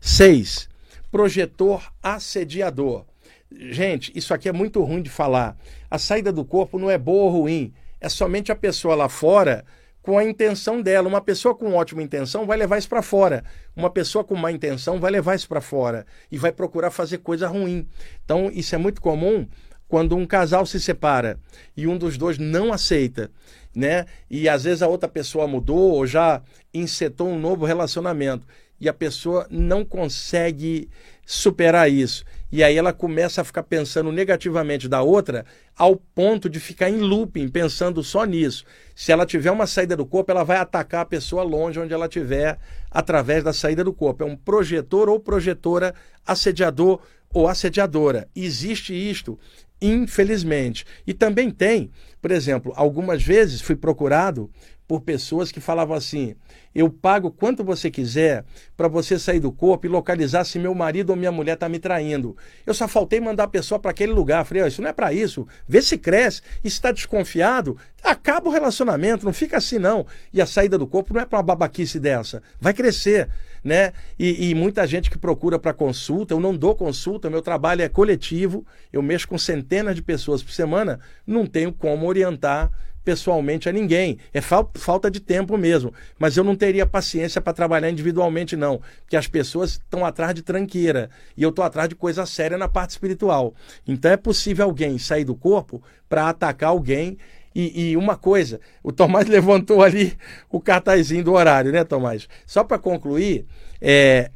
Seis, 0.00 0.68
projetor 1.10 1.90
assediador. 2.02 3.06
Gente, 3.50 4.12
isso 4.14 4.34
aqui 4.34 4.48
é 4.48 4.52
muito 4.52 4.82
ruim 4.82 5.00
de 5.00 5.08
falar. 5.08 5.56
A 5.90 5.98
saída 5.98 6.30
do 6.30 6.44
corpo 6.44 6.78
não 6.78 6.90
é 6.90 6.98
boa 6.98 7.24
ou 7.24 7.40
ruim. 7.40 7.72
É 7.98 8.08
somente 8.08 8.52
a 8.52 8.56
pessoa 8.56 8.94
lá 8.94 9.08
fora 9.08 9.64
com 10.08 10.16
a 10.16 10.24
intenção 10.24 10.80
dela. 10.80 11.06
Uma 11.06 11.20
pessoa 11.20 11.54
com 11.54 11.74
ótima 11.74 12.02
intenção 12.02 12.46
vai 12.46 12.56
levar 12.56 12.78
isso 12.78 12.88
para 12.88 13.02
fora. 13.02 13.44
Uma 13.76 13.90
pessoa 13.90 14.24
com 14.24 14.34
má 14.34 14.50
intenção 14.50 14.98
vai 14.98 15.10
levar 15.10 15.34
isso 15.34 15.46
para 15.46 15.60
fora 15.60 16.06
e 16.32 16.38
vai 16.38 16.50
procurar 16.50 16.90
fazer 16.90 17.18
coisa 17.18 17.46
ruim. 17.46 17.86
Então, 18.24 18.50
isso 18.50 18.74
é 18.74 18.78
muito 18.78 19.02
comum 19.02 19.46
quando 19.86 20.16
um 20.16 20.24
casal 20.24 20.64
se 20.64 20.80
separa 20.80 21.38
e 21.76 21.86
um 21.86 21.98
dos 21.98 22.16
dois 22.16 22.38
não 22.38 22.72
aceita, 22.72 23.30
né? 23.76 24.06
E 24.30 24.48
às 24.48 24.64
vezes 24.64 24.80
a 24.80 24.88
outra 24.88 25.10
pessoa 25.10 25.46
mudou 25.46 25.92
ou 25.92 26.06
já 26.06 26.40
insetou 26.72 27.28
um 27.28 27.38
novo 27.38 27.66
relacionamento 27.66 28.46
e 28.80 28.88
a 28.88 28.94
pessoa 28.94 29.46
não 29.50 29.84
consegue 29.84 30.88
superar 31.26 31.90
isso. 31.90 32.24
E 32.50 32.64
aí 32.64 32.76
ela 32.76 32.92
começa 32.92 33.42
a 33.42 33.44
ficar 33.44 33.62
pensando 33.62 34.10
negativamente 34.10 34.88
da 34.88 35.02
outra 35.02 35.44
ao 35.76 35.96
ponto 35.96 36.48
de 36.48 36.58
ficar 36.58 36.88
em 36.88 36.98
looping, 36.98 37.48
pensando 37.48 38.02
só 38.02 38.24
nisso. 38.24 38.64
Se 38.94 39.12
ela 39.12 39.26
tiver 39.26 39.50
uma 39.50 39.66
saída 39.66 39.94
do 39.94 40.06
corpo, 40.06 40.30
ela 40.30 40.44
vai 40.44 40.56
atacar 40.56 41.02
a 41.02 41.06
pessoa 41.06 41.42
longe 41.42 41.78
onde 41.78 41.92
ela 41.92 42.06
estiver 42.06 42.58
através 42.90 43.44
da 43.44 43.52
saída 43.52 43.84
do 43.84 43.92
corpo. 43.92 44.24
É 44.24 44.26
um 44.26 44.36
projetor 44.36 45.08
ou 45.10 45.20
projetora 45.20 45.94
assediador 46.26 47.00
ou 47.32 47.46
assediadora. 47.46 48.26
Existe 48.34 48.94
isto, 48.94 49.38
infelizmente. 49.80 50.86
E 51.06 51.12
também 51.12 51.50
tem, 51.50 51.90
por 52.20 52.30
exemplo, 52.30 52.72
algumas 52.74 53.22
vezes 53.22 53.60
fui 53.60 53.76
procurado 53.76 54.50
por 54.86 55.02
pessoas 55.02 55.52
que 55.52 55.60
falavam 55.60 55.94
assim: 55.94 56.34
eu 56.74 56.90
pago 56.90 57.30
quanto 57.30 57.64
você 57.64 57.90
quiser 57.90 58.44
para 58.76 58.88
você 58.88 59.18
sair 59.18 59.40
do 59.40 59.50
corpo 59.50 59.86
e 59.86 59.88
localizar 59.88 60.44
se 60.44 60.58
meu 60.58 60.74
marido 60.74 61.10
ou 61.10 61.16
minha 61.16 61.32
mulher 61.32 61.54
está 61.54 61.68
me 61.68 61.78
traindo. 61.78 62.36
Eu 62.66 62.74
só 62.74 62.86
faltei 62.86 63.20
mandar 63.20 63.44
a 63.44 63.48
pessoa 63.48 63.78
para 63.78 63.90
aquele 63.90 64.12
lugar. 64.12 64.44
Falei: 64.44 64.62
oh, 64.62 64.66
isso 64.66 64.82
não 64.82 64.88
é 64.88 64.92
para 64.92 65.12
isso. 65.12 65.46
Vê 65.66 65.82
se 65.82 65.98
cresce. 65.98 66.42
Está 66.62 66.92
desconfiado, 66.92 67.76
acaba 68.02 68.48
o 68.48 68.52
relacionamento. 68.52 69.24
Não 69.24 69.32
fica 69.32 69.56
assim, 69.56 69.78
não. 69.78 70.06
E 70.32 70.40
a 70.40 70.46
saída 70.46 70.78
do 70.78 70.86
corpo 70.86 71.14
não 71.14 71.20
é 71.20 71.26
para 71.26 71.38
uma 71.38 71.42
babaquice 71.42 71.98
dessa. 71.98 72.42
Vai 72.60 72.72
crescer. 72.72 73.28
Né? 73.64 73.92
E, 74.16 74.50
e 74.50 74.54
muita 74.54 74.86
gente 74.86 75.10
que 75.10 75.18
procura 75.18 75.58
para 75.58 75.74
consulta, 75.74 76.32
eu 76.32 76.38
não 76.38 76.56
dou 76.56 76.76
consulta, 76.76 77.28
meu 77.28 77.42
trabalho 77.42 77.82
é 77.82 77.88
coletivo, 77.88 78.64
eu 78.92 79.02
mexo 79.02 79.26
com 79.26 79.36
centenas 79.36 79.96
de 79.96 80.00
pessoas 80.00 80.44
por 80.44 80.52
semana, 80.52 81.00
não 81.26 81.44
tenho 81.44 81.72
como 81.72 82.06
orientar 82.06 82.70
pessoalmente 83.08 83.70
a 83.70 83.72
ninguém. 83.72 84.18
É 84.34 84.40
fal 84.42 84.70
falta 84.74 85.10
de 85.10 85.18
tempo 85.18 85.56
mesmo. 85.56 85.94
Mas 86.18 86.36
eu 86.36 86.44
não 86.44 86.54
teria 86.58 86.84
paciência 86.84 87.40
para 87.40 87.52
trabalhar 87.52 87.90
individualmente, 87.90 88.56
não. 88.56 88.80
Porque 89.00 89.16
as 89.16 89.26
pessoas 89.26 89.72
estão 89.72 90.04
atrás 90.04 90.34
de 90.34 90.42
tranqueira. 90.42 91.08
E 91.36 91.42
eu 91.42 91.50
estou 91.50 91.64
atrás 91.64 91.88
de 91.88 91.94
coisa 91.94 92.26
séria 92.26 92.58
na 92.58 92.68
parte 92.68 92.90
espiritual. 92.90 93.54
Então 93.86 94.10
é 94.10 94.16
possível 94.16 94.66
alguém 94.66 94.98
sair 94.98 95.24
do 95.24 95.34
corpo 95.34 95.82
para 96.08 96.28
atacar 96.28 96.70
alguém. 96.70 97.16
E, 97.54 97.90
e, 97.90 97.96
uma 97.96 98.16
coisa, 98.16 98.60
o 98.82 98.92
Tomás 98.92 99.26
levantou 99.30 99.82
ali 99.82 100.16
o 100.50 100.60
cartazinho 100.60 101.24
do 101.24 101.32
horário, 101.32 101.72
né, 101.72 101.82
Tomás? 101.82 102.28
Só 102.46 102.62
para 102.62 102.78
concluir, 102.78 103.46
é, 103.80 104.30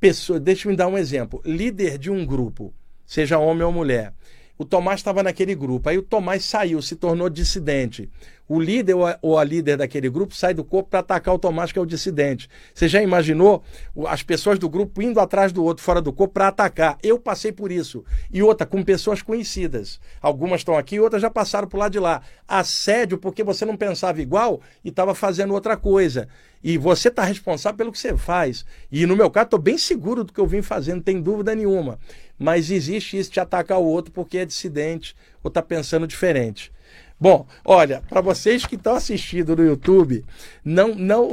pessoa, 0.00 0.40
deixa 0.40 0.68
eu 0.68 0.76
dar 0.76 0.88
um 0.88 0.98
exemplo. 0.98 1.40
Líder 1.44 1.96
de 1.96 2.10
um 2.10 2.26
grupo, 2.26 2.74
seja 3.06 3.38
homem 3.38 3.62
ou 3.62 3.72
mulher, 3.72 4.12
o 4.58 4.64
Tomás 4.64 5.00
estava 5.00 5.22
naquele 5.22 5.54
grupo. 5.54 5.88
Aí 5.88 5.98
o 5.98 6.02
Tomás 6.02 6.44
saiu, 6.44 6.80
se 6.80 6.96
tornou 6.96 7.28
dissidente. 7.28 8.10
O 8.48 8.60
líder 8.60 8.94
ou 9.22 9.38
a 9.38 9.42
líder 9.44 9.76
daquele 9.76 10.08
grupo 10.08 10.34
sai 10.34 10.54
do 10.54 10.62
corpo 10.62 10.90
para 10.90 11.00
atacar 11.00 11.34
o 11.34 11.38
Tomás, 11.38 11.72
que 11.72 11.78
é 11.78 11.82
o 11.82 11.86
dissidente. 11.86 12.48
Você 12.72 12.86
já 12.86 13.02
imaginou 13.02 13.62
as 14.06 14.22
pessoas 14.22 14.58
do 14.58 14.68
grupo 14.68 15.02
indo 15.02 15.18
atrás 15.18 15.52
do 15.52 15.64
outro 15.64 15.82
fora 15.82 16.00
do 16.00 16.12
corpo 16.12 16.34
para 16.34 16.48
atacar? 16.48 16.96
Eu 17.02 17.18
passei 17.18 17.50
por 17.50 17.72
isso. 17.72 18.04
E 18.32 18.42
outra, 18.42 18.64
com 18.66 18.84
pessoas 18.84 19.20
conhecidas. 19.20 20.00
Algumas 20.20 20.60
estão 20.60 20.76
aqui, 20.76 21.00
outras 21.00 21.22
já 21.22 21.30
passaram 21.30 21.66
por 21.66 21.78
lá 21.78 21.88
de 21.88 21.98
lá. 21.98 22.22
Assédio 22.46 23.18
porque 23.18 23.42
você 23.42 23.64
não 23.64 23.76
pensava 23.76 24.22
igual 24.22 24.60
e 24.84 24.90
estava 24.90 25.14
fazendo 25.14 25.52
outra 25.52 25.76
coisa. 25.76 26.28
E 26.62 26.78
você 26.78 27.08
está 27.08 27.24
responsável 27.24 27.76
pelo 27.76 27.92
que 27.92 27.98
você 27.98 28.16
faz. 28.16 28.64
E 28.90 29.06
no 29.06 29.16
meu 29.16 29.30
caso, 29.30 29.44
estou 29.44 29.60
bem 29.60 29.76
seguro 29.76 30.22
do 30.22 30.32
que 30.32 30.40
eu 30.40 30.46
vim 30.46 30.62
fazendo, 30.62 30.96
não 30.96 31.02
tem 31.02 31.20
dúvida 31.20 31.54
nenhuma. 31.54 31.98
Mas 32.38 32.70
existe 32.70 33.18
isso 33.18 33.32
de 33.32 33.40
atacar 33.40 33.78
o 33.78 33.84
outro 33.84 34.12
porque 34.12 34.38
é 34.38 34.44
dissidente 34.44 35.16
ou 35.42 35.48
está 35.48 35.62
pensando 35.62 36.06
diferente. 36.06 36.72
Bom, 37.18 37.46
olha, 37.64 38.02
para 38.08 38.20
vocês 38.20 38.66
que 38.66 38.74
estão 38.74 38.94
assistindo 38.94 39.56
no 39.56 39.64
YouTube, 39.64 40.22
não 40.62 40.94
não 40.94 41.30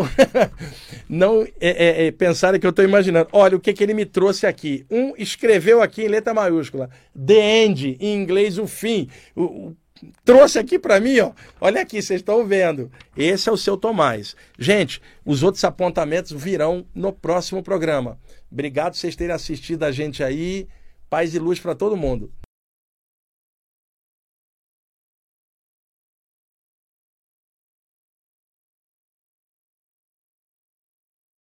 não 1.09 1.43
é, 1.43 1.49
é, 1.59 2.07
é, 2.07 2.11
pensarem 2.11 2.59
que 2.59 2.65
eu 2.65 2.69
estou 2.69 2.85
imaginando. 2.85 3.27
Olha 3.33 3.57
o 3.57 3.59
que, 3.59 3.73
que 3.73 3.83
ele 3.83 3.93
me 3.93 4.05
trouxe 4.05 4.47
aqui. 4.47 4.85
Um 4.89 5.13
escreveu 5.17 5.81
aqui 5.81 6.03
em 6.03 6.07
letra 6.07 6.33
maiúscula, 6.33 6.89
the 7.13 7.65
end, 7.65 7.97
em 7.99 8.15
inglês 8.15 8.57
o 8.57 8.65
fim. 8.65 9.09
O, 9.35 9.43
o, 9.43 9.77
trouxe 10.23 10.57
aqui 10.57 10.79
para 10.79 11.01
mim, 11.01 11.19
ó. 11.19 11.33
Olha 11.59 11.81
aqui, 11.81 12.01
vocês 12.01 12.21
estão 12.21 12.45
vendo. 12.45 12.89
Esse 13.17 13.49
é 13.49 13.51
o 13.51 13.57
seu 13.57 13.75
Tomás. 13.75 14.37
Gente, 14.57 15.01
os 15.25 15.43
outros 15.43 15.63
apontamentos 15.65 16.31
virão 16.31 16.85
no 16.95 17.11
próximo 17.11 17.61
programa. 17.61 18.17
Obrigado 18.49 18.95
vocês 18.95 19.17
terem 19.17 19.35
assistido 19.35 19.83
a 19.83 19.91
gente 19.91 20.23
aí. 20.23 20.65
Paz 21.09 21.35
e 21.35 21.39
luz 21.39 21.59
para 21.59 21.75
todo 21.75 21.97
mundo. 21.97 22.31